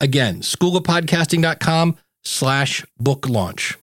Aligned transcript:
Again, 0.00 0.40
schoolofpodcasting.com 0.42 1.96
slash 2.24 2.84
book 2.98 3.28
launch. 3.28 3.78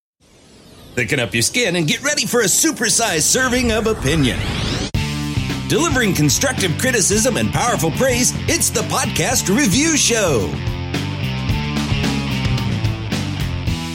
Thicken 0.96 1.20
up 1.20 1.34
your 1.34 1.44
skin 1.44 1.76
and 1.78 1.88
get 1.88 2.04
ready 2.04 2.26
for 2.26 2.42
a 2.42 2.46
supersized 2.46 3.22
serving 3.22 3.72
of 3.72 3.88
opinion. 3.88 4.38
Delivering 5.70 6.14
constructive 6.14 6.78
criticism 6.78 7.38
and 7.38 7.50
powerful 7.52 7.92
praise, 7.92 8.34
it's 8.50 8.70
the 8.70 8.82
Podcast 8.82 9.56
Review 9.56 9.96
Show. 9.96 10.52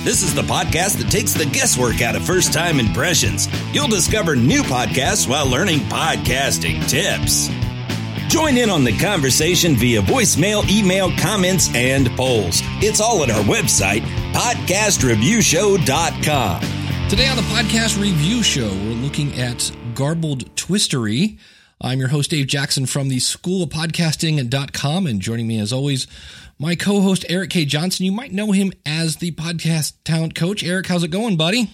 This 0.02 0.22
is 0.22 0.34
the 0.34 0.42
podcast 0.42 0.98
that 0.98 1.10
takes 1.10 1.34
the 1.34 1.44
guesswork 1.46 2.00
out 2.00 2.14
of 2.14 2.24
first 2.24 2.52
time 2.52 2.78
impressions. 2.80 3.48
You'll 3.74 3.88
discover 3.88 4.36
new 4.36 4.62
podcasts 4.62 5.28
while 5.28 5.50
learning 5.50 5.80
podcasting 5.80 6.88
tips. 6.88 7.50
Join 8.28 8.56
in 8.56 8.70
on 8.70 8.82
the 8.82 8.96
conversation 8.98 9.76
via 9.76 10.02
voicemail, 10.02 10.68
email, 10.68 11.16
comments, 11.16 11.72
and 11.74 12.10
polls. 12.16 12.60
It's 12.82 13.00
all 13.00 13.22
at 13.22 13.30
our 13.30 13.44
website, 13.44 14.00
podcastreviewshow.com. 14.32 16.60
Today 17.08 17.28
on 17.28 17.36
the 17.36 17.42
Podcast 17.42 18.02
Review 18.02 18.42
Show, 18.42 18.66
we're 18.68 19.00
looking 19.00 19.32
at 19.38 19.70
garbled 19.94 20.52
twistery. 20.56 21.38
I'm 21.80 22.00
your 22.00 22.08
host, 22.08 22.30
Dave 22.30 22.48
Jackson 22.48 22.86
from 22.86 23.08
the 23.08 23.20
School 23.20 23.62
of 23.62 23.68
Podcasting.com, 23.68 25.06
and 25.06 25.20
joining 25.20 25.46
me 25.46 25.60
as 25.60 25.72
always, 25.72 26.08
my 26.58 26.74
co 26.74 27.00
host, 27.02 27.24
Eric 27.28 27.50
K. 27.50 27.64
Johnson. 27.64 28.06
You 28.06 28.12
might 28.12 28.32
know 28.32 28.50
him 28.50 28.72
as 28.84 29.16
the 29.16 29.30
podcast 29.32 29.92
talent 30.04 30.34
coach. 30.34 30.64
Eric, 30.64 30.88
how's 30.88 31.04
it 31.04 31.08
going, 31.08 31.36
buddy? 31.36 31.70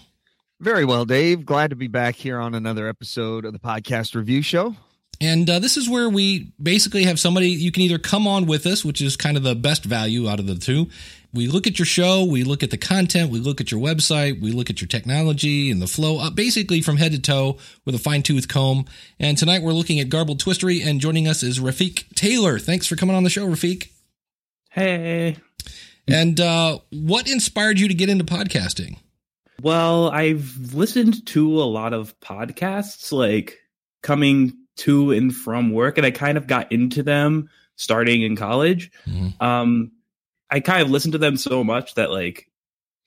Very 0.60 0.84
well, 0.84 1.06
Dave. 1.06 1.46
Glad 1.46 1.70
to 1.70 1.76
be 1.76 1.88
back 1.88 2.14
here 2.14 2.38
on 2.38 2.54
another 2.54 2.86
episode 2.88 3.46
of 3.46 3.54
the 3.54 3.58
Podcast 3.58 4.14
Review 4.14 4.42
Show. 4.42 4.76
And 5.22 5.48
uh, 5.48 5.60
this 5.60 5.76
is 5.76 5.88
where 5.88 6.08
we 6.08 6.52
basically 6.60 7.04
have 7.04 7.20
somebody 7.20 7.50
you 7.50 7.70
can 7.70 7.84
either 7.84 8.00
come 8.00 8.26
on 8.26 8.44
with 8.44 8.66
us, 8.66 8.84
which 8.84 9.00
is 9.00 9.16
kind 9.16 9.36
of 9.36 9.44
the 9.44 9.54
best 9.54 9.84
value 9.84 10.28
out 10.28 10.40
of 10.40 10.48
the 10.48 10.56
two. 10.56 10.88
We 11.32 11.46
look 11.46 11.68
at 11.68 11.78
your 11.78 11.86
show, 11.86 12.24
we 12.24 12.42
look 12.42 12.64
at 12.64 12.72
the 12.72 12.76
content, 12.76 13.30
we 13.30 13.38
look 13.38 13.60
at 13.60 13.70
your 13.70 13.80
website, 13.80 14.42
we 14.42 14.50
look 14.50 14.68
at 14.68 14.80
your 14.80 14.88
technology 14.88 15.70
and 15.70 15.80
the 15.80 15.86
flow, 15.86 16.18
uh, 16.18 16.30
basically 16.30 16.82
from 16.82 16.96
head 16.96 17.12
to 17.12 17.20
toe 17.20 17.58
with 17.84 17.94
a 17.94 18.00
fine 18.00 18.24
tooth 18.24 18.48
comb. 18.48 18.84
And 19.20 19.38
tonight 19.38 19.62
we're 19.62 19.72
looking 19.72 20.00
at 20.00 20.08
Garbled 20.08 20.40
Twistery, 20.40 20.84
and 20.84 21.00
joining 21.00 21.28
us 21.28 21.44
is 21.44 21.60
Rafiq 21.60 22.12
Taylor. 22.16 22.58
Thanks 22.58 22.88
for 22.88 22.96
coming 22.96 23.14
on 23.14 23.22
the 23.22 23.30
show, 23.30 23.46
Rafiq. 23.46 23.90
Hey. 24.70 25.36
And 26.08 26.40
uh, 26.40 26.80
what 26.90 27.30
inspired 27.30 27.78
you 27.78 27.86
to 27.86 27.94
get 27.94 28.08
into 28.08 28.24
podcasting? 28.24 28.98
Well, 29.62 30.10
I've 30.10 30.74
listened 30.74 31.24
to 31.26 31.62
a 31.62 31.62
lot 31.62 31.92
of 31.92 32.18
podcasts, 32.18 33.12
like 33.12 33.60
coming 34.02 34.58
to 34.76 35.12
and 35.12 35.34
from 35.34 35.72
work, 35.72 35.98
and 35.98 36.06
I 36.06 36.10
kind 36.10 36.38
of 36.38 36.46
got 36.46 36.72
into 36.72 37.02
them 37.02 37.50
starting 37.76 38.22
in 38.22 38.36
college. 38.36 38.90
Mm-hmm. 39.06 39.42
Um, 39.44 39.92
I 40.50 40.60
kind 40.60 40.82
of 40.82 40.90
listened 40.90 41.12
to 41.12 41.18
them 41.18 41.36
so 41.36 41.64
much 41.64 41.94
that 41.94 42.10
like 42.10 42.50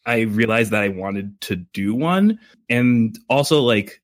I 0.05 0.21
realized 0.21 0.71
that 0.71 0.83
I 0.83 0.89
wanted 0.89 1.39
to 1.41 1.55
do 1.55 1.93
one, 1.93 2.39
and 2.69 3.17
also 3.29 3.61
like 3.61 4.01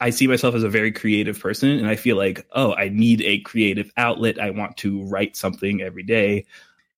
I 0.00 0.10
see 0.10 0.26
myself 0.26 0.54
as 0.54 0.64
a 0.64 0.68
very 0.68 0.92
creative 0.92 1.38
person, 1.38 1.70
and 1.70 1.86
I 1.86 1.96
feel 1.96 2.16
like 2.16 2.46
oh, 2.52 2.74
I 2.74 2.88
need 2.88 3.22
a 3.22 3.40
creative 3.40 3.92
outlet. 3.96 4.40
I 4.40 4.50
want 4.50 4.76
to 4.78 5.04
write 5.04 5.36
something 5.36 5.80
every 5.80 6.02
day, 6.02 6.46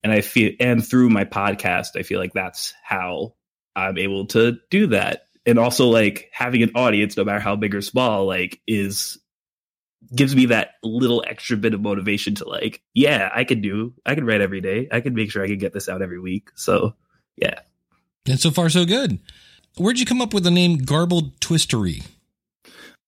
and 0.03 0.13
I 0.13 0.21
feel 0.21 0.53
and 0.61 0.87
through 0.87 1.11
my 1.11 1.25
podcast, 1.25 1.97
I 1.97 2.03
feel 2.03 2.21
like 2.21 2.33
that's 2.33 2.75
how 2.83 3.35
I'm 3.77 3.99
able 3.99 4.27
to 4.27 4.59
do 4.71 4.89
that. 4.89 5.27
And 5.47 5.59
also 5.59 5.89
like 5.89 6.31
having 6.33 6.63
an 6.63 6.73
audience, 6.75 7.17
no 7.17 7.25
matter 7.25 7.41
how 7.41 7.57
big 7.57 7.75
or 7.75 7.83
small, 7.83 8.27
like 8.27 8.61
is 8.67 9.19
gives 10.15 10.35
me 10.35 10.47
that 10.47 10.73
little 10.83 11.25
extra 11.27 11.57
bit 11.57 11.75
of 11.75 11.81
motivation 11.81 12.35
to 12.37 12.49
like, 12.49 12.83
yeah, 12.95 13.31
I 13.33 13.45
can 13.45 13.61
do, 13.61 13.95
I 14.05 14.15
can 14.15 14.25
write 14.25 14.41
every 14.41 14.61
day. 14.61 14.89
I 14.91 15.01
can 15.01 15.15
make 15.15 15.31
sure 15.31 15.45
I 15.45 15.49
can 15.49 15.59
get 15.59 15.73
this 15.73 15.89
out 15.89 16.03
every 16.03 16.21
week. 16.21 16.51
So, 16.55 16.95
yeah. 17.37 17.61
And 18.27 18.41
so 18.41 18.51
far, 18.51 18.69
so 18.69 18.85
good. 18.85 19.19
Where'd 19.77 19.99
you 19.99 20.07
come 20.07 20.23
up 20.23 20.33
with 20.33 20.45
the 20.45 20.51
name 20.51 20.79
Garbled 20.79 21.41
Twistery? 21.41 22.05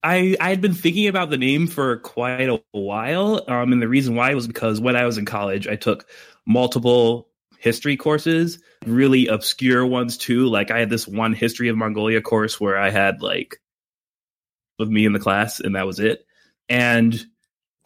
I 0.02 0.36
I 0.40 0.50
had 0.50 0.60
been 0.60 0.74
thinking 0.74 1.08
about 1.08 1.30
the 1.30 1.38
name 1.38 1.66
for 1.66 1.96
quite 1.98 2.48
a 2.48 2.62
while, 2.72 3.42
um, 3.48 3.72
and 3.72 3.82
the 3.82 3.88
reason 3.88 4.14
why 4.14 4.34
was 4.34 4.46
because 4.46 4.80
when 4.80 4.94
I 4.94 5.04
was 5.04 5.18
in 5.18 5.24
college, 5.24 5.66
I 5.66 5.76
took 5.76 6.06
multiple 6.46 7.28
history 7.58 7.96
courses, 7.96 8.60
really 8.84 9.26
obscure 9.26 9.84
ones 9.84 10.16
too. 10.16 10.46
Like 10.46 10.70
I 10.70 10.78
had 10.78 10.90
this 10.90 11.08
one 11.08 11.32
history 11.32 11.68
of 11.68 11.76
Mongolia 11.76 12.20
course 12.20 12.60
where 12.60 12.78
I 12.78 12.90
had 12.90 13.22
like 13.22 13.60
with 14.78 14.88
me 14.88 15.06
in 15.06 15.12
the 15.12 15.18
class, 15.18 15.60
and 15.60 15.74
that 15.74 15.86
was 15.86 15.98
it. 15.98 16.26
And 16.68 17.24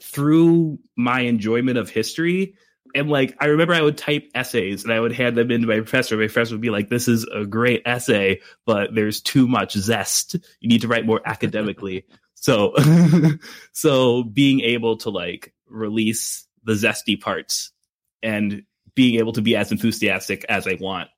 through 0.02 0.78
my 0.96 1.20
enjoyment 1.20 1.78
of 1.78 1.90
history, 1.90 2.54
and 2.94 3.08
like 3.08 3.36
I 3.40 3.46
remember 3.46 3.74
I 3.74 3.82
would 3.82 3.98
type 3.98 4.28
essays 4.34 4.84
and 4.84 4.92
I 4.92 5.00
would 5.00 5.12
hand 5.12 5.36
them 5.36 5.50
in 5.50 5.60
to 5.62 5.66
my 5.66 5.76
professor. 5.76 6.16
My 6.16 6.24
professor 6.24 6.54
would 6.54 6.60
be 6.60 6.70
like, 6.70 6.88
This 6.88 7.08
is 7.08 7.24
a 7.24 7.44
great 7.44 7.82
essay, 7.86 8.40
but 8.66 8.94
there's 8.94 9.20
too 9.20 9.46
much 9.46 9.74
zest. 9.74 10.36
You 10.60 10.68
need 10.68 10.82
to 10.82 10.88
write 10.88 11.06
more 11.06 11.20
academically. 11.24 12.06
so 12.34 12.74
so 13.72 14.22
being 14.24 14.60
able 14.60 14.96
to 14.98 15.10
like 15.10 15.52
release 15.68 16.46
the 16.64 16.72
zesty 16.72 17.20
parts 17.20 17.72
and 18.22 18.62
being 18.94 19.20
able 19.20 19.32
to 19.32 19.42
be 19.42 19.56
as 19.56 19.70
enthusiastic 19.72 20.44
as 20.48 20.66
I 20.66 20.76
want 20.80 21.08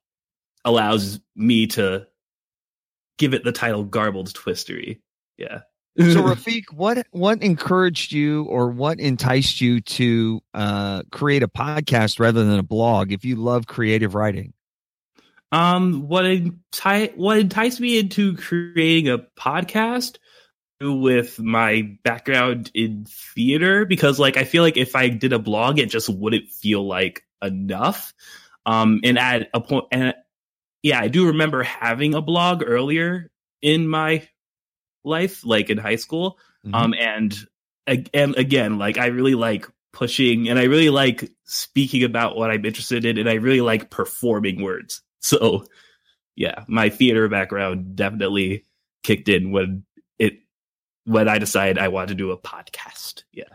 allows 0.63 1.19
me 1.35 1.67
to 1.67 2.07
give 3.17 3.33
it 3.33 3.43
the 3.43 3.51
title 3.51 3.83
garbled 3.83 4.33
twistery. 4.33 5.01
Yeah 5.37 5.61
so 5.97 6.03
Rafiq, 6.23 6.65
what 6.73 7.05
what 7.11 7.41
encouraged 7.41 8.11
you 8.11 8.43
or 8.45 8.69
what 8.69 8.99
enticed 8.99 9.61
you 9.61 9.81
to 9.81 10.41
uh, 10.53 11.03
create 11.11 11.43
a 11.43 11.47
podcast 11.47 12.19
rather 12.19 12.43
than 12.43 12.59
a 12.59 12.63
blog 12.63 13.11
if 13.11 13.25
you 13.25 13.35
love 13.35 13.67
creative 13.67 14.15
writing? 14.15 14.53
Um, 15.51 16.07
what 16.07 16.25
enti- 16.25 17.15
what 17.15 17.37
enticed 17.37 17.79
me 17.79 17.99
into 17.99 18.35
creating 18.35 19.09
a 19.09 19.19
podcast 19.19 20.17
with 20.81 21.39
my 21.39 21.95
background 22.03 22.71
in 22.73 23.05
theater 23.07 23.85
because 23.85 24.19
like 24.19 24.35
I 24.35 24.43
feel 24.43 24.63
like 24.63 24.77
if 24.77 24.95
I 24.95 25.09
did 25.09 25.31
a 25.31 25.39
blog, 25.39 25.77
it 25.77 25.89
just 25.89 26.09
wouldn't 26.09 26.49
feel 26.49 26.85
like 26.85 27.23
enough. 27.41 28.13
Um, 28.65 29.01
and 29.03 29.19
at 29.19 29.49
a 29.53 29.61
point, 29.61 29.85
and 29.91 30.15
yeah, 30.81 30.99
I 30.99 31.07
do 31.07 31.27
remember 31.27 31.63
having 31.63 32.15
a 32.15 32.21
blog 32.21 32.63
earlier 32.65 33.29
in 33.61 33.87
my 33.87 34.27
life, 35.03 35.45
like 35.45 35.69
in 35.69 35.77
high 35.77 35.95
school. 35.95 36.37
Mm-hmm. 36.65 36.75
Um, 36.75 36.93
and 36.93 37.47
and 38.13 38.35
again, 38.37 38.77
like 38.77 38.97
I 38.97 39.07
really 39.07 39.35
like 39.35 39.67
pushing, 39.91 40.49
and 40.49 40.57
I 40.57 40.63
really 40.63 40.89
like 40.89 41.29
speaking 41.45 42.03
about 42.03 42.35
what 42.35 42.51
I'm 42.51 42.65
interested 42.65 43.05
in, 43.05 43.17
and 43.17 43.29
I 43.29 43.35
really 43.35 43.61
like 43.61 43.89
performing 43.89 44.61
words. 44.61 45.01
So, 45.19 45.65
yeah, 46.35 46.65
my 46.67 46.89
theater 46.89 47.29
background 47.29 47.95
definitely 47.95 48.65
kicked 49.03 49.29
in 49.29 49.51
when 49.51 49.85
it 50.19 50.39
when 51.05 51.29
I 51.29 51.37
decided 51.37 51.77
I 51.77 51.87
wanted 51.87 52.09
to 52.09 52.15
do 52.15 52.31
a 52.31 52.37
podcast. 52.37 53.23
Yeah. 53.31 53.45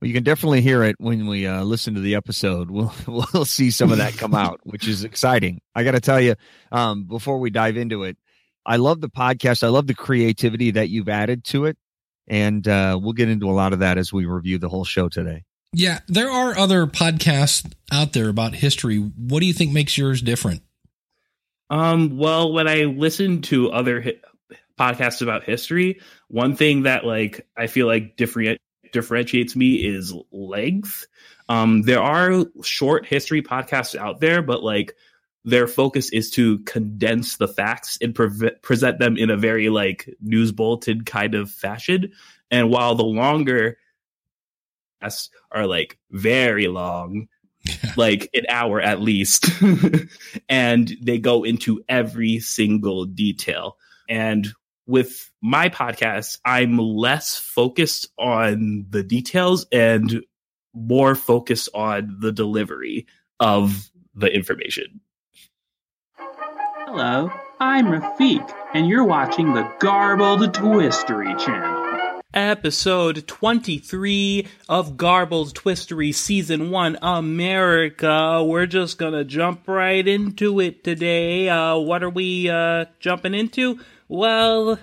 Well, 0.00 0.08
you 0.08 0.14
can 0.14 0.24
definitely 0.24 0.62
hear 0.62 0.82
it 0.82 0.96
when 0.98 1.28
we 1.28 1.46
uh, 1.46 1.62
listen 1.62 1.94
to 1.94 2.00
the 2.00 2.16
episode. 2.16 2.70
We'll 2.72 2.92
we'll 3.06 3.44
see 3.44 3.70
some 3.70 3.92
of 3.92 3.98
that 3.98 4.16
come 4.16 4.34
out, 4.34 4.60
which 4.64 4.88
is 4.88 5.04
exciting. 5.04 5.60
I 5.76 5.84
got 5.84 5.92
to 5.92 6.00
tell 6.00 6.20
you, 6.20 6.34
um, 6.72 7.04
before 7.04 7.38
we 7.38 7.50
dive 7.50 7.76
into 7.76 8.02
it, 8.02 8.16
I 8.64 8.76
love 8.76 9.00
the 9.00 9.10
podcast. 9.10 9.64
I 9.64 9.68
love 9.68 9.86
the 9.86 9.94
creativity 9.94 10.72
that 10.72 10.88
you've 10.88 11.08
added 11.08 11.44
to 11.46 11.66
it. 11.66 11.76
And 12.28 12.66
uh, 12.66 12.98
we'll 13.00 13.12
get 13.14 13.28
into 13.28 13.50
a 13.50 13.52
lot 13.52 13.72
of 13.72 13.80
that 13.80 13.98
as 13.98 14.12
we 14.12 14.26
review 14.26 14.58
the 14.58 14.68
whole 14.68 14.84
show 14.84 15.08
today. 15.08 15.44
Yeah, 15.74 16.00
there 16.06 16.30
are 16.30 16.56
other 16.56 16.86
podcasts 16.86 17.70
out 17.90 18.12
there 18.12 18.28
about 18.28 18.54
history. 18.54 18.98
What 18.98 19.40
do 19.40 19.46
you 19.46 19.54
think 19.54 19.72
makes 19.72 19.96
yours 19.96 20.20
different? 20.20 20.62
Um, 21.70 22.18
well, 22.18 22.52
when 22.52 22.68
I 22.68 22.84
listen 22.84 23.40
to 23.42 23.72
other 23.72 24.02
hi- 24.02 24.20
podcasts 24.78 25.22
about 25.22 25.44
history, 25.44 26.00
one 26.28 26.54
thing 26.54 26.82
that 26.82 27.06
like 27.06 27.46
I 27.56 27.66
feel 27.66 27.86
like 27.86 28.16
different 28.16 28.60
differentiates 28.92 29.56
me 29.56 29.76
is 29.76 30.14
length. 30.30 31.06
Um, 31.48 31.82
there 31.82 32.02
are 32.02 32.44
short 32.62 33.06
history 33.06 33.42
podcasts 33.42 33.96
out 33.96 34.20
there, 34.20 34.42
but 34.42 34.62
like 34.62 34.94
their 35.44 35.66
focus 35.66 36.10
is 36.10 36.30
to 36.30 36.60
condense 36.60 37.36
the 37.36 37.48
facts 37.48 37.98
and 38.00 38.14
pre- 38.14 38.50
present 38.62 38.98
them 38.98 39.16
in 39.16 39.30
a 39.30 39.36
very 39.36 39.68
like 39.68 40.08
news 40.20 40.52
bulletin 40.52 41.04
kind 41.04 41.34
of 41.34 41.50
fashion. 41.50 42.12
And 42.50 42.70
while 42.70 42.94
the 42.94 43.04
longer 43.04 43.76
are 45.50 45.66
like 45.66 45.98
very 46.10 46.68
long, 46.68 47.28
like 47.96 48.30
an 48.34 48.44
hour 48.48 48.80
at 48.80 49.00
least. 49.00 49.50
and 50.48 50.92
they 51.00 51.18
go 51.18 51.44
into 51.44 51.82
every 51.88 52.38
single 52.40 53.04
detail. 53.04 53.76
And 54.08 54.48
with 54.86 55.30
my 55.40 55.68
podcast, 55.68 56.38
I'm 56.44 56.78
less 56.78 57.36
focused 57.36 58.08
on 58.18 58.86
the 58.90 59.02
details 59.02 59.66
and 59.70 60.24
more 60.74 61.14
focused 61.14 61.68
on 61.74 62.16
the 62.20 62.32
delivery 62.32 63.06
of 63.38 63.90
the 64.14 64.26
information. 64.26 65.01
Hello, 66.94 67.32
I'm 67.58 67.86
Rafiq, 67.86 68.54
and 68.74 68.86
you're 68.86 69.02
watching 69.02 69.54
the 69.54 69.66
Garbled 69.78 70.52
Twistery 70.52 71.34
channel. 71.42 72.20
Episode 72.34 73.26
23 73.26 74.46
of 74.68 74.98
Garbled 74.98 75.54
Twistery 75.54 76.14
Season 76.14 76.70
1 76.70 76.98
America. 77.00 78.44
We're 78.44 78.66
just 78.66 78.98
gonna 78.98 79.24
jump 79.24 79.66
right 79.66 80.06
into 80.06 80.60
it 80.60 80.84
today. 80.84 81.48
Uh, 81.48 81.78
what 81.78 82.02
are 82.02 82.10
we, 82.10 82.50
uh, 82.50 82.84
jumping 83.00 83.32
into? 83.32 83.80
Well, 84.06 84.78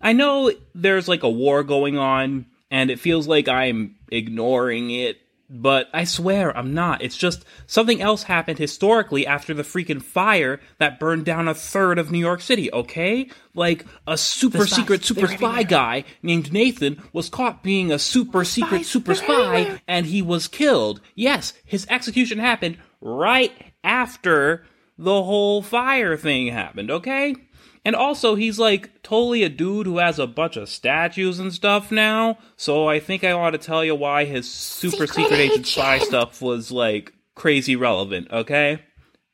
I 0.00 0.12
know 0.12 0.52
there's 0.72 1.08
like 1.08 1.24
a 1.24 1.28
war 1.28 1.64
going 1.64 1.98
on, 1.98 2.46
and 2.70 2.92
it 2.92 3.00
feels 3.00 3.26
like 3.26 3.48
I'm 3.48 3.96
ignoring 4.08 4.92
it 4.92 5.18
but 5.48 5.88
I 5.92 6.04
swear 6.04 6.56
I'm 6.56 6.74
not. 6.74 7.02
It's 7.02 7.16
just 7.16 7.44
something 7.66 8.00
else 8.00 8.24
happened 8.24 8.58
historically 8.58 9.26
after 9.26 9.54
the 9.54 9.62
freaking 9.62 10.02
fire 10.02 10.60
that 10.78 10.98
burned 10.98 11.24
down 11.24 11.48
a 11.48 11.54
third 11.54 11.98
of 11.98 12.10
New 12.10 12.18
York 12.18 12.40
City, 12.40 12.72
okay? 12.72 13.28
Like 13.54 13.84
a 14.06 14.16
super 14.16 14.66
secret 14.66 15.04
super 15.04 15.28
spy 15.28 15.62
guy 15.62 16.04
named 16.22 16.52
Nathan 16.52 17.02
was 17.12 17.28
caught 17.28 17.62
being 17.62 17.92
a 17.92 17.98
super 17.98 18.44
secret 18.44 18.86
super 18.86 19.14
spy 19.14 19.80
and 19.86 20.06
he 20.06 20.22
was 20.22 20.48
killed. 20.48 21.00
Yes, 21.14 21.52
his 21.64 21.86
execution 21.88 22.38
happened 22.38 22.78
right 23.00 23.52
after 23.82 24.64
the 24.96 25.22
whole 25.22 25.62
fire 25.62 26.16
thing 26.16 26.48
happened, 26.48 26.90
okay? 26.90 27.34
And 27.84 27.94
also, 27.94 28.34
he's 28.34 28.58
like 28.58 29.02
totally 29.02 29.42
a 29.42 29.50
dude 29.50 29.86
who 29.86 29.98
has 29.98 30.18
a 30.18 30.26
bunch 30.26 30.56
of 30.56 30.70
statues 30.70 31.38
and 31.38 31.52
stuff 31.52 31.92
now. 31.92 32.38
So 32.56 32.88
I 32.88 32.98
think 32.98 33.22
I 33.22 33.32
ought 33.32 33.50
to 33.50 33.58
tell 33.58 33.84
you 33.84 33.94
why 33.94 34.24
his 34.24 34.50
super 34.50 35.06
secret, 35.06 35.10
secret 35.10 35.40
agent 35.40 35.66
spy 35.66 35.98
stuff 35.98 36.40
was 36.40 36.72
like 36.72 37.12
crazy 37.34 37.76
relevant, 37.76 38.28
okay? 38.32 38.82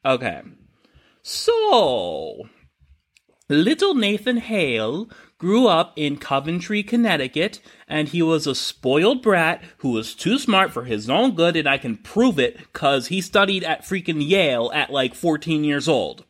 Okay. 0.05 0.43
So, 1.23 2.49
little 3.49 3.94
Nathan 3.94 4.38
Hale 4.38 5.08
grew 5.38 5.67
up 5.67 5.93
in 5.96 6.17
Coventry, 6.17 6.82
Connecticut, 6.82 7.61
and 7.87 8.08
he 8.08 8.20
was 8.20 8.46
a 8.46 8.55
spoiled 8.55 9.23
brat 9.23 9.62
who 9.79 9.91
was 9.91 10.14
too 10.14 10.38
smart 10.38 10.73
for 10.73 10.85
his 10.85 11.08
own 11.08 11.35
good, 11.35 11.56
and 11.56 11.69
I 11.69 11.79
can 11.79 11.96
prove 11.99 12.38
it 12.38 12.56
because 12.56 13.08
he 13.08 13.20
studied 13.20 13.62
at 13.62 13.82
freaking 13.82 14.26
Yale 14.26 14.70
at 14.75 14.91
like 14.91 15.14
14 15.14 15.62
years 15.62 15.88
old 15.88 16.25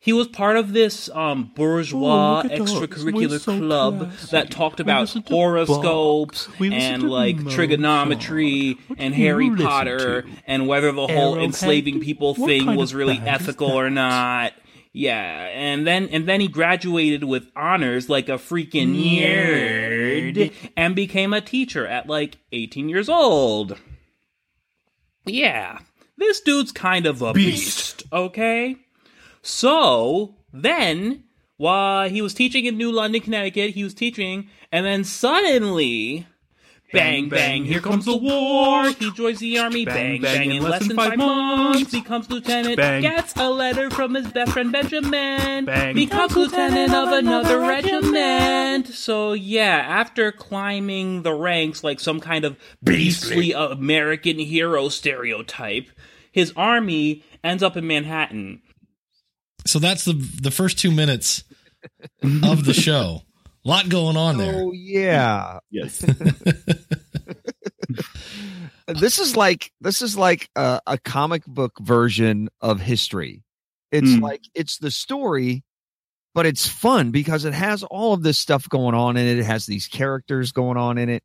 he 0.00 0.12
was 0.12 0.28
part 0.28 0.56
of 0.56 0.72
this 0.72 1.10
um, 1.10 1.50
bourgeois 1.54 2.42
oh, 2.44 2.48
extracurricular 2.48 3.40
so 3.40 3.58
club 3.58 3.98
classy. 3.98 4.26
that 4.30 4.50
talked 4.50 4.78
about 4.80 5.08
horoscopes 5.28 6.48
and 6.60 7.02
like 7.02 7.48
trigonometry 7.48 8.78
and 8.96 9.14
Harry 9.14 9.50
Potter 9.50 10.24
and 10.46 10.68
whether 10.68 10.92
the 10.92 11.06
whole 11.06 11.34
Arrowhead? 11.34 11.44
enslaving 11.44 12.00
people 12.00 12.34
what 12.34 12.48
thing 12.48 12.76
was 12.76 12.94
really 12.94 13.18
ethical 13.18 13.72
or 13.72 13.90
not. 13.90 14.52
Yeah, 14.92 15.48
and 15.52 15.86
then 15.86 16.08
and 16.08 16.26
then 16.26 16.40
he 16.40 16.48
graduated 16.48 17.24
with 17.24 17.46
honors 17.54 18.08
like 18.08 18.28
a 18.28 18.32
freaking 18.32 18.96
nerd, 18.96 20.34
nerd 20.34 20.70
and 20.76 20.96
became 20.96 21.32
a 21.32 21.40
teacher 21.40 21.86
at 21.86 22.06
like 22.06 22.38
18 22.52 22.88
years 22.88 23.08
old. 23.08 23.78
Yeah, 25.26 25.80
this 26.16 26.40
dude's 26.40 26.72
kind 26.72 27.04
of 27.06 27.20
a 27.20 27.32
beast, 27.32 27.98
beast 27.98 28.12
okay? 28.12 28.76
So 29.48 30.34
then, 30.52 31.24
while 31.56 32.08
he 32.08 32.20
was 32.20 32.34
teaching 32.34 32.66
in 32.66 32.76
New 32.76 32.92
London, 32.92 33.22
Connecticut, 33.22 33.70
he 33.70 33.82
was 33.82 33.94
teaching, 33.94 34.50
and 34.70 34.84
then 34.84 35.04
suddenly, 35.04 36.26
Bang, 36.92 37.28
bang, 37.28 37.28
bang, 37.28 37.64
here 37.64 37.80
comes 37.80 38.06
the 38.06 38.16
war. 38.16 38.90
He 38.90 39.10
joins 39.12 39.40
the 39.40 39.58
army. 39.58 39.84
Bang, 39.84 40.22
bang, 40.22 40.50
in 40.50 40.62
less 40.62 40.86
than 40.86 40.96
five 40.96 41.18
months. 41.18 41.92
Becomes 41.92 42.30
lieutenant. 42.30 42.76
Bang. 42.76 43.02
Gets 43.02 43.36
a 43.36 43.50
letter 43.50 43.90
from 43.90 44.14
his 44.14 44.26
best 44.28 44.52
friend 44.52 44.72
Benjamin. 44.72 45.66
Bang. 45.66 45.94
Becomes 45.94 46.34
lieutenant 46.34 46.94
of 46.94 47.12
another 47.12 47.60
regiment. 47.60 48.88
So, 48.88 49.34
yeah, 49.34 49.84
after 49.86 50.32
climbing 50.32 51.22
the 51.22 51.34
ranks 51.34 51.84
like 51.84 52.00
some 52.00 52.20
kind 52.20 52.46
of 52.46 52.56
beastly 52.82 53.52
American 53.52 54.38
hero 54.38 54.88
stereotype, 54.88 55.90
his 56.32 56.54
army 56.56 57.22
ends 57.44 57.62
up 57.62 57.76
in 57.76 57.86
Manhattan. 57.86 58.62
So 59.68 59.78
that's 59.78 60.04
the 60.04 60.14
the 60.14 60.50
first 60.50 60.78
two 60.78 60.90
minutes 60.90 61.44
of 62.22 62.64
the 62.64 62.72
show. 62.72 63.20
A 63.64 63.68
lot 63.68 63.90
going 63.90 64.16
on 64.16 64.38
there. 64.38 64.54
Oh 64.56 64.72
yeah. 64.72 65.58
Yes. 65.70 65.98
this 68.86 69.18
is 69.18 69.36
like 69.36 69.70
this 69.82 70.00
is 70.00 70.16
like 70.16 70.48
a, 70.56 70.80
a, 70.86 70.96
comic 70.96 71.44
book 71.44 71.78
version 71.80 72.48
of 72.62 72.80
history. 72.80 73.42
It's 73.92 74.08
mm. 74.08 74.22
like 74.22 74.40
it's 74.54 74.78
the 74.78 74.90
story, 74.90 75.64
but 76.34 76.46
it's 76.46 76.66
fun 76.66 77.10
because 77.10 77.44
it 77.44 77.52
has 77.52 77.82
all 77.82 78.14
of 78.14 78.22
this 78.22 78.38
stuff 78.38 78.66
going 78.70 78.94
on 78.94 79.18
in 79.18 79.26
it. 79.26 79.38
It 79.38 79.44
has 79.44 79.66
these 79.66 79.86
characters 79.86 80.52
going 80.52 80.78
on 80.78 80.96
in 80.96 81.10
it. 81.10 81.22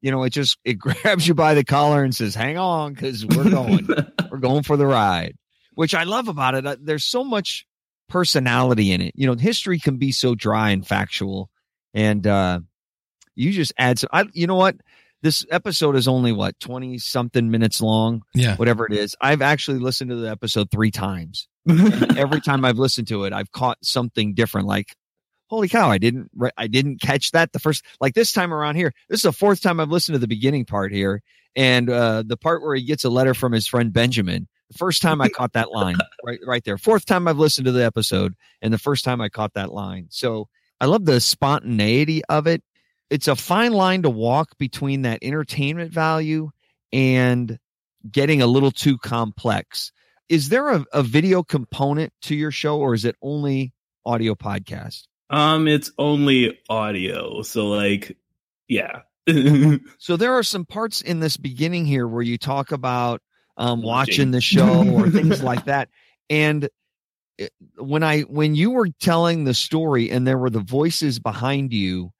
You 0.00 0.10
know, 0.10 0.24
it 0.24 0.30
just 0.30 0.58
it 0.64 0.80
grabs 0.80 1.28
you 1.28 1.34
by 1.34 1.54
the 1.54 1.64
collar 1.64 2.02
and 2.02 2.12
says, 2.12 2.34
"Hang 2.34 2.58
on, 2.58 2.92
because 2.92 3.24
we're 3.24 3.50
going, 3.50 3.86
we're 4.32 4.38
going 4.38 4.64
for 4.64 4.76
the 4.76 4.86
ride." 4.86 5.36
Which 5.74 5.94
I 5.94 6.02
love 6.04 6.26
about 6.26 6.56
it. 6.56 6.66
Uh, 6.66 6.76
there's 6.80 7.04
so 7.04 7.22
much 7.22 7.66
personality 8.08 8.92
in 8.92 9.00
it. 9.00 9.12
You 9.16 9.26
know, 9.26 9.34
history 9.34 9.78
can 9.78 9.96
be 9.96 10.12
so 10.12 10.34
dry 10.34 10.70
and 10.70 10.86
factual, 10.86 11.50
and 11.92 12.26
uh, 12.26 12.60
you 13.34 13.52
just 13.52 13.72
add 13.78 13.98
some. 13.98 14.10
I, 14.12 14.24
you 14.32 14.46
know 14.46 14.56
what? 14.56 14.76
This 15.22 15.46
episode 15.50 15.96
is 15.96 16.06
only 16.06 16.32
what 16.32 16.58
twenty 16.60 16.98
something 16.98 17.50
minutes 17.50 17.80
long. 17.80 18.22
Yeah, 18.34 18.56
whatever 18.56 18.86
it 18.86 18.92
is. 18.92 19.16
I've 19.20 19.42
actually 19.42 19.78
listened 19.78 20.10
to 20.10 20.16
the 20.16 20.30
episode 20.30 20.70
three 20.70 20.90
times. 20.90 21.48
every 22.16 22.42
time 22.42 22.64
I've 22.64 22.78
listened 22.78 23.08
to 23.08 23.24
it, 23.24 23.32
I've 23.32 23.50
caught 23.50 23.78
something 23.82 24.34
different. 24.34 24.66
Like, 24.66 24.94
holy 25.48 25.68
cow, 25.68 25.90
I 25.90 25.96
didn't, 25.96 26.30
I 26.58 26.66
didn't 26.66 27.00
catch 27.00 27.30
that 27.30 27.52
the 27.52 27.58
first. 27.58 27.84
Like 28.00 28.14
this 28.14 28.32
time 28.32 28.52
around 28.52 28.76
here, 28.76 28.92
this 29.08 29.18
is 29.18 29.22
the 29.22 29.32
fourth 29.32 29.62
time 29.62 29.80
I've 29.80 29.88
listened 29.88 30.14
to 30.14 30.18
the 30.18 30.28
beginning 30.28 30.66
part 30.66 30.92
here, 30.92 31.22
and 31.56 31.88
uh, 31.88 32.22
the 32.26 32.36
part 32.36 32.62
where 32.62 32.74
he 32.74 32.84
gets 32.84 33.04
a 33.04 33.10
letter 33.10 33.32
from 33.32 33.52
his 33.52 33.66
friend 33.66 33.92
Benjamin 33.92 34.46
first 34.76 35.02
time 35.02 35.20
I 35.20 35.28
caught 35.28 35.52
that 35.54 35.70
line 35.70 35.96
right 36.24 36.40
right 36.46 36.64
there. 36.64 36.78
Fourth 36.78 37.06
time 37.06 37.28
I've 37.28 37.38
listened 37.38 37.66
to 37.66 37.72
the 37.72 37.84
episode 37.84 38.34
and 38.60 38.72
the 38.72 38.78
first 38.78 39.04
time 39.04 39.20
I 39.20 39.28
caught 39.28 39.54
that 39.54 39.72
line. 39.72 40.06
So 40.10 40.48
I 40.80 40.86
love 40.86 41.04
the 41.04 41.20
spontaneity 41.20 42.24
of 42.26 42.46
it. 42.46 42.62
It's 43.10 43.28
a 43.28 43.36
fine 43.36 43.72
line 43.72 44.02
to 44.02 44.10
walk 44.10 44.56
between 44.58 45.02
that 45.02 45.20
entertainment 45.22 45.92
value 45.92 46.50
and 46.92 47.58
getting 48.10 48.42
a 48.42 48.46
little 48.46 48.70
too 48.70 48.98
complex. 48.98 49.92
Is 50.28 50.48
there 50.48 50.70
a, 50.70 50.84
a 50.92 51.02
video 51.02 51.42
component 51.42 52.12
to 52.22 52.34
your 52.34 52.50
show 52.50 52.78
or 52.78 52.94
is 52.94 53.04
it 53.04 53.16
only 53.22 53.72
audio 54.04 54.34
podcast? 54.34 55.04
Um, 55.30 55.68
it's 55.68 55.90
only 55.98 56.58
audio. 56.68 57.42
So 57.42 57.66
like, 57.66 58.16
yeah. 58.68 59.00
so 59.98 60.16
there 60.16 60.34
are 60.34 60.42
some 60.42 60.64
parts 60.64 61.00
in 61.00 61.20
this 61.20 61.36
beginning 61.36 61.86
here 61.86 62.06
where 62.06 62.22
you 62.22 62.36
talk 62.36 62.72
about 62.72 63.22
um, 63.56 63.82
watching 63.82 64.30
the 64.30 64.40
show 64.40 64.88
or 64.88 65.10
things 65.10 65.42
like 65.42 65.64
that. 65.66 65.88
And 66.30 66.68
when 67.76 68.02
I 68.02 68.22
when 68.22 68.54
you 68.54 68.70
were 68.70 68.88
telling 69.00 69.44
the 69.44 69.54
story 69.54 70.10
and 70.10 70.26
there 70.26 70.38
were 70.38 70.50
the 70.50 70.60
voices 70.60 71.18
behind 71.18 71.72
you, 71.72 72.10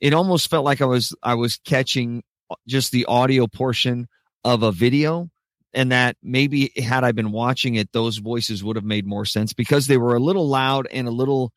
it 0.00 0.14
almost 0.14 0.48
felt 0.48 0.64
like 0.64 0.80
I 0.80 0.86
was 0.86 1.14
I 1.22 1.34
was 1.34 1.58
catching 1.64 2.22
just 2.66 2.92
the 2.92 3.06
audio 3.06 3.46
portion 3.46 4.08
of 4.44 4.62
a 4.62 4.72
video 4.72 5.30
and 5.72 5.92
that 5.92 6.16
maybe 6.22 6.72
had 6.76 7.04
I 7.04 7.12
been 7.12 7.32
watching 7.32 7.76
it, 7.76 7.92
those 7.92 8.18
voices 8.18 8.64
would 8.64 8.76
have 8.76 8.84
made 8.84 9.06
more 9.06 9.24
sense 9.24 9.52
because 9.52 9.86
they 9.86 9.98
were 9.98 10.14
a 10.14 10.20
little 10.20 10.48
loud 10.48 10.88
and 10.92 11.06
a 11.06 11.12
little 11.12 11.52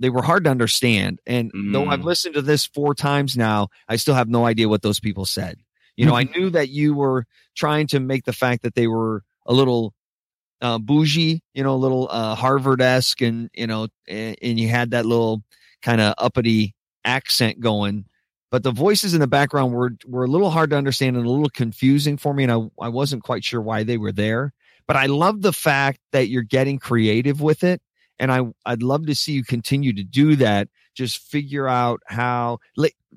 they 0.00 0.10
were 0.10 0.22
hard 0.22 0.44
to 0.44 0.50
understand. 0.50 1.20
And 1.26 1.52
mm. 1.52 1.72
though 1.72 1.86
I've 1.86 2.00
mm. 2.00 2.04
listened 2.04 2.34
to 2.34 2.42
this 2.42 2.66
four 2.66 2.94
times 2.94 3.36
now, 3.36 3.68
I 3.88 3.96
still 3.96 4.14
have 4.14 4.28
no 4.28 4.44
idea 4.44 4.68
what 4.68 4.82
those 4.82 4.98
people 4.98 5.24
said. 5.24 5.58
You 5.96 6.06
know, 6.06 6.14
I 6.14 6.24
mm-hmm. 6.24 6.40
knew 6.40 6.50
that 6.50 6.70
you 6.70 6.94
were 6.94 7.26
trying 7.54 7.86
to 7.88 8.00
make 8.00 8.24
the 8.24 8.32
fact 8.32 8.62
that 8.62 8.74
they 8.74 8.86
were 8.86 9.22
a 9.46 9.52
little 9.52 9.94
uh, 10.60 10.78
bougie, 10.78 11.42
you 11.54 11.62
know, 11.62 11.74
a 11.74 11.76
little 11.76 12.08
uh, 12.10 12.34
Harvard 12.34 12.80
esque, 12.80 13.20
and 13.20 13.50
you 13.52 13.66
know, 13.66 13.88
and, 14.08 14.36
and 14.40 14.60
you 14.60 14.68
had 14.68 14.92
that 14.92 15.04
little 15.04 15.42
kind 15.82 16.00
of 16.00 16.14
uppity 16.18 16.74
accent 17.04 17.60
going. 17.60 18.06
But 18.50 18.62
the 18.62 18.70
voices 18.70 19.14
in 19.14 19.20
the 19.20 19.26
background 19.26 19.72
were 19.72 19.92
were 20.06 20.24
a 20.24 20.28
little 20.28 20.50
hard 20.50 20.70
to 20.70 20.76
understand 20.76 21.16
and 21.16 21.26
a 21.26 21.30
little 21.30 21.50
confusing 21.50 22.16
for 22.16 22.32
me, 22.32 22.44
and 22.44 22.52
I 22.52 22.84
I 22.84 22.88
wasn't 22.88 23.24
quite 23.24 23.44
sure 23.44 23.60
why 23.60 23.82
they 23.82 23.98
were 23.98 24.12
there. 24.12 24.52
But 24.86 24.96
I 24.96 25.06
love 25.06 25.42
the 25.42 25.52
fact 25.52 26.00
that 26.12 26.28
you're 26.28 26.42
getting 26.42 26.78
creative 26.78 27.40
with 27.40 27.64
it, 27.64 27.82
and 28.18 28.32
I 28.32 28.42
I'd 28.64 28.82
love 28.82 29.06
to 29.06 29.14
see 29.14 29.32
you 29.32 29.44
continue 29.44 29.92
to 29.94 30.04
do 30.04 30.36
that. 30.36 30.68
Just 30.94 31.18
figure 31.18 31.66
out 31.68 32.00
how 32.06 32.58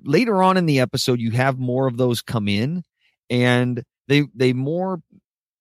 later 0.04 0.42
on 0.42 0.58
in 0.58 0.66
the 0.66 0.80
episode 0.80 1.20
you 1.20 1.32
have 1.32 1.58
more 1.60 1.88
of 1.88 1.98
those 1.98 2.22
come 2.22 2.48
in 2.48 2.84
and 3.30 3.84
they 4.08 4.24
they 4.34 4.54
more 4.54 5.02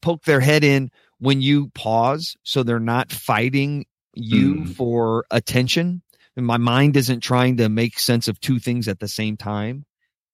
poke 0.03 0.25
their 0.25 0.41
head 0.41 0.65
in 0.65 0.91
when 1.19 1.41
you 1.41 1.69
pause, 1.75 2.37
so 2.43 2.63
they're 2.63 2.79
not 2.81 3.11
fighting 3.13 3.87
you 4.15 4.57
Mm. 4.57 4.75
for 4.77 5.25
attention. 5.31 6.03
And 6.37 6.45
my 6.47 6.57
mind 6.57 6.97
isn't 6.97 7.21
trying 7.21 7.57
to 7.59 7.69
make 7.69 7.99
sense 7.99 8.29
of 8.29 8.39
two 8.41 8.59
things 8.59 8.87
at 8.89 8.99
the 9.01 9.09
same 9.09 9.37
time. 9.37 9.85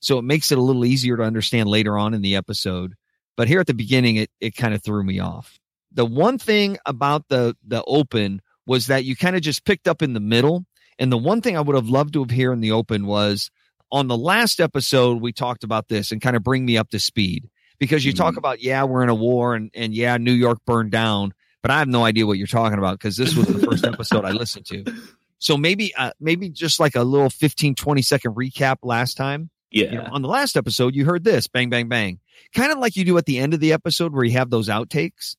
So 0.00 0.18
it 0.18 0.22
makes 0.22 0.50
it 0.50 0.58
a 0.58 0.62
little 0.62 0.84
easier 0.84 1.16
to 1.16 1.22
understand 1.22 1.68
later 1.68 1.96
on 1.98 2.14
in 2.14 2.22
the 2.22 2.36
episode. 2.36 2.94
But 3.36 3.48
here 3.48 3.60
at 3.60 3.66
the 3.66 3.74
beginning, 3.74 4.16
it, 4.16 4.30
it 4.40 4.56
kind 4.56 4.74
of 4.74 4.82
threw 4.82 5.02
me 5.04 5.18
off. 5.20 5.58
The 5.92 6.06
one 6.06 6.38
thing 6.38 6.78
about 6.86 7.28
the, 7.28 7.54
the 7.66 7.84
open 7.84 8.40
was 8.66 8.86
that 8.88 9.04
you 9.04 9.14
kind 9.14 9.36
of 9.36 9.42
just 9.42 9.64
picked 9.64 9.88
up 9.88 10.02
in 10.02 10.14
the 10.14 10.20
middle. 10.20 10.64
And 11.00 11.10
the 11.10 11.18
one 11.18 11.40
thing 11.40 11.56
I 11.56 11.60
would 11.60 11.74
have 11.74 11.88
loved 11.88 12.12
to 12.12 12.20
have 12.20 12.30
here 12.30 12.52
in 12.52 12.60
the 12.60 12.70
open 12.72 13.06
was 13.06 13.50
on 13.90 14.06
the 14.06 14.16
last 14.16 14.60
episode, 14.60 15.20
we 15.20 15.32
talked 15.32 15.64
about 15.64 15.88
this 15.88 16.12
and 16.12 16.20
kind 16.20 16.36
of 16.36 16.44
bring 16.44 16.64
me 16.64 16.76
up 16.76 16.90
to 16.90 17.00
speed 17.00 17.48
because 17.80 18.04
you 18.04 18.12
talk 18.12 18.34
Mhm. 18.34 18.38
about, 18.38 18.62
yeah, 18.62 18.84
we're 18.84 19.02
in 19.02 19.08
a 19.08 19.14
war 19.14 19.54
and, 19.56 19.70
and 19.74 19.92
yeah, 19.94 20.16
New 20.18 20.32
York 20.32 20.58
burned 20.66 20.92
down, 20.92 21.32
but 21.62 21.72
I 21.72 21.78
have 21.80 21.88
no 21.88 22.04
idea 22.04 22.26
what 22.26 22.38
you're 22.38 22.46
talking 22.46 22.78
about 22.78 22.98
because 22.98 23.16
this 23.16 23.34
was 23.34 23.46
the 23.48 23.58
first 23.66 23.84
episode 23.84 24.24
I 24.24 24.30
listened 24.32 24.66
to. 24.66 24.84
So 25.42 25.56
maybe, 25.56 25.94
uh, 25.94 26.10
maybe 26.20 26.50
just 26.50 26.78
like 26.78 26.94
a 26.94 27.02
little 27.02 27.30
15, 27.30 27.74
20 27.74 28.02
second 28.02 28.34
recap 28.34 28.76
last 28.82 29.16
time. 29.16 29.48
Yeah. 29.70 29.84
You 29.90 29.94
know, 29.96 30.08
on 30.12 30.20
the 30.20 30.28
last 30.28 30.54
episode, 30.54 30.94
you 30.94 31.06
heard 31.06 31.24
this 31.24 31.46
bang, 31.46 31.70
bang, 31.70 31.88
bang, 31.88 32.18
kind 32.54 32.70
of 32.70 32.76
like 32.76 32.94
you 32.94 33.06
do 33.06 33.16
at 33.16 33.24
the 33.24 33.38
end 33.38 33.54
of 33.54 33.60
the 33.60 33.72
episode 33.72 34.12
where 34.12 34.22
you 34.22 34.32
have 34.32 34.50
those 34.50 34.68
outtakes. 34.68 35.36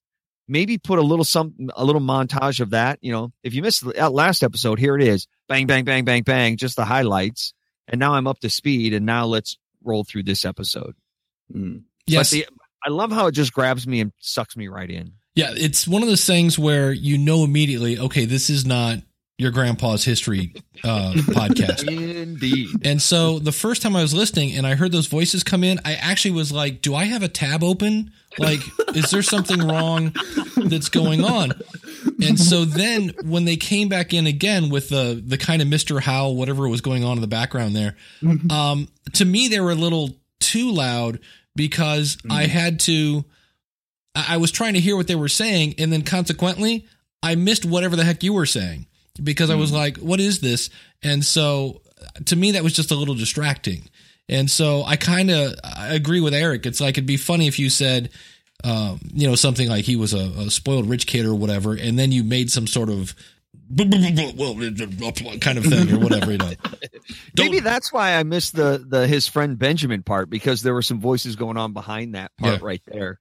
Maybe 0.51 0.77
put 0.77 0.99
a 0.99 1.01
little 1.01 1.23
some 1.23 1.53
a 1.77 1.85
little 1.85 2.01
montage 2.01 2.59
of 2.59 2.71
that. 2.71 2.99
You 3.01 3.13
know, 3.13 3.31
if 3.41 3.53
you 3.53 3.61
missed 3.61 3.85
the 3.85 4.05
uh, 4.05 4.09
last 4.09 4.43
episode, 4.43 4.79
here 4.79 4.97
it 4.97 5.01
is: 5.01 5.25
bang, 5.47 5.65
bang, 5.65 5.85
bang, 5.85 6.03
bang, 6.03 6.23
bang, 6.23 6.57
just 6.57 6.75
the 6.75 6.83
highlights. 6.83 7.53
And 7.87 7.99
now 7.99 8.15
I'm 8.15 8.27
up 8.27 8.39
to 8.39 8.49
speed, 8.49 8.93
and 8.93 9.05
now 9.05 9.25
let's 9.25 9.57
roll 9.81 10.03
through 10.03 10.23
this 10.23 10.43
episode. 10.43 10.95
Mm. 11.55 11.83
Yes. 12.05 12.31
But 12.31 12.35
the, 12.35 12.47
I 12.85 12.89
love 12.89 13.13
how 13.13 13.27
it 13.27 13.31
just 13.31 13.53
grabs 13.53 13.87
me 13.87 14.01
and 14.01 14.11
sucks 14.19 14.57
me 14.57 14.67
right 14.67 14.89
in. 14.89 15.13
Yeah, 15.35 15.51
it's 15.55 15.87
one 15.87 16.01
of 16.01 16.09
those 16.09 16.25
things 16.25 16.59
where 16.59 16.91
you 16.91 17.17
know 17.17 17.45
immediately, 17.45 17.97
okay, 17.97 18.25
this 18.25 18.49
is 18.49 18.65
not 18.65 18.97
your 19.37 19.51
grandpa's 19.51 20.03
history 20.03 20.53
uh, 20.83 21.13
podcast. 21.15 21.87
Indeed. 21.87 22.67
And 22.85 23.01
so 23.01 23.39
the 23.39 23.51
first 23.51 23.81
time 23.81 23.95
I 23.95 24.01
was 24.01 24.13
listening 24.13 24.55
and 24.55 24.67
I 24.67 24.75
heard 24.75 24.91
those 24.91 25.07
voices 25.07 25.43
come 25.43 25.63
in, 25.63 25.79
I 25.83 25.95
actually 25.95 26.31
was 26.31 26.51
like, 26.51 26.81
do 26.81 26.93
I 26.93 27.05
have 27.05 27.23
a 27.23 27.27
tab 27.27 27.63
open? 27.63 28.11
Like, 28.37 28.59
is 28.95 29.09
there 29.09 29.23
something 29.23 29.59
wrong 29.59 30.13
that's 30.55 30.89
going 30.89 31.23
on? 31.25 31.53
And 32.21 32.39
so 32.39 32.65
then 32.65 33.13
when 33.23 33.45
they 33.45 33.57
came 33.57 33.89
back 33.89 34.13
in 34.13 34.27
again 34.27 34.69
with 34.69 34.89
the 34.89 35.21
the 35.25 35.37
kind 35.37 35.61
of 35.61 35.67
Mr. 35.67 35.99
Howl, 35.99 36.35
whatever 36.35 36.67
was 36.69 36.81
going 36.81 37.03
on 37.03 37.17
in 37.17 37.21
the 37.21 37.27
background 37.27 37.75
there, 37.75 37.95
um, 38.49 38.87
to 39.13 39.25
me 39.25 39.47
they 39.47 39.59
were 39.59 39.71
a 39.71 39.75
little 39.75 40.11
too 40.39 40.71
loud 40.71 41.19
because 41.55 42.17
I 42.29 42.45
had 42.45 42.79
to 42.81 43.25
I 44.15 44.37
was 44.37 44.51
trying 44.51 44.73
to 44.73 44.79
hear 44.79 44.95
what 44.95 45.07
they 45.07 45.15
were 45.15 45.29
saying, 45.29 45.75
and 45.77 45.91
then 45.91 46.03
consequently, 46.03 46.85
I 47.23 47.35
missed 47.35 47.65
whatever 47.65 47.95
the 47.95 48.03
heck 48.03 48.23
you 48.23 48.33
were 48.33 48.45
saying 48.45 48.87
because 49.21 49.49
I 49.49 49.55
was 49.55 49.71
like, 49.71 49.97
"What 49.97 50.19
is 50.19 50.39
this?" 50.41 50.69
And 51.03 51.23
so, 51.25 51.81
to 52.25 52.35
me, 52.35 52.51
that 52.51 52.63
was 52.63 52.73
just 52.73 52.91
a 52.91 52.95
little 52.95 53.15
distracting. 53.15 53.89
And 54.29 54.49
so, 54.49 54.83
I 54.83 54.95
kind 54.95 55.29
of 55.31 55.53
agree 55.63 56.21
with 56.21 56.33
Eric. 56.33 56.65
It's 56.65 56.79
like 56.79 56.95
it'd 56.95 57.05
be 57.05 57.17
funny 57.17 57.47
if 57.47 57.59
you 57.59 57.69
said, 57.69 58.09
um, 58.63 58.99
you 59.13 59.27
know, 59.27 59.35
something 59.35 59.67
like 59.67 59.85
he 59.85 59.95
was 59.95 60.13
a, 60.13 60.29
a 60.39 60.51
spoiled 60.51 60.87
rich 60.89 61.07
kid 61.07 61.25
or 61.25 61.35
whatever, 61.35 61.73
and 61.73 61.97
then 61.99 62.11
you 62.11 62.23
made 62.23 62.51
some 62.51 62.67
sort 62.67 62.89
of 62.89 63.13
kind 63.77 65.57
of 65.57 65.65
thing 65.65 65.91
or 65.91 65.99
whatever. 65.99 66.31
You 66.31 66.37
know, 66.37 66.51
Maybe 67.37 67.59
that's 67.59 67.91
why 67.91 68.15
I 68.15 68.23
missed 68.23 68.55
the 68.55 68.83
the 68.87 69.07
his 69.07 69.27
friend 69.27 69.57
Benjamin 69.57 70.03
part 70.03 70.29
because 70.29 70.61
there 70.61 70.73
were 70.73 70.81
some 70.81 70.99
voices 70.99 71.35
going 71.35 71.57
on 71.57 71.73
behind 71.73 72.15
that 72.15 72.31
part 72.37 72.59
Yeah. 72.61 72.65
right 72.65 72.81
there. 72.85 73.19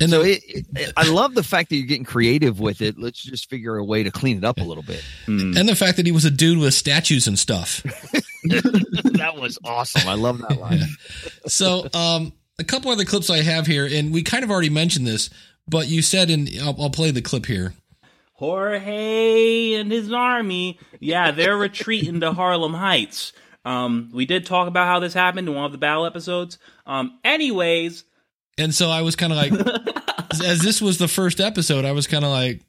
And 0.00 0.10
so 0.10 0.22
the- 0.22 0.32
it, 0.32 0.66
it, 0.74 0.92
I 0.96 1.08
love 1.08 1.34
the 1.34 1.42
fact 1.42 1.70
that 1.70 1.76
you're 1.76 1.86
getting 1.86 2.04
creative 2.04 2.60
with 2.60 2.80
it. 2.80 2.98
Let's 2.98 3.22
just 3.22 3.48
figure 3.50 3.76
a 3.76 3.84
way 3.84 4.02
to 4.02 4.10
clean 4.10 4.38
it 4.38 4.44
up 4.44 4.58
a 4.58 4.64
little 4.64 4.82
bit. 4.82 5.04
Mm. 5.26 5.56
and 5.58 5.68
the 5.68 5.76
fact 5.76 5.96
that 5.98 6.06
he 6.06 6.12
was 6.12 6.24
a 6.24 6.30
dude 6.30 6.58
with 6.58 6.74
statues 6.74 7.26
and 7.26 7.38
stuff. 7.38 7.82
that 8.44 9.34
was 9.36 9.58
awesome. 9.64 10.08
I 10.08 10.14
love 10.14 10.38
that 10.38 10.58
line. 10.58 10.80
so 11.46 11.86
um 11.94 12.32
a 12.58 12.64
couple 12.64 12.90
other 12.90 13.04
clips 13.04 13.30
i 13.30 13.40
have 13.40 13.66
here 13.66 13.88
and 13.90 14.12
we 14.12 14.22
kind 14.22 14.44
of 14.44 14.50
already 14.50 14.68
mentioned 14.70 15.06
this 15.06 15.30
but 15.66 15.88
you 15.88 16.02
said 16.02 16.28
and 16.30 16.48
i'll, 16.62 16.76
I'll 16.82 16.90
play 16.90 17.10
the 17.10 17.22
clip 17.22 17.46
here 17.46 17.72
Jorge 18.34 19.74
and 19.74 19.92
his 19.92 20.12
army, 20.12 20.78
yeah, 20.98 21.30
they're 21.30 21.56
retreating 21.56 22.18
to 22.20 22.32
Harlem 22.32 22.74
Heights. 22.74 23.32
Um, 23.64 24.10
we 24.12 24.26
did 24.26 24.46
talk 24.46 24.66
about 24.66 24.88
how 24.88 24.98
this 24.98 25.14
happened 25.14 25.48
in 25.48 25.54
one 25.54 25.64
of 25.64 25.70
the 25.70 25.78
battle 25.78 26.04
episodes. 26.06 26.58
Um, 26.84 27.20
anyways, 27.22 28.02
and 28.58 28.74
so 28.74 28.90
i 28.90 29.02
was 29.02 29.16
kind 29.16 29.32
of 29.32 29.38
like 29.38 29.52
as 30.44 30.60
this 30.60 30.80
was 30.80 30.98
the 30.98 31.08
first 31.08 31.40
episode 31.40 31.84
i 31.84 31.92
was 31.92 32.06
kind 32.06 32.24
of 32.24 32.30
like 32.30 32.60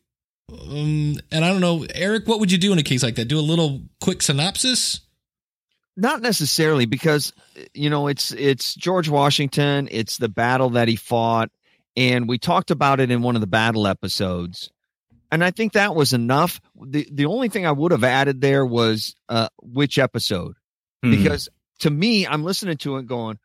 um 0.52 1.16
and 1.32 1.46
i 1.46 1.50
don't 1.50 1.62
know 1.62 1.86
eric 1.96 2.28
what 2.28 2.40
would 2.40 2.52
you 2.52 2.58
do 2.58 2.72
in 2.72 2.80
a 2.80 2.84
case 2.84 3.04
like 3.04 3.16
that 3.16 3.26
do 3.26 3.40
a 3.40 3.42
little 3.42 3.82
quick 4.02 4.22
synopsis 4.22 5.02
Not 5.96 6.22
necessarily 6.22 6.86
because 6.86 7.34
you 7.74 7.90
know 7.90 8.08
it's 8.08 8.32
it's 8.32 8.74
George 8.74 9.10
Washington. 9.10 9.88
It's 9.92 10.18
the 10.18 10.28
battle 10.28 10.72
that 10.72 10.88
he 10.88 10.96
fought, 10.96 11.52
and 11.96 12.28
we 12.28 12.40
talked 12.40 12.72
about 12.72 13.00
it 13.00 13.12
in 13.12 13.22
one 13.22 13.36
of 13.36 13.42
the 13.42 13.48
battle 13.48 13.86
episodes. 13.86 14.72
And 15.32 15.44
I 15.44 15.52
think 15.52 15.74
that 15.74 15.94
was 15.94 16.12
enough. 16.12 16.60
the 16.84 17.08
The 17.12 17.28
only 17.28 17.48
thing 17.48 17.68
I 17.68 17.72
would 17.72 17.92
have 17.92 18.04
added 18.04 18.42
there 18.42 18.66
was 18.66 19.16
uh, 19.30 19.50
which 19.62 20.00
episode. 20.00 20.56
Hmm. 21.04 21.12
because 21.12 21.48
to 21.82 21.92
me, 21.92 22.26
I'm 22.26 22.44
listening 22.44 22.78
to 22.78 22.98
it 22.98 23.06
going, 23.06 23.38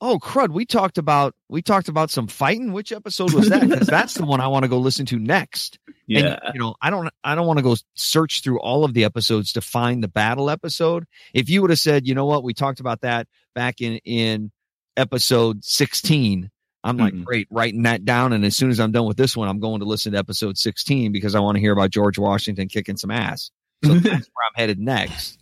"Oh 0.00 0.18
crud, 0.18 0.50
we 0.50 0.64
talked 0.64 0.98
about 0.98 1.34
we 1.48 1.62
talked 1.62 1.88
about 1.88 2.10
some 2.10 2.26
fighting. 2.26 2.72
Which 2.72 2.92
episode 2.92 3.32
was 3.32 3.48
that? 3.48 3.68
Because 3.68 3.86
that's 3.88 4.14
the 4.14 4.24
one 4.26 4.40
I 4.40 4.48
want 4.48 4.64
to 4.64 4.68
go 4.68 4.78
listen 4.78 5.06
to 5.06 5.18
next." 5.18 5.78
yeah. 6.06 6.38
And, 6.44 6.54
you 6.54 6.60
know, 6.60 6.74
I 6.82 6.90
don't 6.90 7.08
I 7.24 7.34
don't 7.34 7.46
want 7.46 7.58
to 7.58 7.62
go 7.62 7.76
search 7.94 8.42
through 8.42 8.60
all 8.60 8.84
of 8.84 8.94
the 8.94 9.04
episodes 9.04 9.52
to 9.54 9.60
find 9.60 10.02
the 10.02 10.08
battle 10.08 10.50
episode. 10.50 11.04
If 11.34 11.48
you 11.48 11.60
would 11.62 11.70
have 11.70 11.78
said, 11.78 12.06
"You 12.06 12.14
know 12.14 12.26
what, 12.26 12.42
we 12.44 12.54
talked 12.54 12.80
about 12.80 13.00
that 13.02 13.26
back 13.54 13.80
in 13.80 13.98
in 14.04 14.50
episode 14.96 15.64
16." 15.64 16.50
I'm 16.82 16.96
like, 16.96 17.12
Mhm. 17.12 17.24
great, 17.24 17.46
writing 17.50 17.82
that 17.82 18.06
down. 18.06 18.32
And 18.32 18.42
as 18.42 18.56
soon 18.56 18.70
as 18.70 18.80
I'm 18.80 18.90
done 18.90 19.04
with 19.04 19.18
this 19.18 19.36
one, 19.36 19.48
I'm 19.48 19.60
going 19.60 19.80
to 19.80 19.84
listen 19.86 20.12
to 20.12 20.18
episode 20.18 20.56
16 20.56 21.12
because 21.12 21.34
I 21.34 21.40
want 21.40 21.56
to 21.56 21.60
hear 21.60 21.72
about 21.74 21.90
George 21.90 22.18
Washington 22.18 22.68
kicking 22.68 22.96
some 22.96 23.10
ass. 23.10 23.50
So 23.84 23.92
that's 23.92 24.02
where 24.32 24.46
I'm 24.46 24.54
headed 24.56 24.78
next. 24.78 25.38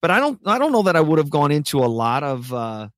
But 0.00 0.10
I 0.10 0.18
don't 0.18 0.40
I 0.46 0.58
don't 0.58 0.72
know 0.72 0.82
that 0.84 0.96
I 0.96 1.00
would 1.02 1.18
have 1.18 1.28
gone 1.28 1.52
into 1.52 1.80
a 1.80 1.86
lot 1.86 2.22
of 2.22 2.52
uh 2.54 2.88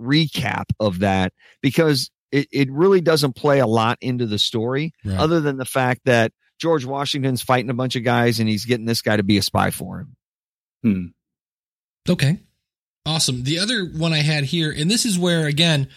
recap 0.00 0.64
of 0.80 1.00
that 1.00 1.32
because 1.62 2.10
it, 2.32 2.48
it 2.52 2.70
really 2.72 3.00
doesn't 3.00 3.34
play 3.36 3.60
a 3.60 3.66
lot 3.66 3.98
into 4.00 4.26
the 4.26 4.38
story 4.38 4.92
Right. 5.04 5.18
other 5.18 5.40
than 5.40 5.56
the 5.56 5.64
fact 5.64 6.02
that 6.04 6.32
George 6.60 6.84
Washington's 6.84 7.42
fighting 7.42 7.70
a 7.70 7.74
bunch 7.74 7.96
of 7.96 8.04
guys 8.04 8.40
and 8.40 8.48
he's 8.48 8.64
getting 8.64 8.86
this 8.86 9.02
guy 9.02 9.16
to 9.16 9.22
be 9.22 9.38
a 9.38 9.42
spy 9.42 9.70
for 9.70 10.00
him. 10.00 10.16
Hmm. 10.82 11.06
Okay. 12.08 12.40
Awesome. 13.06 13.42
The 13.44 13.58
other 13.58 13.84
one 13.84 14.12
I 14.12 14.18
had 14.22 14.44
here, 14.44 14.72
and 14.76 14.90
this 14.90 15.04
is 15.04 15.18
where, 15.18 15.46
again, 15.46 15.88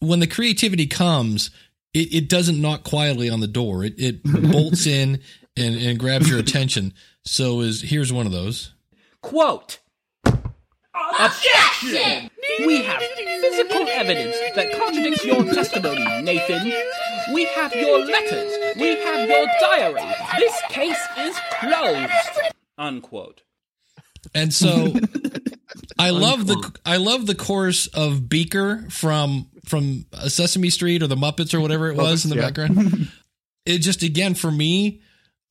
when 0.00 0.20
the 0.20 0.26
creativity 0.26 0.86
comes, 0.86 1.50
it, 1.94 2.12
it 2.14 2.28
doesn't 2.28 2.60
knock 2.60 2.84
quietly 2.84 3.30
on 3.30 3.40
the 3.40 3.46
door. 3.46 3.84
It, 3.84 3.94
it 3.98 4.22
bolts 4.52 4.86
in 4.86 5.20
and, 5.56 5.76
and 5.76 5.98
grabs 5.98 6.28
your 6.28 6.38
attention. 6.38 6.94
So 7.24 7.60
is 7.60 7.82
here's 7.82 8.12
one 8.12 8.26
of 8.26 8.32
those. 8.32 8.72
quote. 9.22 9.78
Objection! 11.18 12.30
We 12.66 12.82
have 12.82 13.02
physical 13.02 13.88
evidence 13.88 14.36
that 14.54 14.72
contradicts 14.78 15.24
your 15.24 15.44
testimony, 15.44 16.04
Nathan. 16.22 16.72
We 17.32 17.44
have 17.46 17.74
your 17.74 18.04
letters. 18.04 18.76
We 18.76 18.96
have 18.96 19.28
your 19.28 19.46
diary. 19.60 20.14
This 20.38 20.60
case 20.68 21.08
is 21.18 21.36
closed. 21.60 22.12
Unquote. 22.76 23.42
And 24.34 24.52
so 24.52 24.94
I 25.98 26.10
love 26.10 26.46
the 26.46 26.78
I 26.84 26.96
love 26.96 27.26
the 27.26 27.34
chorus 27.34 27.86
of 27.88 28.28
Beaker 28.28 28.86
from 28.90 29.48
from 29.64 30.06
Sesame 30.28 30.70
Street 30.70 31.02
or 31.02 31.06
the 31.06 31.16
Muppets 31.16 31.54
or 31.54 31.60
whatever 31.60 31.88
it 31.90 31.96
was 31.96 32.24
in 32.24 32.30
the 32.30 32.36
yeah. 32.36 32.42
background. 32.42 33.08
It 33.66 33.80
just 33.80 34.02
again 34.02 34.34
for 34.34 34.50
me, 34.50 35.02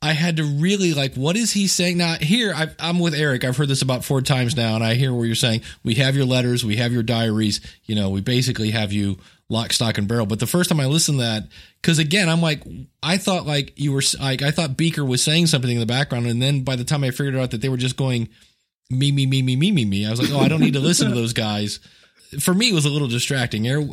I 0.01 0.13
had 0.13 0.37
to 0.37 0.43
really 0.43 0.93
like, 0.93 1.15
what 1.15 1.35
is 1.35 1.51
he 1.51 1.67
saying? 1.67 1.97
Now 1.97 2.15
here 2.15 2.53
I, 2.53 2.67
I'm 2.79 2.99
with 2.99 3.13
Eric. 3.13 3.43
I've 3.43 3.57
heard 3.57 3.67
this 3.67 3.81
about 3.81 4.05
four 4.05 4.21
times 4.21 4.55
now, 4.55 4.75
and 4.75 4.83
I 4.83 4.93
hear 4.93 5.13
where 5.13 5.25
you're 5.25 5.35
saying 5.35 5.61
we 5.83 5.95
have 5.95 6.15
your 6.15 6.25
letters, 6.25 6.63
we 6.63 6.75
have 6.75 6.93
your 6.93 7.03
diaries. 7.03 7.61
You 7.85 7.95
know, 7.95 8.09
we 8.09 8.21
basically 8.21 8.71
have 8.71 8.93
you 8.93 9.17
lock, 9.49 9.73
stock, 9.73 9.97
and 9.97 10.07
barrel. 10.07 10.25
But 10.25 10.39
the 10.39 10.47
first 10.47 10.69
time 10.69 10.79
I 10.79 10.85
listened 10.85 11.17
to 11.19 11.23
that, 11.23 11.43
because 11.81 11.99
again, 11.99 12.29
I'm 12.29 12.41
like, 12.41 12.63
I 13.01 13.17
thought 13.17 13.47
like 13.47 13.73
you 13.75 13.91
were 13.91 14.03
like 14.19 14.41
I 14.41 14.51
thought 14.51 14.77
Beaker 14.77 15.03
was 15.03 15.23
saying 15.23 15.47
something 15.47 15.71
in 15.71 15.79
the 15.79 15.85
background, 15.85 16.27
and 16.27 16.41
then 16.41 16.63
by 16.63 16.75
the 16.75 16.83
time 16.83 17.03
I 17.03 17.11
figured 17.11 17.35
out 17.35 17.51
that 17.51 17.61
they 17.61 17.69
were 17.69 17.77
just 17.77 17.97
going 17.97 18.29
me, 18.89 19.11
me, 19.11 19.25
me, 19.25 19.41
me, 19.41 19.55
me, 19.55 19.71
me, 19.71 19.85
me. 19.85 20.05
I 20.05 20.11
was 20.11 20.21
like, 20.21 20.31
oh, 20.31 20.39
I 20.39 20.47
don't 20.47 20.61
need 20.61 20.73
to 20.73 20.79
listen 20.79 21.09
to 21.09 21.15
those 21.15 21.33
guys. 21.33 21.79
For 22.39 22.53
me, 22.53 22.69
it 22.69 22.73
was 22.73 22.85
a 22.85 22.89
little 22.89 23.07
distracting. 23.07 23.67
Eric, 23.67 23.87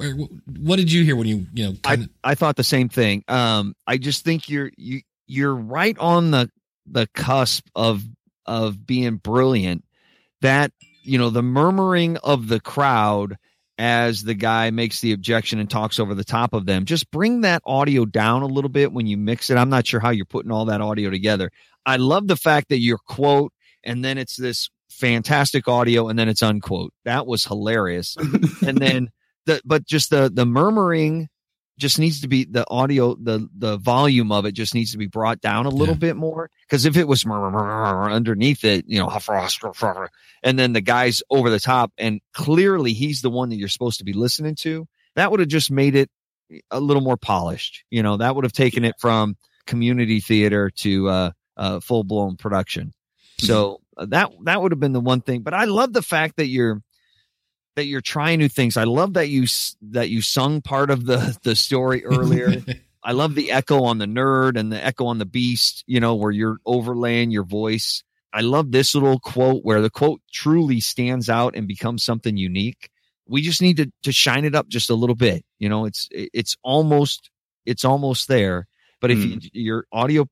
What 0.59 0.77
did 0.77 0.91
you 0.91 1.05
hear 1.05 1.17
when 1.17 1.27
you, 1.27 1.47
you 1.53 1.67
know, 1.67 1.75
kind 1.83 2.03
of, 2.05 2.09
I 2.23 2.35
thought 2.35 2.57
the 2.57 2.65
same 2.65 2.89
thing. 2.89 3.25
Um, 3.29 3.75
I 3.87 3.97
just 3.97 4.25
think 4.25 4.49
you're 4.49 4.71
you 4.77 5.03
you're 5.27 5.55
right 5.55 5.97
on 5.99 6.31
the 6.31 6.51
the 6.87 7.09
cusp 7.15 7.67
of 7.75 8.03
of 8.47 8.87
being 8.87 9.17
brilliant. 9.17 9.85
That 10.41 10.73
you 11.03 11.19
know 11.19 11.31
the 11.31 11.43
murmuring 11.43 12.17
of 12.19 12.49
the 12.49 12.61
crowd 12.61 13.37
as 13.77 14.23
the 14.23 14.35
guy 14.35 14.71
makes 14.71 15.01
the 15.01 15.13
objection 15.13 15.59
and 15.59 15.69
talks 15.69 15.99
over 15.99 16.15
the 16.15 16.25
top 16.25 16.53
of 16.53 16.67
them. 16.67 16.85
Just 16.85 17.11
bring 17.11 17.41
that 17.41 17.63
audio 17.67 18.05
down 18.05 18.43
a 18.43 18.47
little 18.47 18.71
bit 18.71 18.93
when 18.93 19.07
you 19.07 19.17
mix 19.17 19.51
it. 19.51 19.57
I'm 19.57 19.71
not 19.71 19.87
sure 19.87 20.01
how 20.01 20.11
you're 20.11 20.25
putting 20.25 20.53
all 20.53 20.67
that 20.67 20.81
audio 20.81 21.11
together. 21.11 21.51
I 21.85 21.97
love 21.97 22.29
the 22.29 22.37
fact 22.37 22.69
that 22.69 22.79
your 22.79 22.99
quote 22.99 23.53
and 23.83 24.05
then 24.05 24.17
it's 24.17 24.37
this 24.37 24.71
fantastic 24.91 25.67
audio 25.67 26.09
and 26.09 26.19
then 26.19 26.29
it's 26.29 26.43
unquote. 26.43 26.93
That 27.05 27.27
was 27.27 27.45
hilarious. 27.45 28.17
and 28.65 28.79
then 28.79 29.11
the 29.47 29.61
but 29.65 29.85
just 29.85 30.11
the 30.11 30.31
the 30.33 30.47
murmuring 30.47 31.29
just 31.79 31.99
needs 31.99 32.21
to 32.21 32.29
be 32.29 32.45
the 32.45 32.69
audio 32.71 33.15
the 33.17 33.49
the 33.57 33.77
volume 33.79 34.31
of 34.31 34.47
it 34.47 34.53
just 34.53 34.75
needs 34.75 34.93
to 34.93 34.99
be 34.99 35.07
brought 35.07 35.41
down 35.41 35.67
a 35.67 35.71
little 35.71 35.95
Yeah. 35.95 35.99
bit 35.99 36.17
more. 36.17 36.51
Because 36.67 36.85
if 36.85 36.97
it 36.97 37.09
was 37.09 37.25
underneath 37.27 38.65
it 38.65 38.85
you 38.87 38.99
know 38.99 39.09
and 40.43 40.59
then 40.59 40.73
the 40.73 40.81
guys 40.81 41.23
over 41.31 41.51
the 41.51 41.61
top 41.61 41.93
and 41.99 42.21
clearly 42.33 42.93
he's 42.93 43.23
the 43.23 43.31
one 43.31 43.49
that 43.49 43.57
you're 43.57 43.69
supposed 43.69 43.99
to 43.99 44.05
be 44.05 44.13
listening 44.13 44.55
to 44.57 44.87
that 45.17 45.31
would 45.31 45.41
have 45.41 45.49
just 45.49 45.71
made 45.71 45.95
it 45.97 46.11
a 46.71 46.81
little 46.81 47.03
more 47.03 47.17
polished 47.17 47.85
you 47.91 48.03
know? 48.03 48.17
That 48.19 48.35
would 48.35 48.45
have 48.45 48.53
taken 48.53 48.85
it 48.85 48.95
from 49.01 49.37
community 49.67 50.21
theater 50.21 50.71
to 50.71 51.09
uh, 51.09 51.31
uh 51.57 51.81
full 51.81 52.05
blown 52.05 52.37
production 52.37 52.93
so 53.39 53.81
that 53.97 54.31
that 54.45 54.61
would 54.63 54.73
have 54.73 54.81
been 54.81 54.93
the 54.93 55.01
one 55.01 55.21
thing 55.23 55.41
but 55.43 55.55
i 55.55 55.65
love 55.65 55.93
the 55.93 56.03
fact 56.03 56.37
that 56.37 56.47
you're 56.47 56.83
that 57.77 57.87
you're 57.87 58.01
trying 58.01 58.39
new 58.39 58.49
things. 58.49 58.77
I 58.77 58.85
love 58.85 59.15
that 59.15 59.29
you 59.29 59.47
that 59.83 60.11
you 60.11 60.23
sung 60.23 60.63
part 60.63 60.91
of 60.91 61.07
the 61.07 61.37
the 61.43 61.57
story 61.57 62.05
earlier. 62.05 62.63
I 63.03 63.13
love 63.13 63.35
the 63.35 63.53
echo 63.53 63.85
on 63.85 63.99
the 63.99 64.07
nerd 64.07 64.59
and 64.59 64.73
the 64.73 64.83
echo 64.83 65.07
on 65.07 65.19
the 65.19 65.27
beast, 65.27 65.85
you 65.87 66.01
know, 66.01 66.15
where 66.15 66.31
you're 66.31 66.59
overlaying 66.65 67.31
your 67.31 67.45
voice. 67.45 68.03
I 68.33 68.41
love 68.41 68.73
this 68.73 68.95
little 68.95 69.21
quote 69.21 69.63
where 69.63 69.83
the 69.83 69.91
quote 69.91 70.23
truly 70.33 70.81
stands 70.81 71.29
out 71.29 71.55
and 71.55 71.69
becomes 71.69 72.03
something 72.03 72.37
unique. 72.37 72.91
We 73.29 73.43
just 73.43 73.61
need 73.61 73.77
to 73.77 73.93
to 74.03 74.13
shine 74.13 74.45
it 74.45 74.55
up 74.55 74.69
just 74.69 74.91
a 74.91 74.95
little 74.95 75.17
bit. 75.17 75.45
You 75.59 75.69
know, 75.69 75.85
it's 75.85 76.09
it's 76.11 76.57
almost 76.63 77.31
it's 77.67 77.85
almost 77.85 78.29
there. 78.29 78.67
But 79.01 79.11
if 79.11 79.19
hmm. 79.19 79.39
you, 79.43 79.51
your 79.53 79.87
audio 79.93 80.27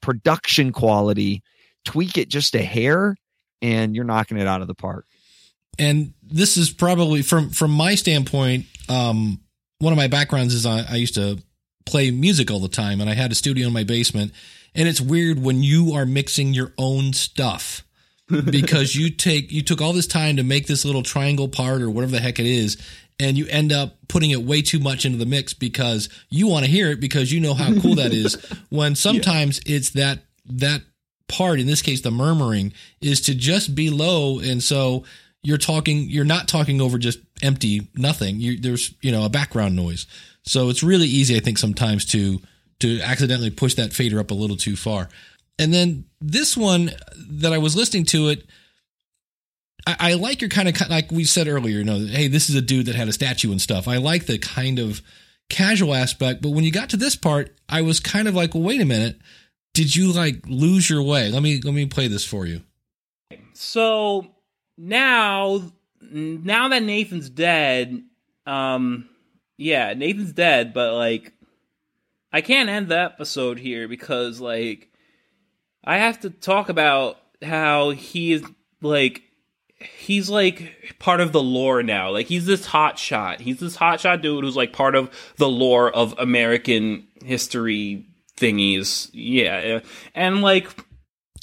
production 0.00 0.72
quality, 0.72 1.42
tweak 1.84 2.16
it 2.16 2.28
just 2.28 2.54
a 2.54 2.62
hair 2.62 3.16
and 3.60 3.94
you're 3.94 4.04
knocking 4.04 4.38
it 4.38 4.46
out 4.46 4.62
of 4.62 4.66
the 4.66 4.74
park. 4.74 5.06
And 5.78 6.12
this 6.22 6.56
is 6.56 6.70
probably 6.70 7.22
from 7.22 7.50
from 7.50 7.70
my 7.70 7.94
standpoint 7.94 8.66
um 8.88 9.40
one 9.78 9.92
of 9.92 9.96
my 9.96 10.08
backgrounds 10.08 10.54
is 10.54 10.66
I, 10.66 10.84
I 10.88 10.96
used 10.96 11.14
to 11.14 11.38
play 11.86 12.10
music 12.10 12.50
all 12.50 12.60
the 12.60 12.68
time 12.68 13.00
and 13.00 13.10
i 13.10 13.14
had 13.14 13.30
a 13.30 13.34
studio 13.34 13.66
in 13.66 13.72
my 13.72 13.84
basement. 13.84 14.32
And 14.76 14.88
it's 14.88 15.00
weird 15.00 15.40
when 15.40 15.62
you 15.62 15.92
are 15.92 16.04
mixing 16.04 16.52
your 16.52 16.72
own 16.78 17.12
stuff 17.12 17.84
because 18.50 18.96
you 18.96 19.10
take 19.10 19.52
you 19.52 19.62
took 19.62 19.80
all 19.80 19.92
this 19.92 20.06
time 20.06 20.36
to 20.36 20.42
make 20.42 20.66
this 20.66 20.84
little 20.84 21.02
triangle 21.02 21.48
part 21.48 21.82
or 21.82 21.90
whatever 21.90 22.12
the 22.12 22.20
heck 22.20 22.40
it 22.40 22.46
is 22.46 22.76
and 23.20 23.36
you 23.36 23.46
end 23.48 23.72
up 23.72 23.96
putting 24.08 24.30
it 24.30 24.42
way 24.42 24.62
too 24.62 24.80
much 24.80 25.04
into 25.04 25.18
the 25.18 25.26
mix 25.26 25.54
because 25.54 26.08
you 26.30 26.48
want 26.48 26.64
to 26.64 26.70
hear 26.70 26.90
it 26.90 27.00
because 27.00 27.30
you 27.30 27.40
know 27.40 27.54
how 27.54 27.72
cool 27.80 27.94
that 27.94 28.12
is 28.12 28.34
when 28.70 28.96
sometimes 28.96 29.60
it's 29.66 29.90
that 29.90 30.20
that 30.46 30.82
part 31.28 31.60
in 31.60 31.66
this 31.66 31.82
case 31.82 32.00
the 32.00 32.10
murmuring 32.10 32.72
is 33.00 33.20
to 33.20 33.34
just 33.34 33.74
be 33.74 33.90
low. 33.90 34.40
And 34.40 34.62
so 34.62 35.04
you're 35.44 35.58
talking 35.58 36.08
you're 36.08 36.24
not 36.24 36.48
talking 36.48 36.80
over 36.80 36.98
just 36.98 37.20
empty 37.42 37.86
nothing. 37.94 38.40
You 38.40 38.58
there's 38.58 38.94
you 39.02 39.12
know 39.12 39.24
a 39.24 39.28
background 39.28 39.76
noise. 39.76 40.06
So 40.42 40.70
it's 40.70 40.82
really 40.82 41.06
easy 41.06 41.36
i 41.36 41.40
think 41.40 41.58
sometimes 41.58 42.04
to 42.06 42.40
to 42.80 43.00
accidentally 43.00 43.50
push 43.50 43.74
that 43.74 43.92
fader 43.92 44.18
up 44.18 44.30
a 44.30 44.34
little 44.34 44.56
too 44.56 44.74
far. 44.74 45.08
And 45.58 45.72
then 45.72 46.06
this 46.20 46.56
one 46.56 46.90
that 47.28 47.52
i 47.52 47.58
was 47.58 47.76
listening 47.76 48.06
to 48.06 48.28
it 48.28 48.46
i, 49.86 49.96
I 50.00 50.14
like 50.14 50.40
your 50.40 50.50
kind 50.50 50.68
of 50.68 50.88
like 50.88 51.12
we 51.12 51.24
said 51.24 51.46
earlier 51.46 51.78
you 51.78 51.84
know 51.84 51.98
hey 51.98 52.28
this 52.28 52.48
is 52.48 52.56
a 52.56 52.62
dude 52.62 52.86
that 52.86 52.96
had 52.96 53.08
a 53.08 53.12
statue 53.12 53.52
and 53.52 53.60
stuff. 53.60 53.86
I 53.86 53.98
like 53.98 54.26
the 54.26 54.38
kind 54.38 54.78
of 54.78 55.02
casual 55.50 55.94
aspect 55.94 56.40
but 56.40 56.50
when 56.50 56.64
you 56.64 56.72
got 56.72 56.88
to 56.90 56.96
this 56.96 57.14
part 57.14 57.54
i 57.68 57.82
was 57.82 58.00
kind 58.00 58.26
of 58.26 58.34
like 58.34 58.54
well 58.54 58.64
wait 58.64 58.80
a 58.80 58.86
minute. 58.86 59.20
Did 59.74 59.94
you 59.94 60.12
like 60.12 60.44
lose 60.46 60.88
your 60.88 61.02
way? 61.02 61.30
Let 61.30 61.42
me 61.42 61.60
let 61.60 61.74
me 61.74 61.86
play 61.86 62.06
this 62.06 62.24
for 62.24 62.46
you. 62.46 62.62
So 63.54 64.33
now, 64.76 65.62
now 66.00 66.68
that 66.68 66.82
Nathan's 66.82 67.30
dead, 67.30 68.02
um, 68.46 69.08
yeah, 69.56 69.94
Nathan's 69.94 70.32
dead, 70.32 70.74
but 70.74 70.94
like, 70.94 71.32
I 72.32 72.40
can't 72.40 72.68
end 72.68 72.88
the 72.88 72.98
episode 72.98 73.58
here 73.58 73.88
because 73.88 74.40
like, 74.40 74.90
I 75.84 75.98
have 75.98 76.20
to 76.20 76.30
talk 76.30 76.68
about 76.68 77.18
how 77.42 77.90
he 77.90 78.32
is 78.32 78.44
like, 78.80 79.22
he's 79.78 80.30
like 80.30 80.96
part 80.98 81.20
of 81.20 81.32
the 81.32 81.42
lore 81.42 81.82
now. 81.82 82.10
Like, 82.10 82.26
he's 82.26 82.46
this 82.46 82.66
hot 82.66 82.98
shot. 82.98 83.40
He's 83.40 83.60
this 83.60 83.76
hot 83.76 84.00
shot 84.00 84.22
dude 84.22 84.44
who's 84.44 84.56
like 84.56 84.72
part 84.72 84.94
of 84.94 85.10
the 85.36 85.48
lore 85.48 85.90
of 85.90 86.14
American 86.18 87.06
history 87.24 88.06
thingies. 88.36 89.10
Yeah, 89.12 89.80
and 90.14 90.42
like. 90.42 90.68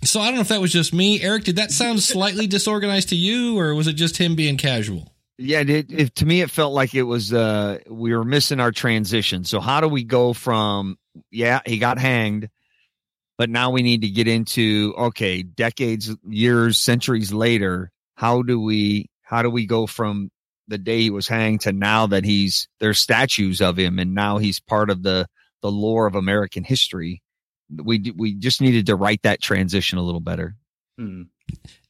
So 0.03 0.19
I 0.19 0.25
don't 0.27 0.35
know 0.35 0.41
if 0.41 0.47
that 0.47 0.61
was 0.61 0.71
just 0.71 0.93
me, 0.93 1.21
Eric. 1.21 1.43
Did 1.43 1.57
that 1.57 1.71
sound 1.71 2.01
slightly 2.03 2.47
disorganized 2.47 3.09
to 3.09 3.15
you, 3.15 3.59
or 3.59 3.75
was 3.75 3.87
it 3.87 3.93
just 3.93 4.17
him 4.17 4.35
being 4.35 4.57
casual? 4.57 5.11
Yeah, 5.37 5.61
it, 5.61 5.91
it, 5.91 6.15
to 6.15 6.25
me, 6.25 6.41
it 6.41 6.51
felt 6.51 6.73
like 6.73 6.93
it 6.93 7.03
was 7.03 7.33
uh, 7.33 7.79
we 7.89 8.15
were 8.15 8.23
missing 8.23 8.59
our 8.59 8.71
transition. 8.71 9.43
So 9.43 9.59
how 9.59 9.81
do 9.81 9.87
we 9.87 10.03
go 10.03 10.33
from 10.33 10.97
yeah, 11.31 11.61
he 11.65 11.77
got 11.77 11.97
hanged, 11.97 12.49
but 13.37 13.49
now 13.49 13.71
we 13.71 13.81
need 13.81 14.01
to 14.01 14.09
get 14.09 14.27
into 14.27 14.93
okay, 14.97 15.41
decades, 15.41 16.15
years, 16.27 16.77
centuries 16.77 17.33
later. 17.33 17.91
How 18.15 18.43
do 18.43 18.59
we 18.59 19.09
how 19.23 19.41
do 19.41 19.49
we 19.49 19.65
go 19.65 19.87
from 19.87 20.29
the 20.67 20.77
day 20.77 21.01
he 21.01 21.09
was 21.09 21.27
hanged 21.27 21.61
to 21.61 21.73
now 21.73 22.07
that 22.07 22.23
he's 22.23 22.67
there's 22.79 22.99
statues 22.99 23.61
of 23.61 23.77
him 23.77 23.97
and 23.97 24.13
now 24.13 24.37
he's 24.37 24.59
part 24.59 24.89
of 24.89 25.03
the 25.03 25.27
the 25.61 25.71
lore 25.71 26.05
of 26.05 26.15
American 26.15 26.63
history? 26.63 27.21
We 27.75 28.13
we 28.15 28.34
just 28.34 28.62
needed 28.62 28.88
to 28.88 28.95
write 28.95 29.23
that 29.23 29.41
transition 29.41 29.97
a 29.97 30.03
little 30.03 30.19
better. 30.19 30.55
Hmm. 30.97 31.23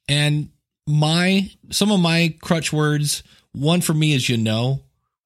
And 0.07 0.49
my 0.87 1.49
some 1.69 1.91
of 1.91 1.99
my 1.99 2.35
crutch 2.41 2.73
words, 2.73 3.23
one 3.53 3.81
for 3.81 3.93
me 3.93 4.13
is 4.13 4.29
you 4.29 4.37
know. 4.37 4.81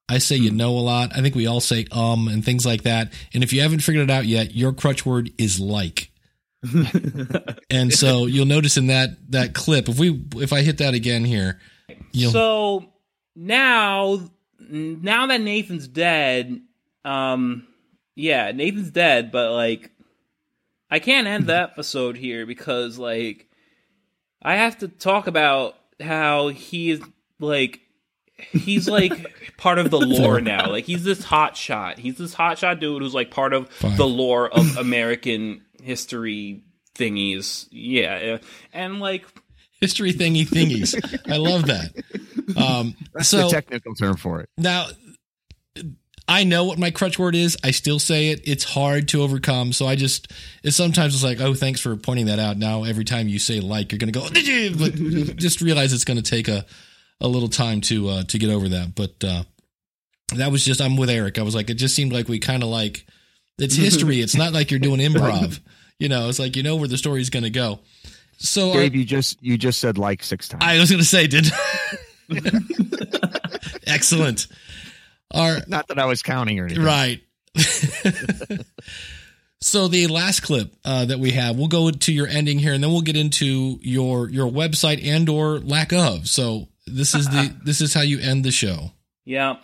I 0.08 0.20
say 0.20 0.36
you 0.36 0.52
know 0.52 0.78
a 0.78 0.82
lot. 0.82 1.18
I 1.18 1.22
think 1.22 1.34
we 1.34 1.48
all 1.48 1.60
say 1.60 1.88
um 1.92 2.28
and 2.28 2.46
things 2.46 2.66
like 2.66 2.84
that. 2.84 3.12
And 3.34 3.44
if 3.44 3.52
you 3.54 3.62
haven't 3.62 3.80
figured 3.80 4.10
it 4.10 4.14
out 4.14 4.26
yet, 4.26 4.54
your 4.54 4.72
crutch 4.72 5.06
word 5.06 5.32
is 5.38 5.60
like. 5.60 6.12
And 7.70 7.94
so 7.94 8.26
you'll 8.26 8.46
notice 8.46 8.78
in 8.78 8.88
that 8.88 9.10
that 9.32 9.54
clip, 9.54 9.90
if 9.90 10.00
we 10.00 10.24
if 10.36 10.54
I 10.54 10.62
hit 10.62 10.78
that 10.78 10.94
again 10.94 11.26
here, 11.26 11.60
you'll 12.12 12.32
so 12.32 12.86
now 13.36 14.20
now 14.70 15.28
that 15.28 15.42
Nathan's 15.42 15.88
dead, 15.88 16.62
um 17.04 17.68
yeah, 18.16 18.52
Nathan's 18.52 18.92
dead, 18.92 19.32
but 19.32 19.52
like 19.52 19.92
I 20.90 21.00
can't 21.00 21.28
end 21.28 21.48
the 21.48 21.60
episode 21.60 22.18
here 22.18 22.46
because 22.46 22.98
like 22.98 23.48
I 24.42 24.56
have 24.56 24.80
to 24.80 24.88
talk 24.88 25.28
about 25.28 25.76
how 26.00 26.50
he 26.50 26.92
is 26.92 27.02
like 27.40 27.82
he's 28.38 28.88
like 28.88 29.14
part 29.58 29.80
of 29.80 29.90
the 29.90 30.00
lore 30.00 30.42
now. 30.42 30.70
Like 30.70 30.86
he's 30.86 31.04
this 31.04 31.24
hot 31.24 31.58
shot. 31.58 31.98
He's 31.98 32.18
this 32.18 32.34
hot 32.34 32.58
shot 32.58 32.80
dude 32.80 33.02
who's 33.02 33.14
like 33.14 33.32
part 33.32 33.54
of 33.54 33.70
Fine. 33.70 33.98
the 33.98 34.08
lore 34.08 34.50
of 34.50 34.78
American 34.78 35.62
history 35.82 36.64
thingies. 36.96 37.68
Yeah. 37.72 38.38
And 38.74 39.00
like 39.00 39.26
history 39.82 40.14
thingy 40.14 40.48
thingies. 40.48 40.96
I 41.32 41.38
love 41.38 41.66
that. 41.68 41.94
Um 42.56 42.96
That's 43.14 43.30
so 43.30 43.44
the 43.44 43.50
technical 43.50 43.96
term 43.96 44.18
for 44.18 44.42
it. 44.42 44.50
Now, 44.58 44.88
I 46.28 46.44
know 46.44 46.64
what 46.64 46.80
my 46.80 46.90
crutch 46.92 47.20
word 47.20 47.36
is. 47.36 47.56
I 47.64 47.70
still 47.72 48.00
say 48.00 48.30
it. 48.30 48.42
It's 48.48 48.64
hard 48.64 49.08
to 49.10 49.22
overcome. 49.22 49.74
So 49.74 49.86
I 49.86 49.96
just, 49.96 50.32
it's 50.64 50.76
sometimes 50.76 51.14
it's 51.14 51.24
like, 51.24 51.40
oh, 51.40 51.54
thanks 51.54 51.80
for 51.82 51.96
pointing 51.96 52.26
that 52.26 52.40
out. 52.40 52.58
Now, 52.58 52.84
every 52.84 53.06
time 53.06 53.28
you 53.28 53.38
say 53.38 53.60
like, 53.60 53.92
you're 53.92 54.00
going 54.00 54.12
to 54.12 54.20
go, 54.20 54.28
did 54.30 54.48
you? 54.48 54.76
But 54.76 54.96
just 55.38 55.62
realize 55.62 55.94
it's 55.94 56.04
going 56.06 56.18
to 56.22 56.24
take 56.24 56.48
a, 56.48 56.66
a 57.22 57.28
little 57.28 57.48
time 57.50 57.82
to, 57.82 58.10
uh, 58.10 58.24
to 58.24 58.40
get 58.40 58.50
over 58.50 58.68
that. 58.70 58.96
But, 58.96 59.24
uh, 59.24 59.44
that 60.36 60.52
was 60.52 60.66
just, 60.66 60.82
I'm 60.82 60.98
with 60.98 61.12
Eric. 61.12 61.38
I 61.38 61.44
was 61.44 61.54
like, 61.54 61.70
it 61.70 61.76
just 61.76 61.94
seemed 61.96 62.12
like 62.12 62.28
we 62.28 62.40
kind 62.40 62.64
of 62.64 62.70
like, 62.70 63.06
it's 63.60 63.76
history. 63.76 64.20
it's 64.22 64.36
not 64.36 64.52
like 64.54 64.72
you're 64.72 64.80
doing 64.80 65.00
improv. 65.00 65.60
You 65.98 66.10
know, 66.10 66.28
it's 66.28 66.40
like, 66.40 66.58
you 66.58 66.64
know 66.64 66.76
where 66.76 66.90
the 66.90 66.98
story's 66.98 67.30
going 67.30 67.44
to 67.44 67.50
go. 67.50 67.80
So 68.38 68.72
our- 68.72 68.80
Dave, 68.80 68.96
you 68.96 69.06
just 69.06 69.42
you 69.42 69.58
just 69.58 69.80
said 69.80 69.98
like 69.98 70.24
six 70.24 70.50
times. 70.50 70.62
I 70.66 70.78
was 70.78 70.90
going 70.92 71.00
to 71.00 71.06
say, 71.08 71.26
did, 71.26 71.46
excellent. 73.88 74.48
Our, 75.36 75.58
Not 75.68 75.88
that 75.90 76.00
I 76.00 76.06
was 76.06 76.22
counting 76.22 76.60
or 76.60 76.66
anything. 76.66 76.84
Right. 76.84 77.22
so 79.62 79.88
the 79.88 80.08
last 80.08 80.42
clip 80.42 80.74
uh, 80.84 81.06
that 81.06 81.20
we 81.20 81.32
have, 81.32 81.58
we'll 81.58 81.68
go 81.68 81.92
to 81.92 82.14
your 82.14 82.28
ending 82.28 82.60
here, 82.60 82.74
and 82.74 82.84
then 82.84 82.92
we'll 82.92 83.02
get 83.02 83.18
into 83.18 83.80
your 83.82 84.30
your 84.30 84.52
website 84.52 85.06
and 85.06 85.30
or 85.30 85.60
lack 85.60 85.94
of. 85.94 86.28
So 86.28 86.68
this 86.86 87.16
is 87.16 87.28
the 87.30 87.56
this 87.64 87.82
is 87.82 87.94
how 87.94 88.02
you 88.02 88.20
end 88.20 88.44
the 88.44 88.52
show. 88.52 88.92
Yep. 89.26 89.62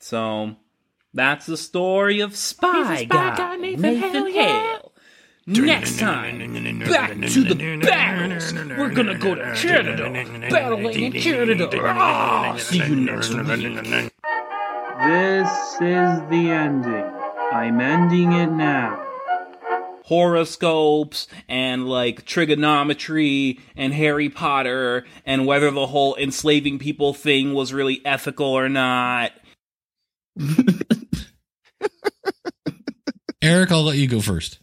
So 0.00 0.56
that's 1.14 1.46
the 1.46 1.56
story 1.56 2.20
of 2.20 2.36
Spy, 2.36 2.72
He's 2.72 3.02
a 3.02 3.04
spy 3.04 3.04
Guy, 3.04 3.36
guy, 3.36 3.56
Nathan 3.56 3.82
Nathan 3.82 4.12
Hale, 4.12 4.28
yeah. 4.28 4.42
Hale. 4.72 4.83
Next 5.46 5.98
time, 5.98 6.38
back 6.84 7.10
to 7.10 7.44
the 7.44 7.78
battles. 7.82 8.54
We're 8.54 8.88
gonna 8.90 9.18
go 9.18 9.34
to 9.34 9.54
Canada, 9.54 10.10
battling 10.50 11.02
in 11.02 11.12
Canada. 11.12 11.68
Ah, 11.82 12.56
see 12.58 12.78
you 12.78 12.96
next 12.96 13.28
week. 13.34 14.10
This 15.04 15.48
is 15.82 16.20
the 16.30 16.50
ending. 16.50 17.04
I'm 17.52 17.78
ending 17.80 18.32
it 18.32 18.50
now. 18.52 19.00
horoscopes 20.04 21.28
and 21.48 21.86
like 21.88 22.24
trigonometry 22.24 23.58
and 23.76 23.92
Harry 23.94 24.28
Potter 24.30 25.04
and 25.26 25.46
whether 25.46 25.70
the 25.70 25.86
whole 25.86 26.14
enslaving 26.16 26.78
people 26.78 27.12
thing 27.14 27.52
was 27.54 27.72
really 27.72 28.00
ethical 28.04 28.46
or 28.46 28.68
not. 28.68 29.32
Eric, 33.42 33.70
I'll 33.72 33.82
let 33.84 33.96
you 33.98 34.08
go 34.08 34.20
first. 34.20 34.58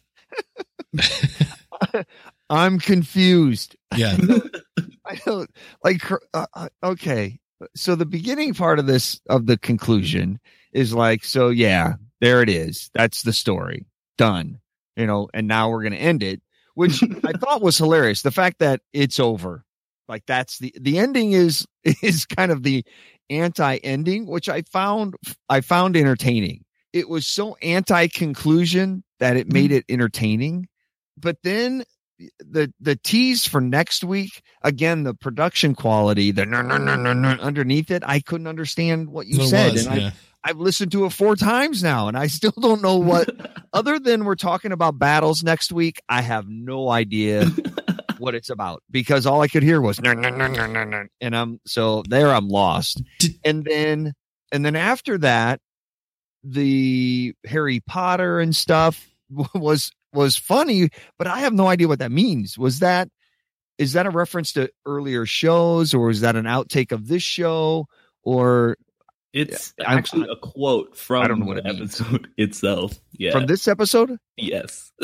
I'm 2.49 2.79
confused. 2.79 3.75
Yeah. 3.95 4.17
I 5.05 5.15
don't 5.25 5.49
like. 5.83 6.01
Uh, 6.33 6.45
uh, 6.53 6.69
okay, 6.83 7.39
so 7.75 7.95
the 7.95 8.05
beginning 8.05 8.53
part 8.53 8.79
of 8.79 8.87
this 8.87 9.19
of 9.29 9.45
the 9.45 9.57
conclusion 9.57 10.39
is 10.71 10.93
like, 10.93 11.23
so 11.23 11.49
yeah, 11.49 11.95
there 12.19 12.41
it 12.41 12.49
is. 12.49 12.89
That's 12.93 13.23
the 13.23 13.33
story. 13.33 13.85
Done. 14.17 14.59
You 14.95 15.07
know, 15.07 15.29
and 15.33 15.47
now 15.47 15.69
we're 15.69 15.83
gonna 15.83 15.95
end 15.95 16.23
it, 16.23 16.41
which 16.75 17.01
I 17.25 17.33
thought 17.33 17.61
was 17.61 17.77
hilarious. 17.77 18.21
The 18.21 18.31
fact 18.31 18.59
that 18.59 18.81
it's 18.93 19.19
over, 19.19 19.65
like 20.07 20.25
that's 20.25 20.59
the 20.59 20.73
the 20.79 20.99
ending 20.99 21.31
is 21.31 21.65
is 21.83 22.25
kind 22.25 22.51
of 22.51 22.63
the 22.63 22.85
anti-ending, 23.29 24.27
which 24.27 24.49
I 24.49 24.61
found 24.63 25.15
I 25.49 25.61
found 25.61 25.95
entertaining. 25.95 26.65
It 26.93 27.07
was 27.07 27.25
so 27.25 27.55
anti-conclusion 27.61 29.03
that 29.19 29.37
it 29.37 29.51
made 29.51 29.71
it 29.71 29.85
entertaining. 29.87 30.67
But 31.17 31.37
then 31.43 31.83
the 32.39 32.71
the 32.79 32.95
tease 32.95 33.47
for 33.47 33.61
next 33.61 34.03
week 34.03 34.41
again 34.61 35.03
the 35.03 35.13
production 35.13 35.73
quality 35.73 36.31
the 36.31 36.45
no, 36.45 36.61
no, 36.61 36.77
no, 36.77 36.95
no, 36.95 37.13
no, 37.13 37.29
underneath 37.29 37.89
it 37.89 38.03
i 38.05 38.19
couldn't 38.19 38.47
understand 38.47 39.09
what 39.09 39.27
you 39.27 39.41
it 39.41 39.47
said 39.47 39.73
was, 39.73 39.87
and 39.87 40.01
yeah. 40.01 40.11
I, 40.43 40.51
i've 40.51 40.57
listened 40.57 40.91
to 40.91 41.05
it 41.05 41.13
four 41.13 41.35
times 41.35 41.81
now 41.81 42.07
and 42.07 42.17
i 42.17 42.27
still 42.27 42.53
don't 42.59 42.81
know 42.81 42.97
what 42.97 43.29
other 43.73 43.97
than 43.97 44.23
we're 44.23 44.35
talking 44.35 44.71
about 44.71 44.99
battles 44.99 45.43
next 45.43 45.71
week 45.71 45.99
i 46.09 46.21
have 46.21 46.47
no 46.47 46.89
idea 46.89 47.47
what 48.19 48.35
it's 48.35 48.51
about 48.51 48.83
because 48.91 49.25
all 49.25 49.41
i 49.41 49.47
could 49.47 49.63
hear 49.63 49.81
was 49.81 49.99
no, 49.99 50.13
no, 50.13 50.29
no, 50.29 50.47
no, 50.47 50.67
no, 50.67 50.83
no. 50.83 51.05
and 51.21 51.35
i'm 51.35 51.59
so 51.65 52.03
there 52.07 52.29
i'm 52.29 52.47
lost 52.47 53.01
and 53.43 53.65
then 53.65 54.13
and 54.51 54.63
then 54.63 54.75
after 54.75 55.17
that 55.17 55.59
the 56.43 57.33
harry 57.47 57.79
potter 57.79 58.39
and 58.39 58.55
stuff 58.55 59.07
was 59.55 59.91
was 60.13 60.35
funny 60.37 60.89
but 61.17 61.27
I 61.27 61.39
have 61.39 61.53
no 61.53 61.67
idea 61.67 61.87
what 61.87 61.99
that 61.99 62.11
means. 62.11 62.57
Was 62.57 62.79
that 62.79 63.09
is 63.77 63.93
that 63.93 64.05
a 64.05 64.09
reference 64.11 64.53
to 64.53 64.69
earlier 64.85 65.25
shows, 65.25 65.93
or 65.93 66.09
is 66.11 66.21
that 66.21 66.35
an 66.35 66.45
outtake 66.45 66.91
of 66.91 67.07
this 67.07 67.23
show, 67.23 67.87
or 68.23 68.77
It's 69.33 69.73
I'm- 69.79 69.97
actually 69.97 70.27
a 70.29 70.35
quote 70.35 70.95
from 70.97 71.23
I 71.23 71.27
don't 71.27 71.39
know 71.39 71.45
what 71.47 71.63
the 71.63 71.69
it 71.69 71.75
means. 71.79 71.99
episode 72.01 72.27
itself. 72.37 72.99
Yeah. 73.13 73.31
from 73.31 73.45
this 73.47 73.67
episode? 73.67 74.17
yes. 74.37 74.91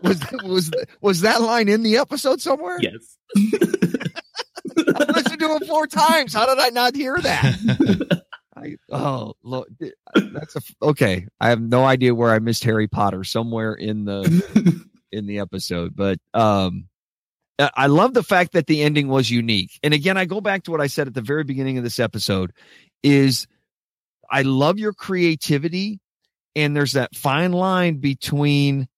Was 0.00 0.22
was 0.44 0.70
was 1.00 1.20
that 1.22 1.40
line 1.42 1.68
in 1.68 1.82
the 1.82 1.96
episode 1.96 2.40
somewhere? 2.40 2.78
yes. 2.80 3.16
I 3.36 5.12
listened 5.12 5.40
to 5.40 5.56
it 5.56 5.66
four 5.66 5.86
times. 5.88 6.32
How 6.32 6.46
did 6.46 6.58
I 6.58 6.68
not 6.68 6.94
hear 6.94 7.18
that? 7.20 8.22
I, 8.58 8.76
oh, 8.90 9.34
lo- 9.42 9.66
that's 10.14 10.56
a 10.56 10.60
okay. 10.82 11.26
I 11.40 11.48
have 11.50 11.60
no 11.60 11.84
idea 11.84 12.14
where 12.14 12.30
I 12.30 12.38
missed 12.38 12.64
Harry 12.64 12.88
Potter 12.88 13.24
somewhere 13.24 13.74
in 13.74 14.04
the 14.04 14.84
in 15.12 15.26
the 15.26 15.38
episode, 15.38 15.94
but 15.94 16.18
um, 16.34 16.88
I 17.58 17.70
I 17.74 17.86
love 17.86 18.14
the 18.14 18.22
fact 18.22 18.52
that 18.52 18.66
the 18.66 18.82
ending 18.82 19.08
was 19.08 19.30
unique. 19.30 19.78
And 19.82 19.94
again, 19.94 20.16
I 20.16 20.24
go 20.24 20.40
back 20.40 20.64
to 20.64 20.70
what 20.70 20.80
I 20.80 20.86
said 20.86 21.06
at 21.06 21.14
the 21.14 21.22
very 21.22 21.44
beginning 21.44 21.78
of 21.78 21.84
this 21.84 21.98
episode: 21.98 22.52
is 23.02 23.46
I 24.30 24.42
love 24.42 24.78
your 24.78 24.92
creativity, 24.92 26.00
and 26.56 26.76
there's 26.76 26.92
that 26.92 27.14
fine 27.14 27.52
line 27.52 27.98
between 27.98 28.88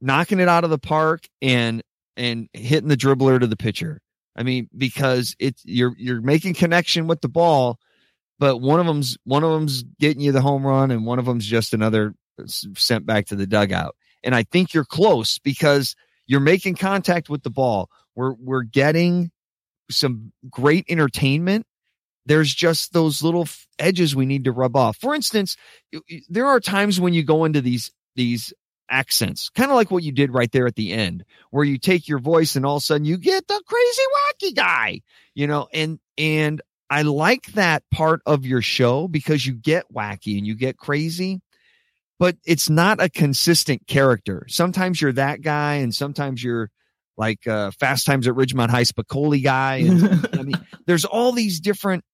knocking 0.00 0.40
it 0.40 0.48
out 0.48 0.64
of 0.64 0.70
the 0.70 0.78
park 0.78 1.28
and 1.40 1.82
and 2.16 2.48
hitting 2.52 2.88
the 2.88 2.96
dribbler 2.96 3.40
to 3.40 3.46
the 3.46 3.56
pitcher. 3.56 4.00
I 4.36 4.42
mean, 4.42 4.68
because 4.76 5.36
it's 5.38 5.62
you're 5.64 5.94
you're 5.96 6.20
making 6.20 6.54
connection 6.54 7.06
with 7.06 7.20
the 7.20 7.28
ball, 7.28 7.78
but 8.38 8.58
one 8.58 8.80
of 8.80 8.86
them's 8.86 9.16
one 9.24 9.44
of 9.44 9.52
them's 9.52 9.82
getting 10.00 10.22
you 10.22 10.32
the 10.32 10.40
home 10.40 10.66
run, 10.66 10.90
and 10.90 11.06
one 11.06 11.18
of 11.18 11.26
them's 11.26 11.46
just 11.46 11.74
another 11.74 12.14
sent 12.46 13.06
back 13.06 13.26
to 13.26 13.36
the 13.36 13.46
dugout. 13.46 13.96
And 14.22 14.34
I 14.34 14.42
think 14.42 14.74
you're 14.74 14.84
close 14.84 15.38
because 15.38 15.94
you're 16.26 16.40
making 16.40 16.76
contact 16.76 17.28
with 17.28 17.42
the 17.42 17.50
ball. 17.50 17.90
We're 18.14 18.34
we're 18.34 18.62
getting 18.62 19.30
some 19.90 20.32
great 20.50 20.86
entertainment. 20.88 21.66
There's 22.26 22.52
just 22.54 22.92
those 22.92 23.22
little 23.22 23.46
edges 23.78 24.16
we 24.16 24.26
need 24.26 24.44
to 24.44 24.52
rub 24.52 24.76
off. 24.76 24.96
For 24.96 25.14
instance, 25.14 25.56
there 26.28 26.46
are 26.46 26.60
times 26.60 27.00
when 27.00 27.12
you 27.12 27.22
go 27.22 27.44
into 27.44 27.60
these 27.60 27.92
these 28.16 28.52
accents, 28.88 29.50
kind 29.50 29.70
of 29.70 29.76
like 29.76 29.90
what 29.90 30.02
you 30.02 30.12
did 30.12 30.32
right 30.32 30.50
there 30.52 30.66
at 30.66 30.76
the 30.76 30.92
end, 30.92 31.24
where 31.50 31.64
you 31.64 31.78
take 31.78 32.08
your 32.08 32.18
voice 32.18 32.56
and 32.56 32.64
all 32.64 32.76
of 32.76 32.82
a 32.82 32.84
sudden 32.84 33.04
you 33.04 33.18
get 33.18 33.46
the 33.46 33.62
crazy 33.66 34.02
wacky 34.16 34.56
guy, 34.56 35.00
you 35.34 35.46
know, 35.46 35.68
and 35.72 35.98
and 36.16 36.62
I 36.90 37.02
like 37.02 37.46
that 37.52 37.82
part 37.90 38.20
of 38.26 38.44
your 38.44 38.62
show 38.62 39.08
because 39.08 39.46
you 39.46 39.54
get 39.54 39.92
wacky 39.92 40.38
and 40.38 40.46
you 40.46 40.54
get 40.54 40.76
crazy, 40.76 41.40
but 42.18 42.36
it's 42.44 42.70
not 42.70 43.02
a 43.02 43.08
consistent 43.08 43.86
character. 43.86 44.46
Sometimes 44.48 45.00
you're 45.00 45.12
that 45.12 45.40
guy, 45.40 45.74
and 45.74 45.94
sometimes 45.94 46.42
you're 46.42 46.70
like 47.16 47.46
uh, 47.46 47.70
Fast 47.72 48.06
Times 48.06 48.26
at 48.28 48.34
Ridgemont 48.34 48.70
High 48.70 48.82
Spicoli 48.82 49.42
guy. 49.42 49.76
And, 49.76 50.28
I 50.32 50.42
mean, 50.42 50.66
there's 50.86 51.04
all 51.04 51.32
these 51.32 51.60
different 51.60 52.04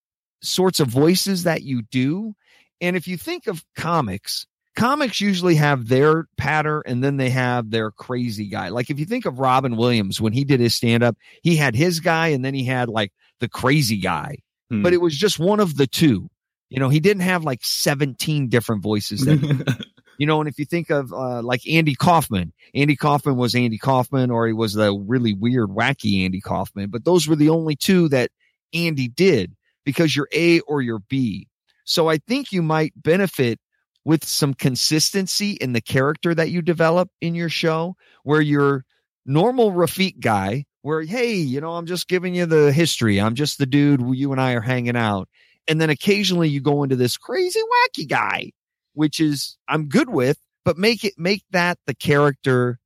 sorts 0.42 0.80
of 0.80 0.88
voices 0.88 1.44
that 1.44 1.62
you 1.62 1.82
do. 1.82 2.34
And 2.80 2.96
if 2.96 3.08
you 3.08 3.16
think 3.16 3.46
of 3.46 3.64
comics, 3.76 4.46
comics 4.76 5.20
usually 5.20 5.56
have 5.56 5.88
their 5.88 6.26
patter 6.36 6.80
and 6.80 7.02
then 7.02 7.16
they 7.16 7.30
have 7.30 7.70
their 7.70 7.90
crazy 7.90 8.46
guy. 8.46 8.68
Like 8.68 8.90
if 8.90 8.98
you 8.98 9.04
think 9.04 9.26
of 9.26 9.38
Robin 9.38 9.76
Williams, 9.76 10.20
when 10.20 10.32
he 10.32 10.44
did 10.44 10.60
his 10.60 10.74
stand 10.74 11.02
up, 11.02 11.16
he 11.42 11.56
had 11.56 11.74
his 11.74 12.00
guy 12.00 12.28
and 12.28 12.44
then 12.44 12.54
he 12.54 12.64
had 12.64 12.88
like 12.88 13.12
the 13.40 13.48
crazy 13.48 13.98
guy, 13.98 14.38
Hmm. 14.70 14.82
but 14.82 14.92
it 14.92 15.00
was 15.00 15.16
just 15.16 15.38
one 15.38 15.60
of 15.60 15.76
the 15.76 15.86
two. 15.86 16.28
You 16.68 16.78
know, 16.78 16.88
he 16.88 17.00
didn't 17.00 17.22
have 17.22 17.42
like 17.42 17.60
17 17.62 18.48
different 18.48 18.82
voices 18.82 19.22
that 19.22 19.84
you 20.18 20.26
know, 20.26 20.40
and 20.40 20.48
if 20.48 20.58
you 20.58 20.64
think 20.64 20.90
of 20.90 21.12
uh, 21.12 21.42
like 21.42 21.66
Andy 21.66 21.94
Kaufman, 21.94 22.52
Andy 22.74 22.94
Kaufman 22.94 23.36
was 23.36 23.54
Andy 23.54 23.78
Kaufman, 23.78 24.30
or 24.30 24.46
he 24.46 24.52
was 24.52 24.74
the 24.74 24.92
really 24.92 25.32
weird, 25.32 25.70
wacky 25.70 26.24
Andy 26.24 26.40
Kaufman. 26.40 26.90
But 26.90 27.04
those 27.04 27.26
were 27.26 27.36
the 27.36 27.48
only 27.48 27.74
two 27.74 28.08
that 28.10 28.30
Andy 28.72 29.08
did 29.08 29.56
because 29.84 30.14
you're 30.14 30.28
A 30.32 30.60
or 30.60 30.82
you're 30.82 31.00
B. 31.08 31.48
So 31.84 32.08
I 32.08 32.18
think 32.18 32.52
you 32.52 32.62
might 32.62 32.92
benefit 32.94 33.58
with 34.04 34.24
some 34.24 34.54
consistency 34.54 35.52
in 35.52 35.72
the 35.72 35.80
character 35.80 36.34
that 36.34 36.50
you 36.50 36.62
develop 36.62 37.10
in 37.20 37.34
your 37.34 37.48
show, 37.48 37.96
where 38.22 38.40
you're 38.40 38.84
normal 39.26 39.72
Rafiq 39.72 40.20
guy, 40.20 40.66
where 40.82 41.02
hey, 41.02 41.34
you 41.34 41.60
know, 41.60 41.72
I'm 41.72 41.86
just 41.86 42.08
giving 42.08 42.34
you 42.34 42.46
the 42.46 42.72
history. 42.72 43.20
I'm 43.20 43.34
just 43.34 43.58
the 43.58 43.66
dude 43.66 44.00
you 44.14 44.32
and 44.32 44.40
I 44.40 44.52
are 44.52 44.60
hanging 44.60 44.96
out. 44.96 45.28
And 45.68 45.80
then 45.80 45.90
occasionally 45.90 46.48
you 46.48 46.60
go 46.60 46.82
into 46.82 46.96
this 46.96 47.16
crazy 47.16 47.60
wacky 47.60 48.08
guy 48.08 48.52
which 48.94 49.20
is 49.20 49.56
I'm 49.68 49.88
good 49.88 50.10
with, 50.10 50.38
but 50.64 50.76
make 50.76 51.04
it 51.04 51.14
make 51.16 51.44
that 51.50 51.78
the 51.86 51.94
character 51.94 52.78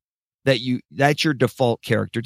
that 0.45 0.61
you 0.61 0.81
that's 0.91 1.25
your 1.25 1.35
default 1.35 1.83
character. 1.83 2.23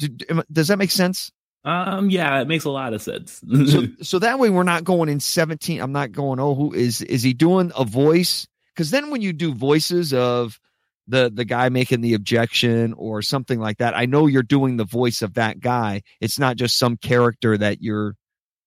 Does 0.51 0.67
that 0.67 0.77
make 0.77 0.91
sense? 0.91 1.31
um. 1.65 2.09
Yeah, 2.09 2.41
it 2.41 2.47
makes 2.47 2.65
a 2.65 2.69
lot 2.69 2.93
of 2.93 3.01
sense. 3.01 3.41
So 3.65 3.87
so 4.01 4.19
that 4.19 4.39
way 4.39 4.49
we're 4.49 4.63
not 4.63 4.83
going 4.83 5.09
in 5.09 5.19
17. 5.19 5.81
I'm 5.81 5.91
not 5.91 6.11
going, 6.11 6.39
oh, 6.39 6.55
who 6.55 6.73
is 6.73 7.01
is 7.01 7.23
he 7.23 7.33
doing 7.33 7.71
a 7.75 7.83
voice? 7.83 8.47
Because 8.73 8.91
then 8.91 9.09
when 9.09 9.21
you 9.21 9.33
do 9.33 9.53
voices 9.53 10.13
of 10.13 10.59
the 11.09 11.31
the 11.33 11.45
guy 11.45 11.69
making 11.69 12.01
the 12.01 12.13
objection 12.13 12.93
or 12.93 13.21
something 13.21 13.59
like 13.59 13.79
that, 13.79 13.97
I 13.97 14.05
know 14.05 14.27
you're 14.27 14.43
doing 14.43 14.77
the 14.77 14.85
voice 14.85 15.21
of 15.21 15.33
that 15.33 15.59
guy. 15.59 16.03
It's 16.21 16.39
not 16.39 16.55
just 16.55 16.77
some 16.77 16.97
character 16.97 17.57
that 17.57 17.81
you're 17.81 18.15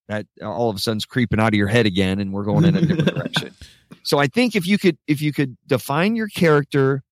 that 0.08 0.26
all 0.42 0.68
of 0.68 0.76
a 0.76 0.78
sudden's 0.78 1.04
creeping 1.04 1.40
out 1.40 1.48
of 1.48 1.54
your 1.54 1.68
head 1.68 1.86
again 1.86 2.18
and 2.18 2.32
we're 2.32 2.44
going 2.44 2.64
in 2.64 2.76
a 2.76 2.80
different 2.80 3.14
direction. 3.14 3.54
So 4.02 4.18
I 4.18 4.26
think 4.26 4.56
if 4.56 4.66
you 4.66 4.76
could 4.76 4.98
if 5.06 5.22
you 5.22 5.32
could 5.32 5.56
define 5.66 6.16
your 6.16 6.28
character 6.28 7.02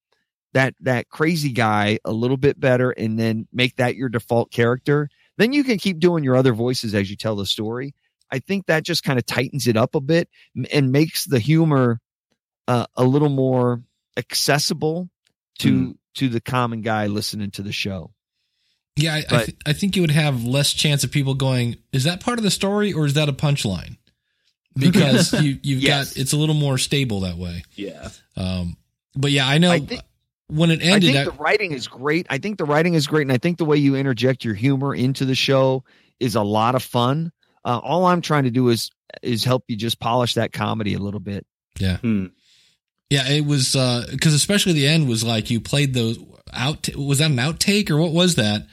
that 0.52 0.74
that 0.80 1.08
crazy 1.08 1.52
guy 1.52 2.00
a 2.04 2.12
little 2.12 2.36
bit 2.36 2.58
better 2.58 2.90
and 2.90 3.18
then 3.18 3.46
make 3.52 3.76
that 3.76 3.94
your 3.94 4.08
default 4.08 4.50
character, 4.50 5.08
then 5.38 5.52
you 5.52 5.62
can 5.62 5.78
keep 5.78 6.00
doing 6.00 6.24
your 6.24 6.36
other 6.36 6.52
voices 6.52 6.94
as 6.94 7.08
you 7.08 7.16
tell 7.16 7.36
the 7.36 7.46
story. 7.46 7.94
I 8.32 8.40
think 8.40 8.66
that 8.66 8.84
just 8.84 9.04
kind 9.04 9.18
of 9.18 9.26
tightens 9.26 9.66
it 9.66 9.76
up 9.76 9.94
a 9.94 10.00
bit 10.00 10.28
and 10.72 10.92
makes 10.92 11.24
the 11.24 11.38
humor 11.38 12.00
uh, 12.68 12.86
a 12.96 13.04
little 13.04 13.28
more 13.28 13.82
accessible 14.16 15.08
to 15.60 15.72
Mm. 15.72 15.94
to 16.16 16.28
the 16.28 16.40
common 16.40 16.82
guy 16.82 17.06
listening 17.06 17.50
to 17.52 17.62
the 17.62 17.72
show. 17.72 18.12
Yeah, 18.96 19.14
I, 19.14 19.18
I, 19.18 19.44
th- 19.44 19.56
I 19.64 19.72
think 19.72 19.96
you 19.96 20.02
would 20.02 20.10
have 20.10 20.44
less 20.44 20.72
chance 20.74 21.04
of 21.04 21.10
people 21.10 21.34
going, 21.34 21.76
"Is 21.92 22.04
that 22.04 22.20
part 22.20 22.38
of 22.38 22.42
the 22.42 22.50
story 22.50 22.92
or 22.92 23.06
is 23.06 23.14
that 23.14 23.28
a 23.28 23.32
punchline?" 23.32 23.96
Because 24.76 25.32
you 25.42 25.58
you've 25.62 25.82
Yes. 25.82 26.12
got 26.14 26.20
it's 26.20 26.32
a 26.32 26.36
little 26.36 26.54
more 26.54 26.78
stable 26.78 27.20
that 27.20 27.36
way. 27.36 27.62
yeah. 27.74 28.08
Um, 28.36 28.76
but 29.14 29.30
yeah, 29.32 29.46
I 29.48 29.58
know. 29.58 29.70
I 29.70 29.80
think- 29.80 30.02
when 30.48 30.72
it 30.72 30.80
I 30.82 30.86
ended, 30.86 31.12
think 31.12 31.16
I- 31.16 31.24
the 31.30 31.30
writing 31.42 31.70
is 31.72 31.86
great. 31.86 32.26
I 32.28 32.38
think 32.38 32.58
the 32.58 32.64
writing 32.64 32.94
is 32.94 33.06
great, 33.06 33.22
and 33.22 33.32
I 33.32 33.38
think 33.38 33.58
the 33.58 33.64
way 33.64 33.76
you 33.76 33.94
interject 33.94 34.44
your 34.44 34.54
humor 34.54 34.92
into 34.94 35.24
the 35.24 35.36
show 35.36 35.84
is 36.18 36.34
a 36.34 36.42
lot 36.42 36.74
of 36.74 36.82
fun. 36.82 37.30
Uh, 37.64 37.78
all 37.80 38.04
I'm 38.06 38.20
trying 38.20 38.44
to 38.44 38.50
do 38.50 38.68
is 38.68 38.90
is 39.22 39.44
help 39.44 39.64
you 39.68 39.76
just 39.76 40.00
polish 40.00 40.34
that 40.34 40.52
comedy 40.52 40.94
a 40.94 40.98
little 40.98 41.20
bit. 41.20 41.46
Hmm. 41.78 42.26
Yeah, 43.10 43.28
it 43.28 43.44
was 43.44 43.72
because 44.10 44.32
especially 44.34 44.72
the 44.72 44.86
end 44.86 45.08
was 45.08 45.24
like 45.24 45.50
you 45.50 45.60
played 45.60 45.94
those 45.94 46.18
out. 46.52 46.88
Was 46.96 47.18
that 47.18 47.30
an 47.30 47.36
outtake 47.36 47.90
or 47.90 47.98
what 47.98 48.12
was 48.12 48.36
that? 48.36 48.66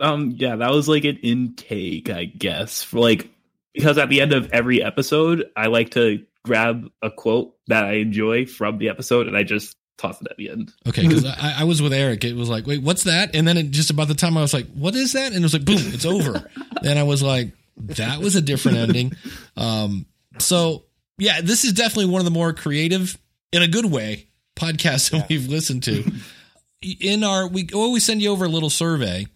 Um, 0.00 0.34
yeah, 0.36 0.56
that 0.56 0.70
was 0.70 0.88
like 0.88 1.04
an 1.04 1.18
intake, 1.18 2.10
I 2.10 2.24
guess, 2.24 2.82
for 2.82 2.98
like 2.98 3.30
because 3.72 3.96
at 3.96 4.08
the 4.08 4.20
end 4.20 4.32
of 4.32 4.50
every 4.52 4.82
episode, 4.82 5.46
I 5.56 5.66
like 5.68 5.90
to 5.90 6.24
grab 6.44 6.90
a 7.02 7.10
quote 7.10 7.54
that 7.68 7.84
I 7.84 7.94
enjoy 7.94 8.46
from 8.46 8.78
the 8.78 8.88
episode, 8.88 9.28
and 9.28 9.36
I 9.36 9.44
just 9.44 9.76
toss 9.96 10.20
it 10.20 10.28
at 10.28 10.36
the 10.36 10.50
end. 10.50 10.72
Okay, 10.88 11.06
because 11.06 11.24
I, 11.24 11.60
I 11.60 11.64
was 11.64 11.80
with 11.80 11.92
Eric. 11.92 12.24
It 12.24 12.34
was 12.34 12.48
like, 12.48 12.66
wait, 12.66 12.82
what's 12.82 13.04
that? 13.04 13.34
And 13.34 13.46
then 13.46 13.56
it, 13.56 13.70
just 13.70 13.90
about 13.90 14.08
the 14.08 14.14
time 14.14 14.36
I 14.36 14.40
was 14.40 14.52
like, 14.52 14.66
what 14.72 14.94
is 14.94 15.12
that? 15.12 15.28
And 15.28 15.36
it 15.36 15.42
was 15.42 15.52
like, 15.52 15.64
boom, 15.64 15.78
it's 15.78 16.04
over. 16.04 16.50
then 16.82 16.98
I 16.98 17.04
was 17.04 17.22
like, 17.22 17.52
that 17.76 18.20
was 18.20 18.36
a 18.36 18.42
different 18.42 18.78
ending. 18.78 19.12
Um, 19.56 20.06
so 20.38 20.84
yeah, 21.18 21.40
this 21.40 21.64
is 21.64 21.72
definitely 21.72 22.06
one 22.06 22.20
of 22.20 22.24
the 22.24 22.30
more 22.30 22.52
creative, 22.52 23.16
in 23.54 23.62
a 23.62 23.68
good 23.68 23.86
way, 23.86 24.26
podcasts 24.56 25.10
that 25.10 25.28
we've 25.28 25.48
listened 25.48 25.84
to. 25.84 26.04
In 27.00 27.24
our, 27.24 27.48
we 27.48 27.68
always 27.72 28.04
send 28.04 28.20
you 28.20 28.30
over 28.30 28.44
a 28.44 28.48
little 28.48 28.68
survey, 28.68 29.26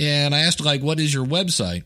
and 0.00 0.34
I 0.34 0.40
asked 0.40 0.60
like, 0.60 0.82
what 0.82 0.98
is 0.98 1.14
your 1.14 1.24
website? 1.24 1.84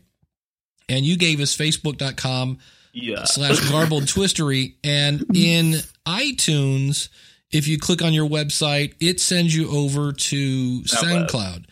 And 0.89 1.05
you 1.05 1.15
gave 1.15 1.39
us 1.41 1.55
facebook.com 1.55 2.57
Yeah, 2.93 3.25
slash 3.25 3.59
garbled 3.69 4.05
twistery. 4.05 4.77
And 4.83 5.23
in 5.35 5.75
iTunes, 6.07 7.09
if 7.51 7.67
you 7.67 7.77
click 7.77 8.01
on 8.01 8.13
your 8.13 8.27
website, 8.27 8.95
it 8.99 9.19
sends 9.19 9.55
you 9.55 9.69
over 9.69 10.11
to 10.11 10.81
SoundCloud. 10.81 11.27
SoundCloud. 11.29 11.65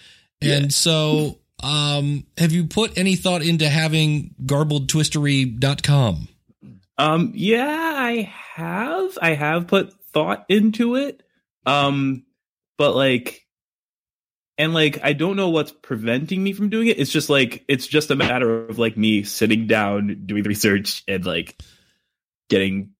And 0.43 0.73
so, 0.73 1.39
um, 1.63 2.27
have 2.37 2.51
you 2.51 2.65
put 2.65 2.97
any 2.97 3.15
thought 3.15 3.41
into 3.41 3.67
having 3.67 4.35
garbledtwistery.com? 4.43 6.27
Um, 6.97 7.31
yeah, 7.33 7.93
I 7.95 8.31
have. 8.53 9.17
I 9.21 9.33
have 9.33 9.67
put 9.67 9.93
thought 10.11 10.45
into 10.49 10.95
it. 10.95 11.23
Um, 11.65 12.25
but 12.77 12.95
like, 12.95 13.45
and 14.57 14.73
like, 14.73 14.99
I 15.03 15.13
don't 15.13 15.35
know 15.35 15.49
what's 15.49 15.71
preventing 15.71 16.43
me 16.43 16.53
from 16.53 16.69
doing 16.69 16.87
it. 16.87 16.99
It's 16.99 17.11
just 17.11 17.29
like, 17.29 17.65
it's 17.67 17.87
just 17.87 18.11
a 18.11 18.15
matter 18.15 18.67
of 18.67 18.77
like 18.77 18.97
me 18.97 19.23
sitting 19.23 19.67
down, 19.67 20.23
doing 20.25 20.43
the 20.43 20.49
research, 20.49 21.03
and 21.07 21.25
like 21.25 21.59
getting 22.49 22.91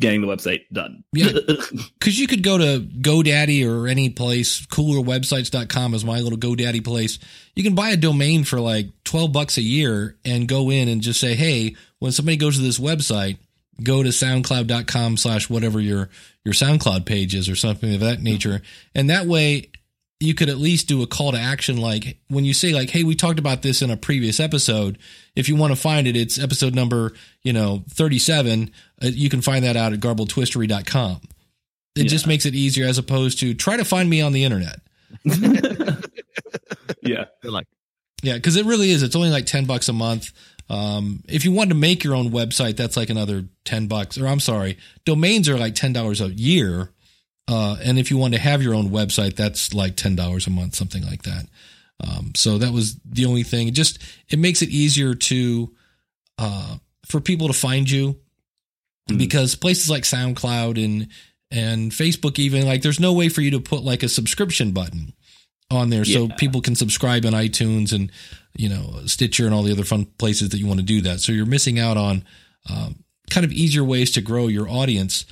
getting 0.00 0.20
the 0.20 0.26
website 0.26 0.62
done. 0.72 1.04
Yeah. 1.12 1.32
Because 1.98 2.18
you 2.18 2.26
could 2.26 2.42
go 2.42 2.58
to 2.58 2.80
GoDaddy 2.80 3.64
or 3.64 3.86
any 3.86 4.10
place, 4.10 4.66
coolerwebsites.com 4.66 5.94
is 5.94 6.04
my 6.04 6.18
little 6.18 6.38
GoDaddy 6.38 6.82
place. 6.82 7.20
You 7.54 7.62
can 7.62 7.76
buy 7.76 7.90
a 7.90 7.96
domain 7.96 8.42
for 8.42 8.58
like 8.58 8.88
12 9.04 9.32
bucks 9.32 9.56
a 9.56 9.62
year 9.62 10.18
and 10.24 10.48
go 10.48 10.70
in 10.70 10.88
and 10.88 11.00
just 11.00 11.20
say, 11.20 11.36
hey, 11.36 11.76
when 12.00 12.10
somebody 12.10 12.36
goes 12.36 12.56
to 12.56 12.62
this 12.62 12.80
website, 12.80 13.38
go 13.82 14.02
to 14.02 14.08
soundcloud.com 14.10 15.16
slash 15.16 15.48
whatever 15.48 15.80
your, 15.80 16.08
your 16.44 16.54
SoundCloud 16.54 17.06
page 17.06 17.34
is 17.34 17.48
or 17.48 17.56
something 17.56 17.94
of 17.94 18.00
that 18.00 18.22
nature. 18.22 18.62
And 18.94 19.10
that 19.10 19.26
way 19.26 19.70
you 20.20 20.34
could 20.34 20.48
at 20.48 20.58
least 20.58 20.86
do 20.86 21.02
a 21.02 21.06
call 21.06 21.32
to 21.32 21.38
action. 21.38 21.78
Like 21.78 22.18
when 22.28 22.44
you 22.44 22.54
say 22.54 22.72
like 22.72 22.90
hey 22.90 23.02
we 23.02 23.14
talked 23.14 23.38
about 23.38 23.62
this 23.62 23.82
in 23.82 23.90
a 23.90 23.96
previous 23.96 24.40
episode. 24.40 24.98
If 25.34 25.48
you 25.48 25.56
want 25.56 25.72
to 25.72 25.80
find 25.80 26.06
it 26.06 26.16
it's 26.16 26.38
episode 26.38 26.74
number 26.74 27.12
you 27.42 27.52
know 27.52 27.84
37 27.90 28.70
uh, 29.02 29.06
you 29.08 29.28
can 29.28 29.40
find 29.40 29.64
that 29.64 29.76
out 29.76 29.92
at 29.92 30.00
garbledtwistery.com 30.00 31.20
it 31.94 32.04
just 32.04 32.26
makes 32.26 32.46
it 32.46 32.54
easier 32.54 32.86
as 32.86 32.96
opposed 32.96 33.40
to 33.40 33.52
try 33.52 33.76
to 33.76 33.84
find 33.84 34.08
me 34.08 34.22
on 34.22 34.32
the 34.32 34.44
internet. 34.44 34.80
Yeah. 37.02 37.24
Like, 37.42 37.66
yeah 38.22 38.34
because 38.34 38.56
it 38.56 38.64
really 38.64 38.90
is. 38.90 39.02
It's 39.02 39.16
only 39.16 39.30
like 39.30 39.46
10 39.46 39.66
bucks 39.66 39.88
a 39.88 39.92
month 39.92 40.32
um, 40.72 41.22
if 41.28 41.44
you 41.44 41.52
want 41.52 41.68
to 41.68 41.76
make 41.76 42.02
your 42.02 42.14
own 42.14 42.30
website 42.30 42.76
that's 42.76 42.96
like 42.96 43.10
another 43.10 43.44
10 43.64 43.86
bucks 43.88 44.16
or 44.18 44.26
i'm 44.26 44.40
sorry 44.40 44.78
domains 45.04 45.48
are 45.48 45.58
like 45.58 45.74
$10 45.74 46.20
a 46.24 46.32
year 46.32 46.90
uh, 47.48 47.76
and 47.82 47.98
if 47.98 48.10
you 48.10 48.16
want 48.16 48.32
to 48.34 48.40
have 48.40 48.62
your 48.62 48.72
own 48.72 48.88
website, 48.90 49.34
that's 49.34 49.74
like 49.74 49.96
ten 49.96 50.14
dollars 50.14 50.46
a 50.46 50.50
month, 50.50 50.76
something 50.76 51.04
like 51.04 51.22
that. 51.24 51.46
Um, 51.98 52.30
so 52.36 52.56
that 52.58 52.72
was 52.72 52.94
the 53.04 53.24
only 53.26 53.42
thing. 53.42 53.66
It 53.66 53.74
just 53.74 53.98
it 54.30 54.38
makes 54.38 54.62
it 54.62 54.68
easier 54.68 55.12
to 55.14 55.74
uh, 56.38 56.76
for 57.04 57.20
people 57.20 57.48
to 57.48 57.52
find 57.52 57.90
you 57.90 58.16
Mhm. 59.10 59.18
because 59.18 59.56
places 59.56 59.90
like 59.90 60.04
SoundCloud 60.04 60.82
and 60.82 61.08
and 61.50 61.90
Facebook 61.90 62.38
even 62.38 62.64
like 62.64 62.82
there's 62.82 63.00
no 63.00 63.12
way 63.12 63.28
for 63.28 63.40
you 63.40 63.50
to 63.50 63.60
put 63.60 63.82
like 63.82 64.04
a 64.04 64.08
subscription 64.08 64.70
button 64.70 65.12
on 65.72 65.90
there 65.90 66.04
so 66.04 66.28
people 66.36 66.60
can 66.60 66.74
subscribe 66.74 67.24
on 67.24 67.32
iTunes 67.32 67.92
and 67.92 68.10
you 68.56 68.68
know 68.68 69.00
Stitcher 69.06 69.46
and 69.46 69.54
all 69.54 69.62
the 69.62 69.72
other 69.72 69.84
fun 69.84 70.04
places 70.18 70.50
that 70.50 70.58
you 70.58 70.66
want 70.66 70.80
to 70.80 70.86
do 70.86 71.00
that. 71.02 71.20
So 71.20 71.32
you're 71.32 71.46
missing 71.46 71.78
out 71.78 71.96
on 71.96 72.24
um, 72.70 73.02
kind 73.30 73.44
of 73.44 73.52
easier 73.52 73.82
ways 73.84 74.10
to 74.12 74.20
grow 74.20 74.48
your 74.48 74.68
audience. 74.68 75.24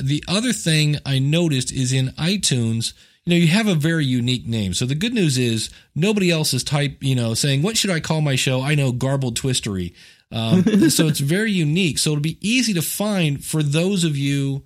The 0.00 0.22
other 0.28 0.52
thing 0.52 0.96
I 1.06 1.18
noticed 1.18 1.72
is 1.72 1.92
in 1.92 2.08
iTunes, 2.18 2.92
you 3.24 3.30
know, 3.30 3.36
you 3.36 3.46
have 3.48 3.66
a 3.66 3.74
very 3.74 4.04
unique 4.04 4.46
name. 4.46 4.74
So 4.74 4.84
the 4.86 4.94
good 4.94 5.14
news 5.14 5.38
is 5.38 5.70
nobody 5.94 6.30
else 6.30 6.52
is 6.52 6.62
type, 6.64 6.98
you 7.02 7.14
know, 7.14 7.34
saying, 7.34 7.62
what 7.62 7.76
should 7.76 7.90
I 7.90 8.00
call 8.00 8.20
my 8.20 8.36
show? 8.36 8.60
I 8.62 8.74
know 8.74 8.92
garbled 8.92 9.36
twistery. 9.38 9.94
Um, 10.32 10.62
so 10.90 11.06
it's 11.06 11.20
very 11.20 11.52
unique. 11.52 11.98
So 11.98 12.10
it'll 12.10 12.20
be 12.22 12.38
easy 12.46 12.74
to 12.74 12.82
find 12.82 13.42
for 13.44 13.62
those 13.62 14.04
of 14.04 14.16
you 14.16 14.64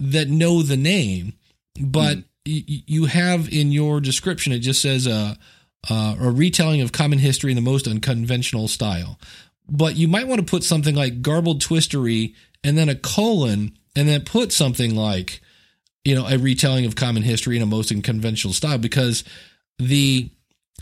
that 0.00 0.28
know 0.28 0.62
the 0.62 0.76
name, 0.76 1.32
but 1.80 2.16
y- 2.18 2.24
you 2.48 3.06
have 3.06 3.48
in 3.52 3.72
your 3.72 4.00
description, 4.00 4.52
it 4.52 4.60
just 4.60 4.80
says, 4.80 5.06
uh, 5.06 5.34
uh, 5.88 6.16
a 6.20 6.30
retelling 6.30 6.80
of 6.80 6.92
common 6.92 7.18
history 7.18 7.50
in 7.50 7.56
the 7.56 7.62
most 7.62 7.86
unconventional 7.86 8.68
style. 8.68 9.18
But 9.68 9.96
you 9.96 10.08
might 10.08 10.26
want 10.26 10.40
to 10.40 10.50
put 10.50 10.64
something 10.64 10.94
like 10.94 11.22
garbled 11.22 11.60
twistery 11.60 12.34
and 12.64 12.76
then 12.76 12.88
a 12.88 12.94
colon 12.94 13.78
and 13.94 14.08
then 14.08 14.22
put 14.22 14.52
something 14.52 14.94
like, 14.94 15.40
you 16.04 16.14
know, 16.14 16.26
a 16.26 16.38
retelling 16.38 16.86
of 16.86 16.96
common 16.96 17.22
history 17.22 17.56
in 17.56 17.62
a 17.62 17.66
most 17.66 17.92
unconventional 17.92 18.54
style 18.54 18.78
because 18.78 19.24
the 19.78 20.30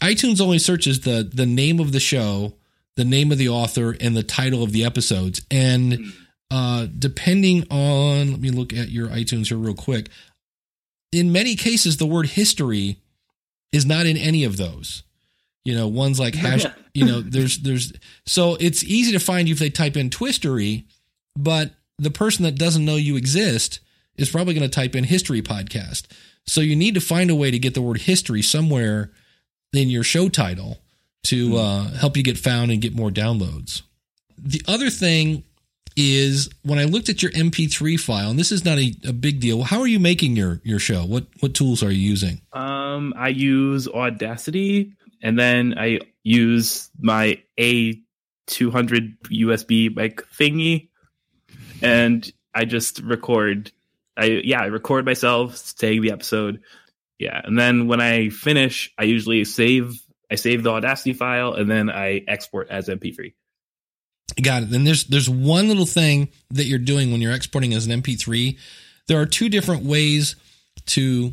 iTunes 0.01 0.41
only 0.41 0.59
searches 0.59 1.01
the 1.01 1.29
the 1.33 1.47
name 1.47 1.81
of 1.81 1.93
the 1.93 2.01
show, 2.01 2.55
the 2.97 3.05
name 3.05 3.33
of 3.33 3.39
the 3.39 3.49
author, 3.49 3.97
and 4.01 4.17
the 4.17 4.23
title 4.23 4.63
of 4.63 4.73
the 4.73 4.85
episodes. 4.85 5.43
And 5.51 6.13
uh, 6.51 6.87
depending 6.99 7.67
on, 7.71 8.31
let 8.31 8.41
me 8.41 8.51
look 8.51 8.73
at 8.73 8.91
your 8.91 9.09
iTunes 9.09 9.49
here 9.49 9.57
real 9.57 9.75
quick. 9.75 10.09
In 11.17 11.33
many 11.33 11.55
cases, 11.57 11.97
the 11.97 12.07
word 12.07 12.27
history 12.27 13.01
is 13.73 13.87
not 13.87 14.07
in 14.07 14.17
any 14.17 14.45
of 14.45 14.57
those. 14.57 15.03
You 15.65 15.75
know, 15.75 15.89
one's 15.89 16.21
like 16.21 16.35
hash. 16.35 16.67
You 16.95 17.05
know, 17.05 17.21
there's 17.21 17.59
there's 17.59 17.93
so 18.27 18.57
it's 18.61 18.85
easy 18.85 19.13
to 19.13 19.19
find 19.19 19.49
you 19.49 19.53
if 19.53 19.59
they 19.59 19.71
type 19.71 19.97
in 19.97 20.11
twistery, 20.11 20.85
but 21.37 21.73
the 21.99 22.11
person 22.11 22.45
that 22.45 22.57
doesn't 22.57 22.85
know 22.85 22.97
you 22.97 23.17
exist 23.17 23.81
is 24.17 24.31
probably 24.31 24.55
going 24.55 24.69
to 24.69 24.75
type 24.75 24.95
in 24.95 25.05
history 25.05 25.43
podcast. 25.43 26.07
So 26.47 26.61
you 26.61 26.77
need 26.77 26.95
to 26.95 27.01
find 27.01 27.31
a 27.31 27.35
way 27.35 27.51
to 27.51 27.59
get 27.59 27.75
the 27.75 27.83
word 27.83 28.03
history 28.03 28.43
somewhere 28.43 29.11
in 29.73 29.91
your 29.91 30.05
show 30.05 30.29
title 30.29 30.79
to 31.25 31.57
uh, 31.57 31.91
help 31.93 32.17
you 32.17 32.23
get 32.23 32.39
found 32.39 32.71
and 32.71 32.81
get 32.81 32.95
more 32.95 33.11
downloads. 33.11 33.83
The 34.39 34.63
other 34.69 34.91
thing 34.91 35.43
is 35.97 36.51
when 36.63 36.79
I 36.79 36.85
looked 36.85 37.09
at 37.09 37.23
your 37.23 37.33
MP3 37.33 37.99
file, 37.99 38.31
and 38.31 38.39
this 38.39 38.53
is 38.53 38.65
not 38.65 38.79
a, 38.79 38.95
a 39.09 39.13
big 39.13 39.41
deal. 39.41 39.63
How 39.63 39.81
are 39.81 39.87
you 39.87 39.99
making 39.99 40.37
your 40.37 40.61
your 40.63 40.79
show? 40.79 41.05
What 41.05 41.27
what 41.41 41.55
tools 41.55 41.83
are 41.83 41.91
you 41.91 42.01
using? 42.01 42.43
Um, 42.53 43.15
I 43.17 43.29
use 43.29 43.89
Audacity, 43.89 44.93
and 45.23 45.39
then 45.39 45.75
I 45.79 46.01
use 46.23 46.91
my 47.01 47.43
A 47.59 48.01
two 48.47 48.71
hundred 48.71 49.21
USB 49.25 49.95
mic 49.95 50.23
thingy, 50.31 50.89
and 51.83 52.31
I 52.55 52.67
just 52.67 53.01
record. 53.01 53.73
I 54.17 54.43
yeah, 54.45 54.61
I 54.61 54.67
record 54.67 55.05
myself 55.05 55.57
saying 55.57 56.03
the 56.03 56.13
episode. 56.13 56.61
Yeah, 57.19 57.41
and 57.43 57.59
then 57.59 57.87
when 57.89 58.01
I 58.01 58.29
finish, 58.29 58.93
I 58.99 59.05
usually 59.05 59.45
save. 59.45 60.01
I 60.31 60.35
save 60.35 60.65
the 60.65 60.71
Audacity 60.71 61.13
file, 61.13 61.55
and 61.55 61.71
then 61.71 61.89
I 61.89 62.23
export 62.27 62.69
as 62.69 62.89
MP3. 62.89 63.33
Got 64.43 64.65
it. 64.65 64.71
Then 64.71 64.85
there's 64.85 65.05
there's 65.05 65.31
one 65.31 65.69
little 65.69 65.87
thing 65.87 66.29
that 66.51 66.65
you're 66.65 66.79
doing 66.79 67.11
when 67.13 67.21
you're 67.21 67.33
exporting 67.33 67.73
as 67.73 67.87
an 67.87 68.03
MP3. 68.03 68.59
There 69.07 69.21
are 69.21 69.27
two 69.27 69.49
different 69.49 69.85
ways 69.85 70.37
to 70.87 71.33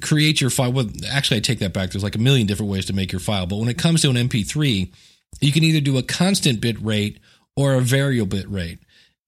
create 0.00 0.40
your 0.40 0.50
file. 0.50 0.72
Well, 0.72 0.88
actually, 1.10 1.38
I 1.38 1.40
take 1.40 1.60
that 1.60 1.72
back. 1.72 1.90
There's 1.90 2.02
like 2.02 2.16
a 2.16 2.20
million 2.20 2.46
different 2.46 2.70
ways 2.70 2.86
to 2.86 2.92
make 2.92 3.12
your 3.12 3.20
file. 3.20 3.46
But 3.46 3.56
when 3.56 3.68
it 3.68 3.78
comes 3.78 4.02
to 4.02 4.10
an 4.10 4.16
MP3, 4.16 4.92
you 5.40 5.52
can 5.52 5.64
either 5.64 5.80
do 5.80 5.96
a 5.96 6.02
constant 6.02 6.60
bit 6.60 6.80
rate 6.82 7.18
or 7.56 7.74
a 7.74 7.80
variable 7.80 8.26
bit 8.26 8.48
rate. 8.50 8.80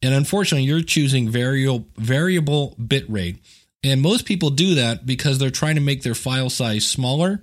And 0.03 0.14
unfortunately, 0.14 0.66
you're 0.66 0.83
choosing 0.83 1.29
variable 1.29 1.87
variable 1.96 2.74
bit 2.74 3.09
rate. 3.09 3.38
And 3.83 4.03
most 4.03 4.26
people 4.26 4.50
do 4.50 4.74
that 4.74 5.07
because 5.07 5.38
they're 5.38 5.50
trying 5.50 5.76
to 5.76 5.81
make 5.81 6.03
their 6.03 6.14
file 6.14 6.50
size 6.50 6.87
smaller. 6.87 7.42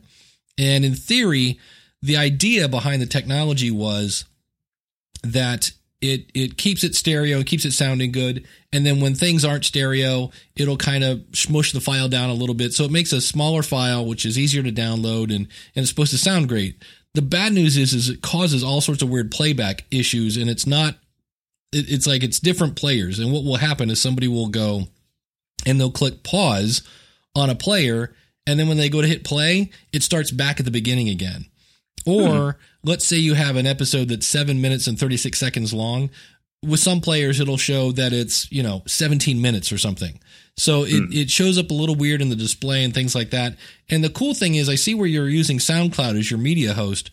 And 0.57 0.85
in 0.85 0.93
theory, 0.93 1.59
the 2.01 2.17
idea 2.17 2.67
behind 2.67 3.01
the 3.01 3.07
technology 3.07 3.71
was 3.71 4.25
that 5.23 5.71
it 6.01 6.29
it 6.33 6.57
keeps 6.57 6.83
it 6.83 6.95
stereo, 6.95 7.43
keeps 7.43 7.65
it 7.65 7.71
sounding 7.71 8.11
good, 8.11 8.45
and 8.71 8.85
then 8.85 8.99
when 9.01 9.15
things 9.15 9.43
aren't 9.43 9.65
stereo, 9.65 10.31
it'll 10.55 10.77
kind 10.77 11.03
of 11.03 11.23
smush 11.33 11.71
the 11.71 11.81
file 11.81 12.07
down 12.07 12.29
a 12.29 12.35
little 12.35 12.55
bit, 12.55 12.73
so 12.73 12.83
it 12.83 12.91
makes 12.91 13.11
a 13.11 13.21
smaller 13.21 13.63
file, 13.63 14.05
which 14.05 14.25
is 14.25 14.37
easier 14.37 14.61
to 14.63 14.71
download, 14.71 15.35
and 15.35 15.47
and 15.75 15.83
it's 15.83 15.89
supposed 15.89 16.11
to 16.11 16.17
sound 16.17 16.49
great. 16.49 16.83
The 17.15 17.21
bad 17.23 17.53
news 17.53 17.77
is, 17.77 17.93
is 17.93 18.09
it 18.09 18.21
causes 18.21 18.63
all 18.63 18.81
sorts 18.81 19.01
of 19.01 19.09
weird 19.09 19.31
playback 19.31 19.85
issues, 19.89 20.37
and 20.37 20.49
it's 20.49 20.67
not. 20.67 20.95
It, 21.73 21.91
it's 21.91 22.07
like 22.07 22.23
it's 22.23 22.39
different 22.39 22.75
players, 22.75 23.17
and 23.17 23.33
what 23.33 23.43
will 23.43 23.55
happen 23.55 23.89
is 23.89 23.99
somebody 23.99 24.27
will 24.27 24.49
go, 24.49 24.83
and 25.65 25.79
they'll 25.79 25.89
click 25.89 26.23
pause 26.23 26.83
on 27.35 27.49
a 27.49 27.55
player, 27.55 28.13
and 28.45 28.59
then 28.59 28.67
when 28.67 28.77
they 28.77 28.89
go 28.89 29.01
to 29.01 29.07
hit 29.07 29.23
play, 29.23 29.71
it 29.91 30.03
starts 30.03 30.29
back 30.29 30.59
at 30.59 30.65
the 30.65 30.71
beginning 30.71 31.09
again. 31.09 31.45
Or 32.07 32.57
let's 32.83 33.05
say 33.05 33.17
you 33.17 33.33
have 33.33 33.55
an 33.55 33.65
episode 33.65 34.09
that's 34.09 34.27
seven 34.27 34.61
minutes 34.61 34.87
and 34.87 34.99
36 34.99 35.37
seconds 35.37 35.73
long. 35.73 36.09
With 36.65 36.79
some 36.79 37.01
players, 37.01 37.39
it'll 37.39 37.57
show 37.57 37.91
that 37.93 38.13
it's, 38.13 38.51
you 38.51 38.63
know, 38.63 38.81
17 38.87 39.41
minutes 39.41 39.71
or 39.71 39.77
something. 39.77 40.19
So 40.57 40.85
it, 40.85 41.13
it 41.13 41.29
shows 41.29 41.59
up 41.59 41.69
a 41.69 41.73
little 41.73 41.95
weird 41.95 42.19
in 42.19 42.29
the 42.29 42.35
display 42.35 42.83
and 42.83 42.93
things 42.93 43.13
like 43.13 43.29
that. 43.29 43.55
And 43.89 44.03
the 44.03 44.09
cool 44.09 44.33
thing 44.33 44.55
is, 44.55 44.67
I 44.69 44.75
see 44.75 44.95
where 44.95 45.05
you're 45.05 45.29
using 45.29 45.59
SoundCloud 45.59 46.17
as 46.17 46.31
your 46.31 46.39
media 46.39 46.73
host. 46.73 47.11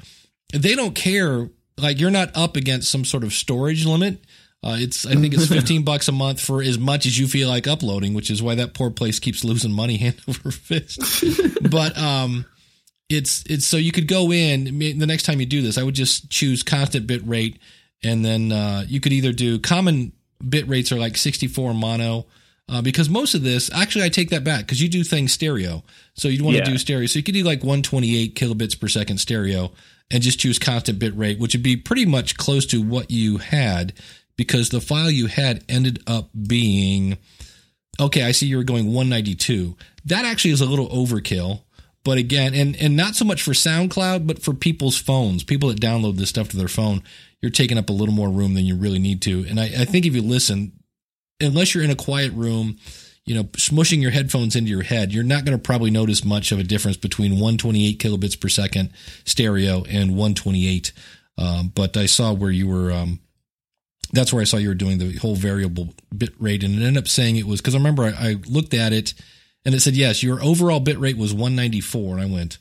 They 0.54 0.74
don't 0.74 0.94
care. 0.94 1.50
Like 1.76 2.00
you're 2.00 2.10
not 2.10 2.34
up 2.34 2.56
against 2.56 2.90
some 2.90 3.04
sort 3.04 3.22
of 3.22 3.34
storage 3.34 3.84
limit. 3.84 4.20
Uh, 4.64 4.76
it's 4.78 5.04
I 5.04 5.14
think 5.14 5.34
it's 5.34 5.46
15 5.48 5.82
bucks 5.82 6.08
a 6.08 6.12
month 6.12 6.40
for 6.40 6.62
as 6.62 6.78
much 6.78 7.04
as 7.04 7.18
you 7.18 7.28
feel 7.28 7.50
like 7.50 7.66
uploading, 7.66 8.14
which 8.14 8.30
is 8.30 8.42
why 8.42 8.54
that 8.54 8.72
poor 8.72 8.90
place 8.90 9.18
keeps 9.18 9.44
losing 9.44 9.72
money 9.72 9.96
hand 9.98 10.16
over 10.26 10.50
fist. 10.50 11.22
but 11.70 11.96
um, 11.98 12.46
it's 13.08 13.44
it's 13.48 13.66
so 13.66 13.76
you 13.76 13.92
could 13.92 14.08
go 14.08 14.32
in 14.32 14.64
the 14.78 15.06
next 15.06 15.24
time 15.24 15.40
you 15.40 15.46
do 15.46 15.62
this. 15.62 15.78
I 15.78 15.82
would 15.82 15.94
just 15.94 16.30
choose 16.30 16.62
constant 16.62 17.06
bit 17.06 17.26
rate, 17.26 17.58
and 18.02 18.24
then 18.24 18.52
uh, 18.52 18.84
you 18.88 19.00
could 19.00 19.12
either 19.12 19.32
do 19.32 19.58
common 19.58 20.12
bit 20.46 20.66
rates 20.68 20.90
are 20.92 20.96
like 20.98 21.16
64 21.16 21.74
mono. 21.74 22.26
Uh, 22.66 22.80
because 22.80 23.10
most 23.10 23.34
of 23.34 23.42
this, 23.42 23.70
actually, 23.74 24.04
I 24.06 24.08
take 24.08 24.30
that 24.30 24.42
back 24.42 24.60
because 24.60 24.80
you 24.80 24.88
do 24.88 25.04
things 25.04 25.34
stereo. 25.34 25.82
So 26.14 26.28
you'd 26.28 26.40
want 26.40 26.56
to 26.56 26.62
Yeah. 26.62 26.70
do 26.70 26.78
stereo. 26.78 27.06
So 27.06 27.18
you 27.18 27.22
could 27.22 27.34
do 27.34 27.42
like 27.42 27.62
128 27.62 28.34
kilobits 28.34 28.78
per 28.80 28.88
second 28.88 29.18
stereo 29.18 29.70
and 30.10 30.22
just 30.22 30.38
choose 30.40 30.58
constant 30.58 30.98
bit 30.98 31.14
rate, 31.14 31.38
which 31.38 31.54
would 31.54 31.62
be 31.62 31.76
pretty 31.76 32.06
much 32.06 32.38
close 32.38 32.64
to 32.66 32.80
what 32.80 33.10
you 33.10 33.36
had 33.36 33.92
because 34.38 34.70
the 34.70 34.80
file 34.80 35.10
you 35.10 35.26
had 35.26 35.62
ended 35.68 36.02
up 36.06 36.30
being 36.48 37.18
okay, 38.00 38.22
I 38.22 38.32
see 38.32 38.46
you 38.46 38.56
were 38.56 38.64
going 38.64 38.86
192. 38.86 39.76
That 40.06 40.24
actually 40.24 40.52
is 40.52 40.62
a 40.62 40.66
little 40.66 40.88
overkill. 40.88 41.60
But 42.04 42.18
again, 42.18 42.54
and 42.54 42.76
and 42.76 42.96
not 42.96 43.14
so 43.14 43.24
much 43.24 43.42
for 43.42 43.52
SoundCloud, 43.52 44.26
but 44.26 44.42
for 44.42 44.52
people's 44.52 44.98
phones, 44.98 45.42
people 45.42 45.70
that 45.70 45.80
download 45.80 46.16
this 46.16 46.28
stuff 46.28 46.50
to 46.50 46.56
their 46.56 46.68
phone, 46.68 47.02
you're 47.40 47.50
taking 47.50 47.78
up 47.78 47.88
a 47.88 47.94
little 47.94 48.14
more 48.14 48.28
room 48.28 48.54
than 48.54 48.66
you 48.66 48.76
really 48.76 48.98
need 48.98 49.22
to. 49.22 49.44
And 49.48 49.58
I, 49.58 49.64
I 49.64 49.84
think 49.86 50.04
if 50.04 50.14
you 50.14 50.22
listen, 50.22 50.72
unless 51.40 51.74
you're 51.74 51.82
in 51.82 51.90
a 51.90 51.96
quiet 51.96 52.32
room, 52.32 52.76
you 53.24 53.34
know, 53.34 53.44
smushing 53.44 54.02
your 54.02 54.10
headphones 54.10 54.54
into 54.54 54.70
your 54.70 54.82
head, 54.82 55.12
you're 55.12 55.24
not 55.24 55.46
going 55.46 55.56
to 55.56 55.62
probably 55.62 55.90
notice 55.90 56.24
much 56.24 56.52
of 56.52 56.58
a 56.58 56.62
difference 56.62 56.98
between 56.98 57.32
128 57.32 57.98
kilobits 57.98 58.38
per 58.38 58.48
second 58.48 58.90
stereo 59.24 59.84
and 59.88 60.10
128. 60.10 60.92
Um, 61.38 61.72
but 61.74 61.96
I 61.96 62.06
saw 62.06 62.32
where 62.32 62.50
you 62.50 62.68
were. 62.68 62.92
Um, 62.92 63.20
that's 64.12 64.32
where 64.32 64.42
I 64.42 64.44
saw 64.44 64.58
you 64.58 64.68
were 64.68 64.74
doing 64.74 64.98
the 64.98 65.16
whole 65.16 65.34
variable 65.34 65.94
bit 66.16 66.34
rate, 66.38 66.62
and 66.62 66.74
it 66.74 66.84
ended 66.84 67.02
up 67.02 67.08
saying 67.08 67.36
it 67.36 67.46
was 67.46 67.60
because 67.60 67.74
I 67.74 67.78
remember 67.78 68.04
I, 68.04 68.10
I 68.10 68.36
looked 68.46 68.74
at 68.74 68.92
it 68.92 69.14
and 69.64 69.74
it 69.74 69.80
said 69.80 69.94
yes, 69.94 70.22
your 70.22 70.42
overall 70.42 70.80
bit 70.80 70.98
rate 70.98 71.16
was 71.16 71.32
194, 71.32 72.18
and 72.18 72.20
I 72.20 72.26
went, 72.26 72.58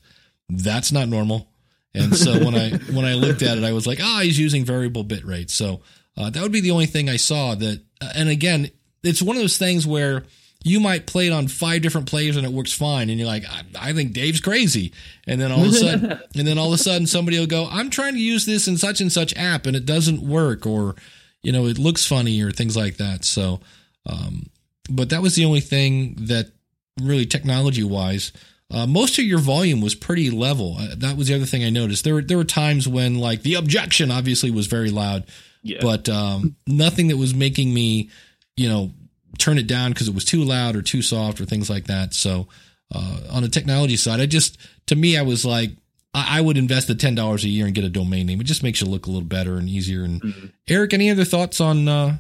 that's 0.49 0.91
not 0.91 1.07
normal. 1.07 1.47
And 1.93 2.15
so 2.15 2.33
when 2.45 2.55
I 2.55 2.71
when 2.91 3.05
I 3.05 3.13
looked 3.13 3.41
at 3.41 3.57
it, 3.57 3.63
I 3.63 3.73
was 3.73 3.85
like, 3.85 3.99
ah, 4.01 4.21
he's 4.23 4.39
using 4.39 4.65
variable 4.65 5.03
bit 5.03 5.25
rate. 5.25 5.49
So 5.49 5.81
uh, 6.17 6.29
that 6.29 6.41
would 6.41 6.51
be 6.51 6.61
the 6.61 6.71
only 6.71 6.85
thing 6.85 7.09
I 7.09 7.17
saw 7.17 7.55
that. 7.55 7.81
Uh, 8.01 8.09
and 8.15 8.29
again, 8.29 8.69
it's 9.03 9.21
one 9.21 9.35
of 9.35 9.41
those 9.41 9.57
things 9.57 9.85
where 9.85 10.23
you 10.63 10.79
might 10.79 11.05
play 11.05 11.27
it 11.27 11.33
on 11.33 11.49
five 11.49 11.81
different 11.81 12.07
players 12.07 12.37
and 12.37 12.45
it 12.45 12.51
works 12.51 12.71
fine, 12.71 13.09
and 13.09 13.19
you're 13.19 13.27
like, 13.27 13.43
I, 13.45 13.89
I 13.89 13.93
think 13.93 14.13
Dave's 14.13 14.39
crazy. 14.39 14.93
And 15.27 15.39
then 15.39 15.51
all 15.51 15.61
of 15.61 15.67
a 15.67 15.73
sudden, 15.73 16.11
and 16.35 16.47
then 16.47 16.57
all 16.57 16.67
of 16.67 16.73
a 16.73 16.77
sudden, 16.77 17.05
somebody 17.05 17.37
will 17.37 17.47
go, 17.47 17.67
I'm 17.69 17.89
trying 17.89 18.13
to 18.13 18.19
use 18.19 18.45
this 18.45 18.67
in 18.67 18.77
such 18.77 19.01
and 19.01 19.11
such 19.11 19.35
app, 19.35 19.65
and 19.65 19.75
it 19.75 19.85
doesn't 19.85 20.21
work, 20.21 20.65
or 20.65 20.95
you 21.41 21.51
know, 21.51 21.65
it 21.65 21.77
looks 21.77 22.05
funny, 22.05 22.41
or 22.41 22.51
things 22.51 22.77
like 22.77 22.97
that. 22.97 23.25
So, 23.25 23.59
um, 24.05 24.47
but 24.89 25.09
that 25.09 25.21
was 25.21 25.35
the 25.35 25.45
only 25.45 25.59
thing 25.59 26.15
that 26.27 26.51
really 27.01 27.25
technology 27.25 27.83
wise. 27.83 28.31
Uh, 28.71 28.87
most 28.87 29.19
of 29.19 29.25
your 29.25 29.39
volume 29.39 29.81
was 29.81 29.93
pretty 29.93 30.29
level. 30.31 30.77
Uh, 30.79 30.95
that 30.97 31.15
was 31.17 31.27
the 31.27 31.35
other 31.35 31.45
thing 31.45 31.63
I 31.63 31.69
noticed. 31.69 32.03
There 32.03 32.15
were 32.15 32.21
there 32.21 32.37
were 32.37 32.43
times 32.43 32.87
when 32.87 33.19
like 33.19 33.43
the 33.43 33.55
objection 33.55 34.09
obviously 34.11 34.49
was 34.51 34.67
very 34.67 34.89
loud, 34.89 35.25
Yeah. 35.61 35.77
but 35.81 36.09
um, 36.09 36.55
nothing 36.65 37.09
that 37.09 37.17
was 37.17 37.35
making 37.35 37.73
me, 37.73 38.09
you 38.57 38.67
know, 38.69 38.91
turn 39.37 39.57
it 39.59 39.67
down 39.67 39.91
because 39.91 40.07
it 40.07 40.15
was 40.15 40.25
too 40.25 40.43
loud 40.43 40.75
or 40.75 40.81
too 40.81 41.01
soft 41.01 41.39
or 41.41 41.45
things 41.45 41.69
like 41.69 41.85
that. 41.85 42.13
So 42.13 42.47
uh, 42.93 43.19
on 43.31 43.43
the 43.43 43.49
technology 43.49 43.95
side, 43.97 44.19
I 44.19 44.25
just 44.25 44.57
to 44.87 44.95
me 44.95 45.17
I 45.17 45.21
was 45.23 45.45
like 45.45 45.71
I, 46.15 46.39
I 46.39 46.41
would 46.41 46.57
invest 46.57 46.87
the 46.87 46.95
ten 46.95 47.13
dollars 47.13 47.43
a 47.43 47.49
year 47.49 47.65
and 47.67 47.75
get 47.75 47.83
a 47.83 47.89
domain 47.89 48.25
name. 48.25 48.41
It 48.41 48.45
just 48.45 48.63
makes 48.63 48.81
you 48.81 48.87
look 48.87 49.05
a 49.05 49.09
little 49.11 49.27
better 49.27 49.57
and 49.57 49.69
easier. 49.69 50.03
And 50.03 50.19
Mhm. 50.21 50.51
Eric, 50.67 50.93
any 50.95 51.11
other 51.11 51.25
thoughts 51.25 51.61
on 51.61 51.87
uh, 51.87 52.17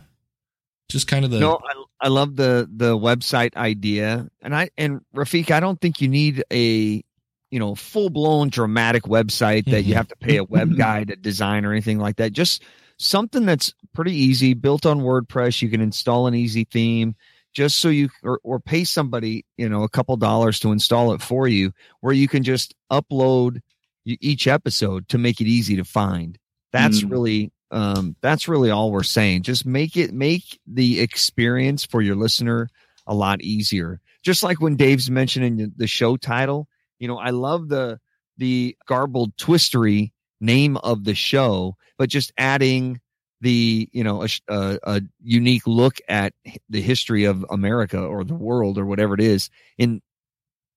just 0.89 1.07
kind 1.07 1.25
of 1.25 1.31
the 1.31 1.39
No, 1.39 1.55
I, 1.67 1.83
I 2.03 2.09
love 2.09 2.35
the 2.35 2.69
the 2.75 2.97
website 2.97 3.55
idea, 3.55 4.27
and 4.41 4.53
I 4.55 4.69
and 4.77 5.01
Rafiq, 5.15 5.49
I 5.51 5.59
don't 5.61 5.79
think 5.81 6.01
you 6.01 6.09
need 6.09 6.43
a 6.51 7.01
you 7.49 7.59
know 7.59 7.75
full 7.75 8.09
blown 8.09 8.49
dramatic 8.49 9.03
website 9.03 9.65
that 9.71 9.83
you 9.83 9.93
Mhm. 9.93 9.97
have 9.97 10.07
to 10.09 10.15
pay 10.17 10.37
a 10.37 10.43
web 10.43 10.75
guy 10.77 11.05
to 11.05 11.15
design 11.15 11.63
or 11.65 11.71
anything 11.71 11.99
like 11.99 12.17
that. 12.17 12.33
Just 12.33 12.61
something 12.97 13.45
that's 13.45 13.73
pretty 13.93 14.13
easy, 14.13 14.53
built 14.53 14.85
on 14.85 14.99
WordPress. 14.99 15.61
You 15.61 15.69
can 15.69 15.79
install 15.81 16.27
an 16.27 16.35
easy 16.35 16.65
theme, 16.65 17.15
just 17.53 17.77
so 17.77 17.87
you 17.89 18.09
or, 18.21 18.39
or 18.43 18.59
pay 18.59 18.83
somebody 18.83 19.45
you 19.57 19.69
know 19.69 19.83
a 19.83 19.89
couple 19.89 20.17
dollars 20.17 20.59
to 20.59 20.71
install 20.73 21.13
it 21.13 21.21
for 21.21 21.47
you, 21.47 21.71
where 22.01 22.13
you 22.13 22.27
can 22.27 22.43
just 22.43 22.75
upload 22.91 23.61
each 24.05 24.45
episode 24.47 25.07
to 25.07 25.17
make 25.17 25.39
it 25.39 25.47
easy 25.47 25.77
to 25.77 25.85
find. 25.85 26.37
That's 26.73 27.01
Mm. 27.01 27.11
really 27.11 27.51
um, 27.73 28.15
that's 28.21 28.47
really 28.47 28.69
all 28.69 28.91
we're 28.91 29.03
saying. 29.03 29.41
Just 29.41 29.65
make 29.65 29.97
it 29.97 30.13
make 30.13 30.59
the 30.67 31.01
experience 31.01 31.85
for 31.85 32.01
your 32.01 32.15
listener 32.15 32.69
a 33.07 33.15
lot 33.15 33.41
easier. 33.41 33.99
Just 34.21 34.43
like 34.43 34.61
when 34.61 34.75
Dave's 34.75 35.09
mentioning 35.09 35.73
the 35.75 35.87
show 35.87 36.15
title, 36.15 36.67
you 36.99 37.07
know, 37.07 37.17
I 37.17 37.31
love 37.31 37.69
the 37.69 37.99
the 38.37 38.77
garbled 38.87 39.35
twistery 39.37 40.13
name 40.39 40.77
of 40.77 41.03
the 41.03 41.15
show, 41.15 41.75
but 41.97 42.09
just 42.09 42.31
adding 42.37 43.01
the 43.41 43.89
you 43.91 44.03
know 44.03 44.23
a, 44.23 44.29
a, 44.47 44.79
a 44.83 45.01
unique 45.21 45.65
look 45.65 45.97
at 46.07 46.33
the 46.69 46.81
history 46.81 47.25
of 47.25 47.43
America 47.49 47.99
or 47.99 48.23
the 48.23 48.35
world 48.35 48.77
or 48.77 48.85
whatever 48.85 49.15
it 49.15 49.19
is 49.19 49.49
in 49.79 50.01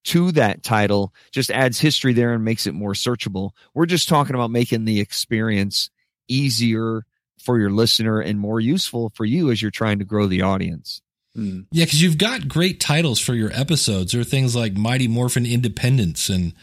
to 0.03 0.31
that 0.31 0.63
title 0.63 1.13
just 1.31 1.51
adds 1.51 1.79
history 1.79 2.13
there 2.13 2.33
and 2.33 2.43
makes 2.43 2.65
it 2.65 2.73
more 2.73 2.93
searchable. 2.93 3.51
We're 3.73 3.85
just 3.85 4.09
talking 4.09 4.35
about 4.35 4.51
making 4.51 4.85
the 4.85 4.99
experience 4.99 5.91
easier 6.27 7.05
for 7.39 7.59
your 7.59 7.69
listener 7.69 8.19
and 8.19 8.39
more 8.39 8.59
useful 8.59 9.11
for 9.15 9.25
you 9.25 9.51
as 9.51 9.61
you're 9.61 9.71
trying 9.71 9.99
to 9.99 10.05
grow 10.05 10.27
the 10.27 10.41
audience. 10.41 11.01
Mm. 11.37 11.65
Yeah, 11.71 11.85
because 11.85 12.01
you've 12.01 12.17
got 12.17 12.47
great 12.47 12.79
titles 12.79 13.19
for 13.19 13.33
your 13.35 13.51
episodes. 13.53 14.11
There 14.11 14.21
are 14.21 14.25
things 14.25 14.55
like 14.55 14.73
Mighty 14.73 15.07
Morphin 15.07 15.45
Independence 15.45 16.29
and, 16.29 16.53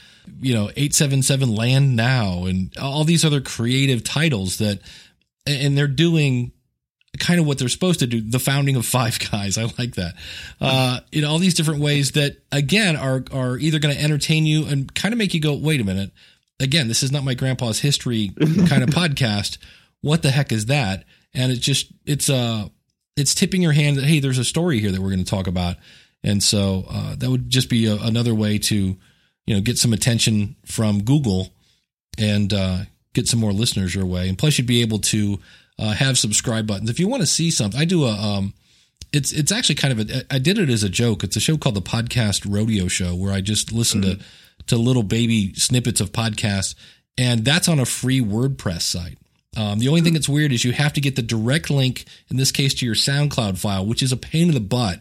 you 0.41 0.53
know, 0.53 0.65
877 0.77 1.55
Land 1.55 1.95
Now 1.95 2.45
and 2.47 2.77
all 2.77 3.05
these 3.05 3.25
other 3.25 3.41
creative 3.41 4.03
titles 4.03 4.59
that, 4.59 4.81
and 5.47 5.79
they're 5.79 5.87
doing 5.87 6.53
kind 7.19 7.39
of 7.39 7.47
what 7.47 7.59
they're 7.59 7.69
supposed 7.69 8.01
to 8.01 8.07
do 8.09 8.21
the 8.21 8.41
founding 8.41 8.75
of 8.75 8.85
Five 8.85 9.19
Guys. 9.31 9.57
I 9.59 9.63
like 9.79 9.95
that. 9.95 10.15
Uh, 10.61 11.01
in 11.13 11.25
all 11.25 11.39
these 11.39 11.55
different 11.55 11.81
ways 11.81 12.13
that, 12.13 12.39
again, 12.51 12.97
are, 12.97 13.25
are 13.33 13.57
either 13.59 13.79
going 13.79 13.95
to 13.95 14.03
entertain 14.03 14.45
you 14.45 14.67
and 14.67 14.93
kind 14.93 15.13
of 15.13 15.19
make 15.19 15.35
you 15.35 15.41
go, 15.41 15.55
wait 15.55 15.81
a 15.81 15.85
minute. 15.85 16.11
Again, 16.61 16.89
this 16.89 17.03
is 17.03 17.13
not 17.13 17.25
my 17.25 17.35
grandpa's 17.35 17.81
history 17.81 18.33
kind 18.69 18.83
of 18.83 18.89
podcast. 18.91 19.59
What 20.01 20.23
the 20.23 20.31
heck 20.31 20.53
is 20.53 20.67
that? 20.67 21.05
And 21.35 21.51
it's 21.51 21.61
just, 21.61 21.93
it's, 22.07 22.31
uh, 22.31 22.69
it's 23.17 23.35
tipping 23.35 23.63
your 23.63 23.73
hand 23.73 23.97
that 23.97 24.05
hey, 24.05 24.21
there's 24.21 24.39
a 24.39 24.45
story 24.45 24.81
here 24.81 24.91
that 24.91 25.01
we're 25.01 25.11
going 25.11 25.25
to 25.25 25.31
talk 25.31 25.47
about, 25.47 25.77
and 26.23 26.43
so 26.43 26.85
uh, 26.89 27.15
that 27.17 27.31
would 27.31 27.51
just 27.51 27.69
be 27.69 27.87
a, 27.87 27.97
another 27.97 28.35
way 28.35 28.59
to, 28.59 28.97
you 29.47 29.55
know, 29.55 29.61
get 29.61 29.79
some 29.79 29.93
attention 29.93 30.57
from 30.65 31.03
Google 31.03 31.51
and 32.19 32.53
uh, 32.53 32.79
get 33.13 33.29
some 33.29 33.41
more 33.41 33.53
listeners 33.53 33.95
your 33.95 34.07
way. 34.07 34.29
And 34.29 34.39
plus, 34.39 34.59
you'd 34.59 34.67
be 34.67 34.81
able 34.81 34.99
to 35.01 35.39
uh, 35.79 35.93
have 35.93 36.19
subscribe 36.19 36.67
buttons 36.67 36.91
if 36.91 36.99
you 36.99 37.09
want 37.09 37.23
to 37.23 37.27
see 37.27 37.51
something. 37.51 37.79
I 37.79 37.85
do 37.85 38.05
a, 38.05 38.13
um, 38.13 38.55
it's 39.13 39.33
it's 39.33 39.53
actually 39.53 39.77
kind 39.77 40.01
of 40.01 40.11
a. 40.11 40.35
I 40.35 40.39
did 40.39 40.59
it 40.59 40.71
as 40.71 40.83
a 40.83 40.89
joke. 40.89 41.23
It's 41.23 41.37
a 41.37 41.41
show 41.41 41.57
called 41.57 41.77
the 41.77 41.83
Podcast 41.83 42.47
Rodeo 42.49 42.89
Show 42.89 43.15
where 43.15 43.33
I 43.33 43.41
just 43.41 43.73
listen 43.73 44.03
to 44.03 44.19
to 44.67 44.77
little 44.77 45.03
baby 45.03 45.55
snippets 45.55 46.01
of 46.01 46.13
podcasts, 46.13 46.75
and 47.19 47.45
that's 47.45 47.69
on 47.69 47.79
a 47.79 47.85
free 47.85 48.21
WordPress 48.21 48.83
site. 48.83 49.19
Um, 49.57 49.79
the 49.79 49.89
only 49.89 50.01
thing 50.01 50.15
that's 50.15 50.29
weird 50.29 50.53
is 50.53 50.65
you 50.65 50.73
have 50.73 50.93
to 50.95 51.01
get 51.01 51.17
the 51.17 51.23
direct 51.23 51.71
link, 51.71 52.07
in 52.29 52.37
this 52.37 52.51
case, 52.51 52.75
to 52.75 52.87
your 52.87 52.95
SoundCloud 52.95 53.59
file, 53.59 53.87
which 53.87 54.03
is 54.03 54.11
a 54.11 54.17
pain 54.17 54.49
in 54.49 54.55
the 54.55 54.61
butt 54.61 55.01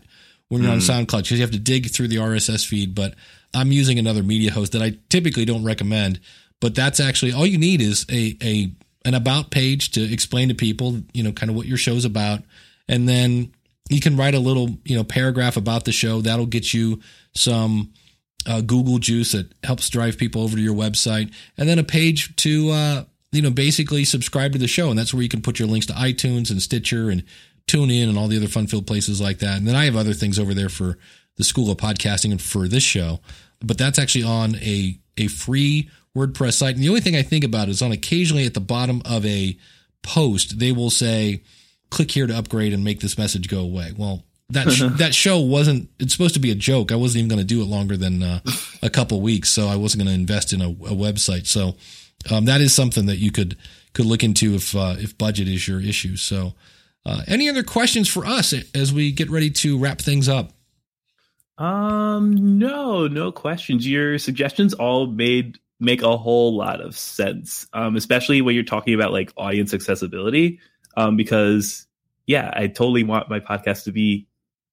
when 0.50 0.62
you're 0.62 0.72
on 0.72 0.78
SoundCloud 0.78 1.24
because 1.24 1.32
you 1.32 1.42
have 1.42 1.52
to 1.52 1.60
dig 1.60 1.90
through 1.90 2.10
the 2.10 2.18
RSS 2.18 2.66
feed. 2.66 2.94
But 2.94 3.16
I'm 3.54 3.72
using 3.72 3.98
another 3.98 4.22
media 4.22 4.52
host 4.52 4.74
that 4.74 4.82
I 4.82 4.98
typically 5.10 5.46
don't 5.46 5.64
recommend. 5.64 6.20
But 6.60 6.76
that's 6.76 7.00
actually 7.00 7.34
all 7.34 7.46
you 7.46 7.58
need 7.58 7.82
is 7.82 8.06
a 8.12 8.38
a 8.42 8.72
an 9.06 9.16
about 9.16 9.52
page 9.52 9.92
to 9.92 10.02
explain 10.02 10.50
to 10.50 10.56
people, 10.56 11.02
you 11.14 11.24
know, 11.24 11.32
kind 11.32 11.50
of 11.50 11.56
what 11.56 11.66
your 11.66 11.78
show's 11.78 12.06
about. 12.06 12.42
And 12.88 13.10
then 13.10 13.54
you 13.90 14.00
can 14.00 14.16
write 14.16 14.36
a 14.36 14.40
little, 14.40 14.70
you 14.86 14.96
know, 14.96 15.04
paragraph 15.04 15.58
about 15.58 15.84
the 15.84 15.92
show. 15.92 16.22
That'll 16.22 16.46
get 16.46 16.74
you 16.74 17.02
some 17.36 17.92
uh, 18.46 18.62
Google 18.62 19.00
juice 19.00 19.32
that 19.34 19.52
helps 19.64 19.90
drive 19.90 20.18
people 20.18 20.42
over 20.42 20.56
to 20.56 20.62
your 20.62 20.76
website. 20.76 21.34
And 21.58 21.68
then 21.68 21.80
a 21.80 21.84
page 21.84 22.36
to, 22.38 22.72
uh, 22.72 23.04
you 23.32 23.42
know, 23.42 23.52
basically 23.52 24.06
subscribe 24.06 24.54
to 24.54 24.60
the 24.60 24.68
show. 24.68 24.90
And 24.90 24.98
that's 24.98 25.14
where 25.14 25.24
you 25.24 25.30
can 25.30 25.42
put 25.42 25.60
your 25.60 25.68
links 25.68 25.88
to 25.88 25.94
iTunes 25.94 26.52
and 26.52 26.62
Stitcher 26.62 27.10
and 27.10 27.24
tune 27.68 27.90
in 27.90 28.10
and 28.10 28.18
all 28.18 28.28
the 28.28 28.38
other 28.38 28.48
fun 28.48 28.68
filled 28.68 28.88
places 28.88 29.22
like 29.22 29.40
that. 29.40 29.58
And 29.58 29.68
then 29.68 29.76
I 29.76 29.86
have 29.86 29.96
other 29.96 30.14
things 30.14 30.38
over 30.38 30.54
there 30.54 30.70
for 30.70 30.98
the 31.38 31.44
School 31.44 31.72
of 31.72 31.78
Podcasting 31.78 32.32
and 32.32 32.42
for 32.42 32.68
this 32.68 32.84
show. 32.84 33.20
But 33.60 33.78
that's 33.78 34.00
actually 34.00 34.26
on 34.26 34.56
a, 34.56 35.00
a 35.18 35.28
free 35.28 35.90
WordPress 36.16 36.54
site. 36.54 36.76
And 36.76 36.84
the 36.84 36.90
only 36.90 37.02
thing 37.02 37.16
I 37.16 37.24
think 37.24 37.44
about 37.44 37.70
is 37.70 37.82
on 37.82 37.92
occasionally 37.92 38.46
at 38.46 38.54
the 38.54 38.60
bottom 38.60 39.02
of 39.06 39.26
a 39.26 39.58
post, 40.04 40.60
they 40.60 40.72
will 40.72 40.90
say, 40.90 41.42
click 41.90 42.12
here 42.12 42.28
to 42.28 42.38
upgrade 42.38 42.74
and 42.74 42.84
make 42.84 43.00
this 43.00 43.18
message 43.18 43.48
go 43.48 43.60
away. 43.62 43.94
Well, 43.96 44.24
that 44.50 44.72
sh- 44.72 44.84
that 44.98 45.14
show 45.14 45.40
wasn't 45.40 45.90
it's 46.00 46.14
supposed 46.14 46.34
to 46.36 46.40
be 46.40 46.52
a 46.52 46.56
joke. 46.56 46.92
I 46.92 46.96
wasn't 46.96 47.20
even 47.20 47.30
going 47.30 47.40
to 47.40 47.46
do 47.46 47.62
it 47.62 47.66
longer 47.66 47.98
than 47.98 48.24
uh, 48.24 48.40
a 48.82 48.90
couple 48.90 49.22
weeks, 49.22 49.50
so 49.50 49.68
I 49.68 49.76
wasn't 49.76 50.04
going 50.04 50.16
to 50.16 50.20
invest 50.20 50.54
in 50.54 50.62
a, 50.62 50.70
a 50.70 50.96
website. 50.96 51.48
So 51.48 51.76
um, 52.32 52.46
that 52.46 52.62
is 52.62 52.74
something 52.74 53.06
that 53.08 53.18
you 53.18 53.32
could 53.32 53.58
could 53.94 54.06
look 54.06 54.24
into 54.24 54.56
if 54.56 54.76
uh, 54.76 54.96
if 54.98 55.18
budget 55.18 55.48
is 55.48 55.68
your 55.68 55.82
issue. 55.82 56.16
So 56.16 56.54
uh, 57.06 57.22
any 57.28 57.50
other 57.50 57.64
questions 57.64 58.08
for 58.08 58.26
us 58.26 58.54
as 58.74 58.94
we 58.94 59.12
get 59.12 59.30
ready 59.30 59.50
to 59.50 59.78
wrap 59.78 60.00
things 60.00 60.30
up? 60.30 60.52
Um, 61.58 62.58
no, 62.58 63.08
no 63.08 63.32
questions. 63.32 63.88
Your 63.88 64.18
suggestions 64.18 64.74
all 64.74 65.08
made 65.08 65.60
make 65.80 66.02
a 66.02 66.18
whole 66.18 66.56
lot 66.56 66.82
of 66.82 66.98
sense. 66.98 67.68
Um, 67.74 67.96
especially 67.96 68.42
when 68.42 68.56
you're 68.56 68.64
talking 68.64 68.94
about 68.94 69.12
like 69.12 69.32
audience 69.38 69.74
accessibility. 69.74 70.60
Um, 70.96 71.18
because 71.18 71.88
yeah, 72.26 72.52
I 72.54 72.68
totally 72.68 73.04
want 73.04 73.30
my 73.30 73.40
podcast 73.40 73.84
to 73.86 73.92
be 73.92 74.28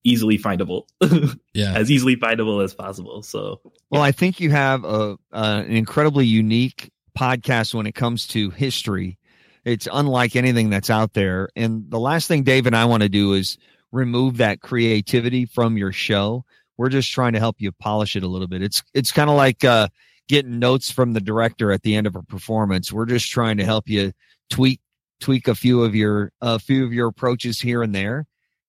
easily 0.04 0.38
findable. 0.38 0.84
Yeah. 1.52 1.74
as 1.74 1.90
easily 1.90 2.16
findable 2.16 2.62
as 2.62 2.74
possible. 2.74 3.22
So 3.22 3.60
Well, 3.90 4.02
I 4.02 4.12
think 4.12 4.38
you 4.40 4.50
have 4.50 4.84
a, 4.84 5.16
uh, 5.32 5.64
an 5.66 5.72
incredibly 5.72 6.24
unique 6.26 6.90
podcast 7.18 7.74
when 7.74 7.86
it 7.86 7.94
comes 7.94 8.26
to 8.28 8.50
history. 8.50 9.18
It's 9.64 9.88
unlike 9.92 10.36
anything 10.36 10.70
that's 10.70 10.90
out 10.90 11.12
there. 11.14 11.48
And 11.56 11.90
the 11.90 11.98
last 11.98 12.28
thing 12.28 12.44
Dave 12.44 12.66
and 12.66 12.76
I 12.76 12.84
want 12.84 13.02
to 13.02 13.08
do 13.08 13.34
is 13.34 13.58
remove 13.92 14.36
that 14.38 14.60
creativity 14.60 15.44
from 15.44 15.76
your 15.76 15.92
show. 15.92 16.44
We're 16.78 16.88
just 16.88 17.10
trying 17.10 17.32
to 17.34 17.40
help 17.40 17.56
you 17.58 17.72
polish 17.72 18.16
it 18.16 18.22
a 18.22 18.28
little 18.28 18.46
bit. 18.48 18.62
It's 18.62 18.82
it's 18.94 19.12
kind 19.12 19.28
of 19.28 19.36
like 19.36 19.64
uh, 19.64 19.88
getting 20.28 20.58
notes 20.60 20.90
from 20.90 21.12
the 21.12 21.20
director 21.20 21.72
at 21.72 21.82
the 21.82 21.94
end 21.96 22.06
of 22.06 22.16
a 22.16 22.22
performance. 22.22 22.90
We're 22.92 23.06
just 23.06 23.28
trying 23.30 23.58
to 23.58 23.64
help 23.64 23.88
you 23.88 24.12
tweak 24.48 24.80
tweak 25.20 25.48
a 25.48 25.54
few 25.54 25.82
of 25.82 25.94
your 25.94 26.32
a 26.40 26.58
few 26.58 26.84
of 26.86 26.92
your 26.92 27.08
approaches 27.08 27.60
here 27.60 27.82
and 27.82 27.94
there 27.94 28.26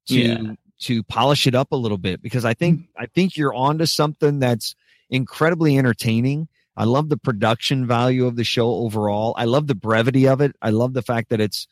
to 0.08 0.20
Yeah. 0.20 0.54
To 0.82 1.04
polish 1.04 1.48
it 1.48 1.56
up 1.56 1.72
a 1.72 1.76
little 1.76 1.98
bit 1.98 2.22
because 2.22 2.46
I 2.46 2.54
think 2.54 2.88
I 2.98 3.06
think 3.06 3.38
you're 3.38 3.54
onto 3.54 3.86
something 3.86 4.40
that's 4.40 4.76
incredibly 5.10 5.78
entertaining. 5.78 6.48
I 6.76 6.86
love 6.86 7.10
the 7.10 7.18
production 7.18 7.86
value 7.86 8.26
of 8.26 8.36
the 8.36 8.44
show 8.44 8.70
overall. 8.70 9.34
I 9.38 9.46
love 9.46 9.68
the 9.68 9.76
brevity 9.76 10.28
of 10.28 10.42
it. 10.42 10.56
I 10.62 10.72
love 10.72 10.94
the 10.94 11.02
fact 11.02 11.30
that 11.30 11.42
it's 11.42 11.68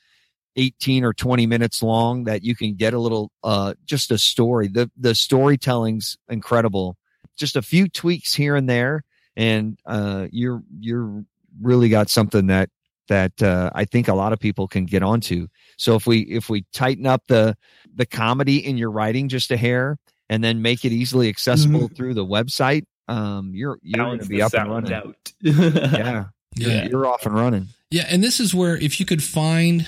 18 0.55 1.03
or 1.03 1.13
20 1.13 1.47
minutes 1.47 1.81
long 1.81 2.25
that 2.25 2.43
you 2.43 2.55
can 2.55 2.75
get 2.75 2.93
a 2.93 2.99
little 2.99 3.31
uh 3.43 3.73
just 3.85 4.11
a 4.11 4.17
story. 4.17 4.67
The 4.67 4.91
the 4.97 5.15
storytelling's 5.15 6.17
incredible. 6.29 6.97
Just 7.35 7.55
a 7.55 7.61
few 7.61 7.87
tweaks 7.87 8.33
here 8.33 8.55
and 8.55 8.69
there 8.69 9.03
and 9.35 9.79
uh 9.85 10.27
you're 10.31 10.61
you're 10.79 11.23
really 11.61 11.89
got 11.89 12.09
something 12.09 12.47
that 12.47 12.69
that 13.09 13.43
uh, 13.43 13.69
I 13.75 13.85
think 13.85 14.07
a 14.07 14.13
lot 14.15 14.31
of 14.33 14.39
people 14.39 14.67
can 14.67 14.85
get 14.85 15.03
onto. 15.03 15.47
So 15.77 15.95
if 15.95 16.07
we 16.07 16.19
if 16.21 16.49
we 16.49 16.65
tighten 16.73 17.05
up 17.05 17.23
the 17.27 17.55
the 17.93 18.05
comedy 18.05 18.65
in 18.65 18.77
your 18.77 18.89
writing 18.91 19.27
just 19.29 19.51
a 19.51 19.57
hair 19.57 19.97
and 20.29 20.43
then 20.43 20.61
make 20.61 20.85
it 20.85 20.91
easily 20.93 21.27
accessible 21.29 21.89
through 21.89 22.13
the 22.13 22.25
website, 22.25 22.85
um, 23.07 23.51
you're 23.53 23.77
you're 23.83 24.05
going 24.05 24.19
to 24.19 24.25
be 24.27 24.41
up 24.41 24.53
and 24.53 24.69
running. 24.71 24.93
out. 24.93 25.15
Yeah, 25.43 26.25
Yeah. 26.55 26.87
you're 26.87 27.05
off 27.05 27.25
and 27.25 27.35
running. 27.35 27.67
Yeah, 27.91 28.05
and 28.09 28.23
this 28.23 28.39
is 28.39 28.53
where 28.55 28.75
if 28.77 28.99
you 28.99 29.05
could 29.05 29.23
find 29.23 29.85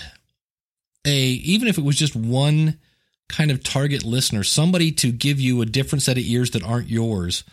a 1.05 1.15
even 1.17 1.67
if 1.67 1.78
it 1.78 1.84
was 1.84 1.95
just 1.95 2.15
one 2.15 2.80
kind 3.30 3.51
of 3.51 3.63
target 3.63 4.03
listener, 4.03 4.43
somebody 4.43 4.91
to 4.91 5.11
give 5.11 5.39
you 5.39 5.61
a 5.61 5.65
different 5.65 6.01
set 6.03 6.17
of 6.17 6.24
ears 6.24 6.51
that 6.51 6.63
aren't 6.63 6.89
yours, 6.89 7.43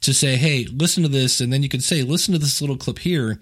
to 0.00 0.14
say, 0.14 0.36
"Hey, 0.36 0.66
listen 0.70 1.02
to 1.02 1.08
this," 1.08 1.40
and 1.40 1.52
then 1.52 1.62
you 1.62 1.68
could 1.68 1.82
say, 1.82 2.02
"Listen 2.02 2.32
to 2.32 2.38
this 2.38 2.60
little 2.60 2.76
clip 2.76 3.00
here. 3.00 3.40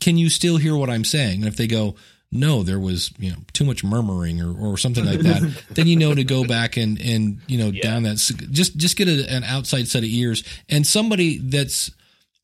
Can 0.00 0.16
you 0.16 0.30
still 0.30 0.56
hear 0.56 0.76
what 0.76 0.90
I'm 0.90 1.04
saying?" 1.04 1.40
And 1.40 1.48
if 1.48 1.56
they 1.56 1.66
go, 1.66 1.96
"No, 2.30 2.62
there 2.62 2.80
was 2.80 3.12
you 3.18 3.30
know 3.30 3.38
too 3.52 3.64
much 3.64 3.84
murmuring 3.84 4.40
or 4.40 4.52
or 4.56 4.78
something 4.78 5.04
like 5.04 5.20
that," 5.20 5.64
then 5.70 5.86
you 5.86 5.96
know 5.96 6.14
to 6.14 6.24
go 6.24 6.44
back 6.44 6.76
and 6.76 7.00
and 7.00 7.40
you 7.46 7.58
know 7.58 7.70
down 7.70 8.04
that 8.04 8.16
just 8.50 8.76
just 8.76 8.96
get 8.96 9.08
a, 9.08 9.26
an 9.30 9.44
outside 9.44 9.88
set 9.88 10.02
of 10.02 10.08
ears 10.08 10.44
and 10.68 10.86
somebody 10.86 11.38
that's 11.38 11.90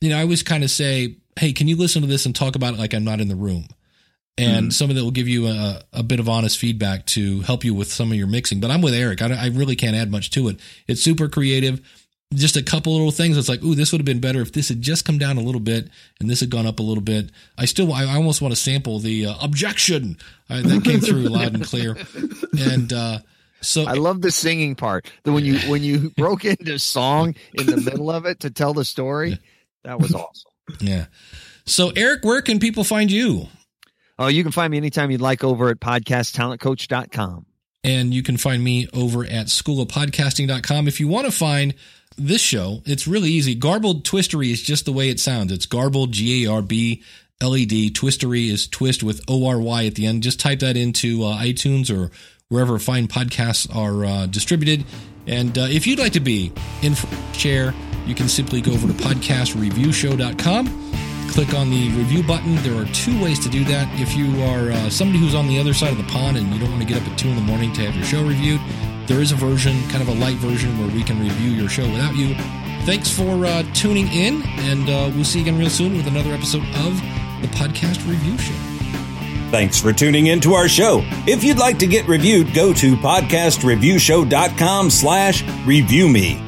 you 0.01 0.11
know 0.11 0.19
I 0.19 0.23
always 0.23 0.43
kind 0.43 0.65
of 0.65 0.71
say, 0.71 1.17
"Hey, 1.37 1.53
can 1.53 1.69
you 1.69 1.77
listen 1.77 2.03
to 2.03 2.09
this 2.09 2.27
and 2.27 2.35
talk 2.35 2.57
about 2.57 2.75
it 2.75 2.79
like 2.79 2.95
I'm 2.95 3.05
not 3.05 3.21
in 3.21 3.29
the 3.29 3.37
room?" 3.37 3.69
and 4.41 4.65
mm-hmm. 4.65 4.71
somebody 4.71 4.99
that 4.99 5.05
will 5.05 5.11
give 5.11 5.29
you 5.29 5.49
a, 5.49 5.83
a 5.93 6.03
bit 6.03 6.21
of 6.21 6.29
honest 6.29 6.59
feedback 6.59 7.05
to 7.05 7.41
help 7.43 7.65
you 7.65 7.75
with 7.75 7.93
some 7.93 8.11
of 8.11 8.17
your 8.17 8.27
mixing. 8.27 8.61
But 8.61 8.71
I'm 8.71 8.81
with 8.81 8.95
Eric. 8.95 9.21
I, 9.23 9.35
I 9.35 9.47
really 9.49 9.77
can't 9.77 9.97
add 9.97 10.11
much 10.11 10.31
to 10.31 10.49
it. 10.49 10.59
It's 10.87 11.03
super 11.03 11.29
creative. 11.29 11.81
Just 12.33 12.57
a 12.57 12.63
couple 12.63 12.93
little 12.93 13.11
things. 13.11 13.37
It's 13.37 13.49
like, 13.49 13.63
ooh, 13.65 13.75
this 13.75 13.91
would 13.91 14.01
have 14.01 14.07
been 14.07 14.21
better 14.21 14.41
if 14.41 14.53
this 14.53 14.69
had 14.69 14.81
just 14.81 15.05
come 15.05 15.19
down 15.19 15.37
a 15.37 15.41
little 15.41 15.61
bit 15.61 15.89
and 16.21 16.31
this 16.31 16.39
had 16.41 16.49
gone 16.51 16.65
up 16.67 16.79
a 16.79 16.83
little 16.83 17.03
bit. 17.03 17.31
I 17.59 17.65
still, 17.65 17.93
I, 17.93 18.05
I 18.05 18.15
almost 18.15 18.41
want 18.41 18.53
to 18.53 18.61
sample 18.61 19.01
the 19.01 19.27
uh, 19.27 19.35
objection 19.43 20.17
uh, 20.49 20.63
that 20.63 20.85
came 20.85 21.01
through 21.01 21.23
loud 21.23 21.55
and 21.55 21.65
clear. 21.65 21.97
And 22.57 22.93
uh, 22.93 23.19
so 23.63 23.85
I 23.85 23.95
love 23.95 24.21
the 24.23 24.31
singing 24.31 24.77
part. 24.77 25.11
The 25.25 25.33
when 25.33 25.45
you 25.45 25.59
when 25.71 25.83
you 25.83 26.11
broke 26.17 26.45
into 26.45 26.79
song 26.79 27.35
in 27.55 27.67
the 27.67 27.77
middle 27.79 28.11
of 28.11 28.27
it 28.27 28.41
to 28.41 28.51
tell 28.51 28.75
the 28.75 28.85
story, 28.85 29.39
that 29.83 29.99
was 30.01 30.15
awesome. 30.15 30.53
yeah. 30.81 31.07
So 31.67 31.91
Eric, 31.97 32.25
where 32.25 32.43
can 32.43 32.59
people 32.59 32.85
find 32.85 33.11
you? 33.11 33.49
Oh, 34.19 34.29
you 34.29 34.43
can 34.43 34.53
find 34.53 34.71
me 34.71 34.77
anytime 34.77 35.11
you'd 35.11 35.21
like 35.21 35.43
over 35.43 35.71
at 35.71 35.81
podcasttalentcoach.com. 35.81 37.47
and 37.83 38.13
you 38.15 38.23
can 38.23 38.37
find 38.37 38.63
me 38.63 38.87
over 38.93 39.25
at 39.25 39.49
school 39.49 39.81
of 39.81 39.89
schoolofpodcasting.com. 39.89 40.89
If 40.89 41.01
you 41.01 41.09
want 41.09 41.27
to 41.27 41.33
find 41.33 41.75
this 42.17 42.41
show, 42.41 42.83
it's 42.85 43.07
really 43.07 43.31
easy. 43.31 43.55
Garbled 43.55 44.05
Twistery 44.05 44.51
is 44.51 44.63
just 44.63 44.85
the 44.85 44.93
way 44.93 45.09
it 45.09 45.21
sounds. 45.21 45.53
It's 45.53 45.67
garbled, 45.67 46.13
G 46.13 46.45
A 46.45 46.53
R 46.53 46.63
B 46.63 47.03
L 47.41 47.57
E 47.57 47.65
D. 47.65 47.91
Twistery 47.91 48.51
is 48.51 48.67
twist 48.67 49.03
with 49.03 49.23
O 49.29 49.47
R 49.47 49.59
Y 49.59 49.87
at 49.87 49.95
the 49.95 50.07
end. 50.07 50.23
Just 50.23 50.41
type 50.41 50.61
that 50.61 50.77
into 50.77 51.25
uh, 51.25 51.37
iTunes 51.39 51.91
or 51.95 52.11
wherever 52.49 52.79
fine 52.79 53.07
podcasts 53.09 53.75
are 53.75 54.05
uh, 54.05 54.27
distributed. 54.27 54.85
And 55.27 55.57
uh, 55.57 55.63
if 55.63 55.87
you'd 55.87 55.99
like 55.99 56.13
to 56.15 56.21
be 56.21 56.53
in 56.83 56.95
share, 57.33 57.75
you 58.07 58.15
can 58.15 58.29
simply 58.29 58.61
go 58.61 58.73
over 58.73 58.87
to 58.87 58.95
podcastreviewshow.com 58.95 60.91
click 61.31 61.55
on 61.55 61.71
the 61.71 61.89
review 61.91 62.25
button. 62.25 62.57
There 62.57 62.75
are 62.75 62.85
two 62.87 63.23
ways 63.23 63.39
to 63.41 63.49
do 63.49 63.65
that. 63.67 63.89
If 64.01 64.17
you 64.17 64.43
are 64.43 64.73
uh, 64.73 64.91
somebody 64.91 65.21
who's 65.21 65.35
on 65.35 65.47
the 65.47 65.61
other 65.61 65.73
side 65.73 65.93
of 65.93 65.99
the 65.99 66.11
pond 66.11 66.37
and 66.37 66.53
you 66.53 66.59
don't 66.59 66.71
want 66.71 66.83
to 66.83 66.89
get 66.89 67.01
up 67.01 67.09
at 67.09 67.17
2 67.19 67.29
in 67.29 67.37
the 67.37 67.43
morning 67.43 67.73
to 67.75 67.83
have 67.83 67.95
your 67.95 68.05
show 68.05 68.27
reviewed, 68.27 68.61
there 69.07 69.21
is 69.21 69.31
a 69.31 69.37
version, 69.37 69.81
kind 69.91 70.03
of 70.03 70.09
a 70.09 70.15
light 70.15 70.37
version, 70.37 70.77
where 70.79 70.89
we 70.89 71.05
can 71.05 71.21
your 71.61 71.69
show 71.69 71.89
without 71.91 72.15
you. 72.17 72.35
Thanks 72.85 73.11
for 73.11 73.45
uh, 73.47 73.63
tuning 73.75 74.09
in, 74.09 74.43
and 74.61 74.89
uh, 74.89 75.11
we'll 75.15 75.25
see 75.25 75.41
you 75.41 75.45
again 75.45 75.59
real 75.59 75.69
soon 75.71 75.97
with 75.97 76.07
another 76.07 76.33
episode 76.33 76.63
of 76.63 76.95
the 77.43 77.49
Podcast 77.49 78.09
Review 78.09 78.39
Show. 78.39 78.55
Thanks 79.51 79.79
for 79.81 79.93
tuning 79.93 80.29
in 80.29 80.41
to 80.41 80.55
our 80.55 80.69
show. 80.69 81.03
If 81.27 81.45
you'd 81.45 81.59
like 81.59 81.79
to 81.81 81.87
get 81.87 82.09
reviewed, 82.09 82.55
go 82.55 82.73
to 82.73 82.97
podcastreviewshow.com 82.97 84.91
slash 84.91 85.45
review 85.67 86.09
me. 86.09 86.41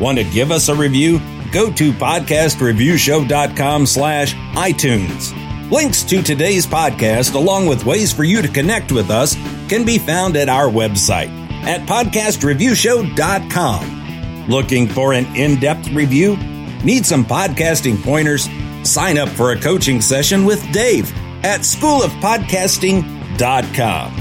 Want 0.00 0.18
to 0.18 0.24
give 0.24 0.50
us 0.50 0.68
a 0.68 0.74
review? 0.74 1.20
Go 1.52 1.70
to 1.72 1.92
podcastreviewshow.com 1.92 3.86
slash 3.86 4.34
iTunes. 4.34 5.70
Links 5.70 6.02
to 6.04 6.22
today's 6.22 6.66
podcast, 6.66 7.34
along 7.34 7.66
with 7.66 7.84
ways 7.84 8.10
for 8.12 8.24
you 8.24 8.42
to 8.42 8.48
connect 8.48 8.90
with 8.90 9.10
us, 9.10 9.36
can 9.68 9.84
be 9.84 9.98
found 9.98 10.36
at 10.36 10.48
our 10.48 10.68
website 10.68 11.28
at 11.64 11.86
podcastreviewshow.com. 11.88 14.05
Looking 14.48 14.86
for 14.88 15.12
an 15.12 15.26
in-depth 15.34 15.88
review? 15.90 16.36
Need 16.84 17.04
some 17.04 17.24
podcasting 17.24 18.00
pointers? 18.02 18.48
Sign 18.84 19.18
up 19.18 19.28
for 19.28 19.50
a 19.52 19.60
coaching 19.60 20.00
session 20.00 20.44
with 20.44 20.62
Dave 20.72 21.12
at 21.44 21.60
schoolofpodcasting.com. 21.60 24.14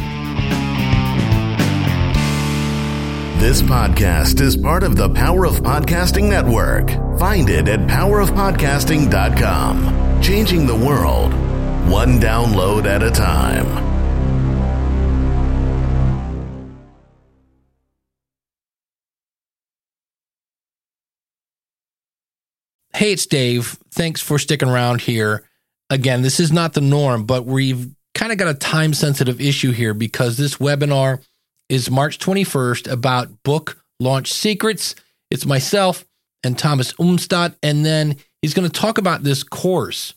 This 3.40 3.62
podcast 3.62 4.42
is 4.42 4.58
part 4.58 4.82
of 4.82 4.96
the 4.96 5.10
Power 5.10 5.46
of 5.46 5.58
Podcasting 5.58 6.28
Network. 6.28 6.90
Find 7.20 7.48
it 7.48 7.68
at 7.68 7.82
powerofpodcasting.com. 7.82 10.22
Changing 10.24 10.66
the 10.66 10.76
world, 10.76 11.34
one 11.88 12.20
download 12.20 12.88
at 12.88 13.04
a 13.04 13.12
time. 13.12 13.85
Hey, 22.96 23.12
it's 23.12 23.26
Dave. 23.26 23.78
Thanks 23.92 24.22
for 24.22 24.40
sticking 24.40 24.70
around 24.70 25.02
here. 25.02 25.44
Again, 25.90 26.22
this 26.22 26.40
is 26.40 26.54
not 26.54 26.72
the 26.72 26.80
norm, 26.80 27.26
but 27.26 27.46
we've 27.46 27.94
kind 28.14 28.32
of 28.32 28.38
got 28.38 28.48
a 28.48 28.54
time 28.54 28.94
sensitive 28.94 29.42
issue 29.42 29.72
here 29.72 29.94
because 29.94 30.38
this 30.38 30.56
webinar 30.56 31.22
is 31.68 31.92
March 31.92 32.20
21st 32.20 32.90
about 32.90 33.44
book 33.44 33.84
launch 34.00 34.32
secrets. 34.32 34.96
It's 35.30 35.46
myself 35.46 36.06
and 36.42 36.58
Thomas 36.58 36.94
Umstattd. 36.94 37.56
And 37.62 37.86
then 37.86 38.16
he's 38.42 38.54
going 38.54 38.70
to 38.70 38.80
talk 38.80 38.98
about 38.98 39.24
this 39.24 39.44
course. 39.44 40.14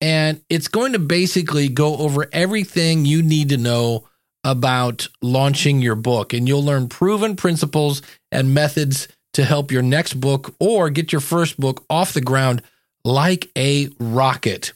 And 0.00 0.42
it's 0.50 0.66
going 0.66 0.94
to 0.94 0.98
basically 0.98 1.68
go 1.68 1.98
over 1.98 2.26
everything 2.32 3.04
you 3.04 3.22
need 3.22 3.50
to 3.50 3.56
know 3.58 4.08
about 4.42 5.06
launching 5.22 5.80
your 5.80 5.94
book. 5.94 6.32
And 6.32 6.48
you'll 6.48 6.64
learn 6.64 6.88
proven 6.88 7.36
principles 7.36 8.02
and 8.32 8.52
methods 8.52 9.06
to 9.34 9.44
help 9.44 9.70
your 9.70 9.82
next 9.82 10.14
book 10.14 10.54
or 10.58 10.90
get 10.90 11.12
your 11.12 11.20
first 11.20 11.58
book 11.58 11.84
off 11.88 12.12
the 12.12 12.20
ground 12.20 12.62
like 13.04 13.50
a 13.56 13.88
rocket. 13.98 14.72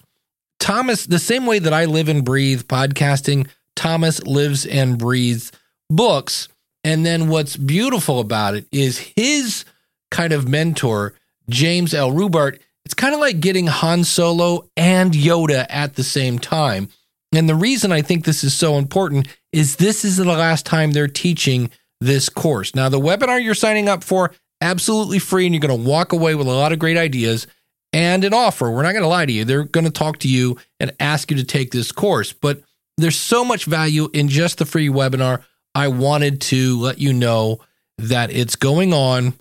Thomas, 0.60 1.06
the 1.06 1.18
same 1.18 1.46
way 1.46 1.58
that 1.58 1.72
I 1.72 1.86
live 1.86 2.08
and 2.08 2.24
breathe 2.24 2.62
podcasting, 2.62 3.48
Thomas 3.74 4.22
lives 4.22 4.64
and 4.64 4.98
breathes 4.98 5.50
books. 5.90 6.48
And 6.84 7.04
then 7.04 7.28
what's 7.28 7.56
beautiful 7.56 8.20
about 8.20 8.54
it 8.54 8.66
is 8.70 9.12
his 9.16 9.64
kind 10.10 10.32
of 10.32 10.48
mentor, 10.48 11.14
James 11.48 11.94
L. 11.94 12.12
Rubart. 12.12 12.60
It's 12.84 12.94
kind 12.94 13.14
of 13.14 13.20
like 13.20 13.40
getting 13.40 13.66
Han 13.66 14.04
Solo 14.04 14.68
and 14.76 15.12
Yoda 15.12 15.66
at 15.68 15.94
the 15.94 16.04
same 16.04 16.38
time. 16.38 16.88
And 17.34 17.48
the 17.48 17.54
reason 17.54 17.92
I 17.92 18.02
think 18.02 18.24
this 18.24 18.44
is 18.44 18.54
so 18.54 18.76
important 18.76 19.28
is 19.52 19.76
this 19.76 20.04
is 20.04 20.16
the 20.16 20.24
last 20.24 20.66
time 20.66 20.92
they're 20.92 21.08
teaching 21.08 21.70
this 22.00 22.28
course. 22.28 22.74
Now, 22.74 22.88
the 22.88 23.00
webinar 23.00 23.42
you're 23.42 23.54
signing 23.54 23.88
up 23.88 24.04
for, 24.04 24.32
absolutely 24.62 25.18
free, 25.18 25.44
and 25.44 25.54
you're 25.54 25.60
going 25.60 25.82
to 25.82 25.88
walk 25.88 26.12
away 26.12 26.34
with 26.34 26.46
a 26.46 26.50
lot 26.50 26.72
of 26.72 26.78
great 26.78 26.96
ideas 26.96 27.46
and 27.92 28.24
an 28.24 28.32
offer. 28.32 28.70
We're 28.70 28.82
not 28.82 28.92
going 28.92 29.02
to 29.02 29.08
lie 29.08 29.26
to 29.26 29.32
you. 29.32 29.44
They're 29.44 29.64
going 29.64 29.84
to 29.84 29.90
talk 29.90 30.18
to 30.20 30.28
you 30.28 30.56
and 30.80 30.92
ask 30.98 31.30
you 31.30 31.36
to 31.36 31.44
take 31.44 31.72
this 31.72 31.92
course. 31.92 32.32
But 32.32 32.62
there's 32.96 33.18
so 33.18 33.44
much 33.44 33.64
value 33.66 34.08
in 34.12 34.28
just 34.28 34.58
the 34.58 34.64
free 34.64 34.88
webinar. 34.88 35.42
I 35.74 35.88
wanted 35.88 36.40
to 36.42 36.80
let 36.80 36.98
you 36.98 37.12
know 37.12 37.60
that 37.98 38.30
it's 38.30 38.56
going 38.56 38.92
on 38.92 39.34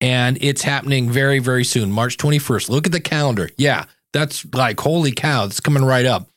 and 0.00 0.38
it's 0.40 0.62
happening 0.62 1.10
very, 1.10 1.38
very 1.38 1.64
soon, 1.64 1.90
March 1.90 2.16
21st. 2.16 2.68
Look 2.68 2.86
at 2.86 2.92
the 2.92 3.00
calendar. 3.00 3.50
Yeah, 3.56 3.84
that's 4.12 4.46
like, 4.52 4.78
holy 4.80 5.12
cow, 5.12 5.46
it's 5.46 5.60
coming 5.60 5.84
right 5.84 6.04
up. 6.04 6.28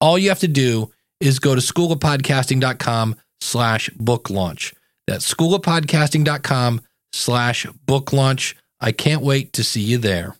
All 0.00 0.18
you 0.18 0.28
have 0.28 0.40
to 0.40 0.48
do 0.48 0.92
is 1.20 1.38
go 1.38 1.54
to 1.54 1.60
schoolofpodcasting.com 1.60 3.16
slash 3.40 3.88
book 3.90 4.28
launch. 4.28 4.74
That's 5.06 5.32
schoolofpodcasting.com 5.32 6.82
slash 7.16 7.66
book 7.86 8.12
launch. 8.12 8.56
I 8.80 8.92
can't 8.92 9.22
wait 9.22 9.52
to 9.54 9.64
see 9.64 9.80
you 9.80 9.98
there. 9.98 10.34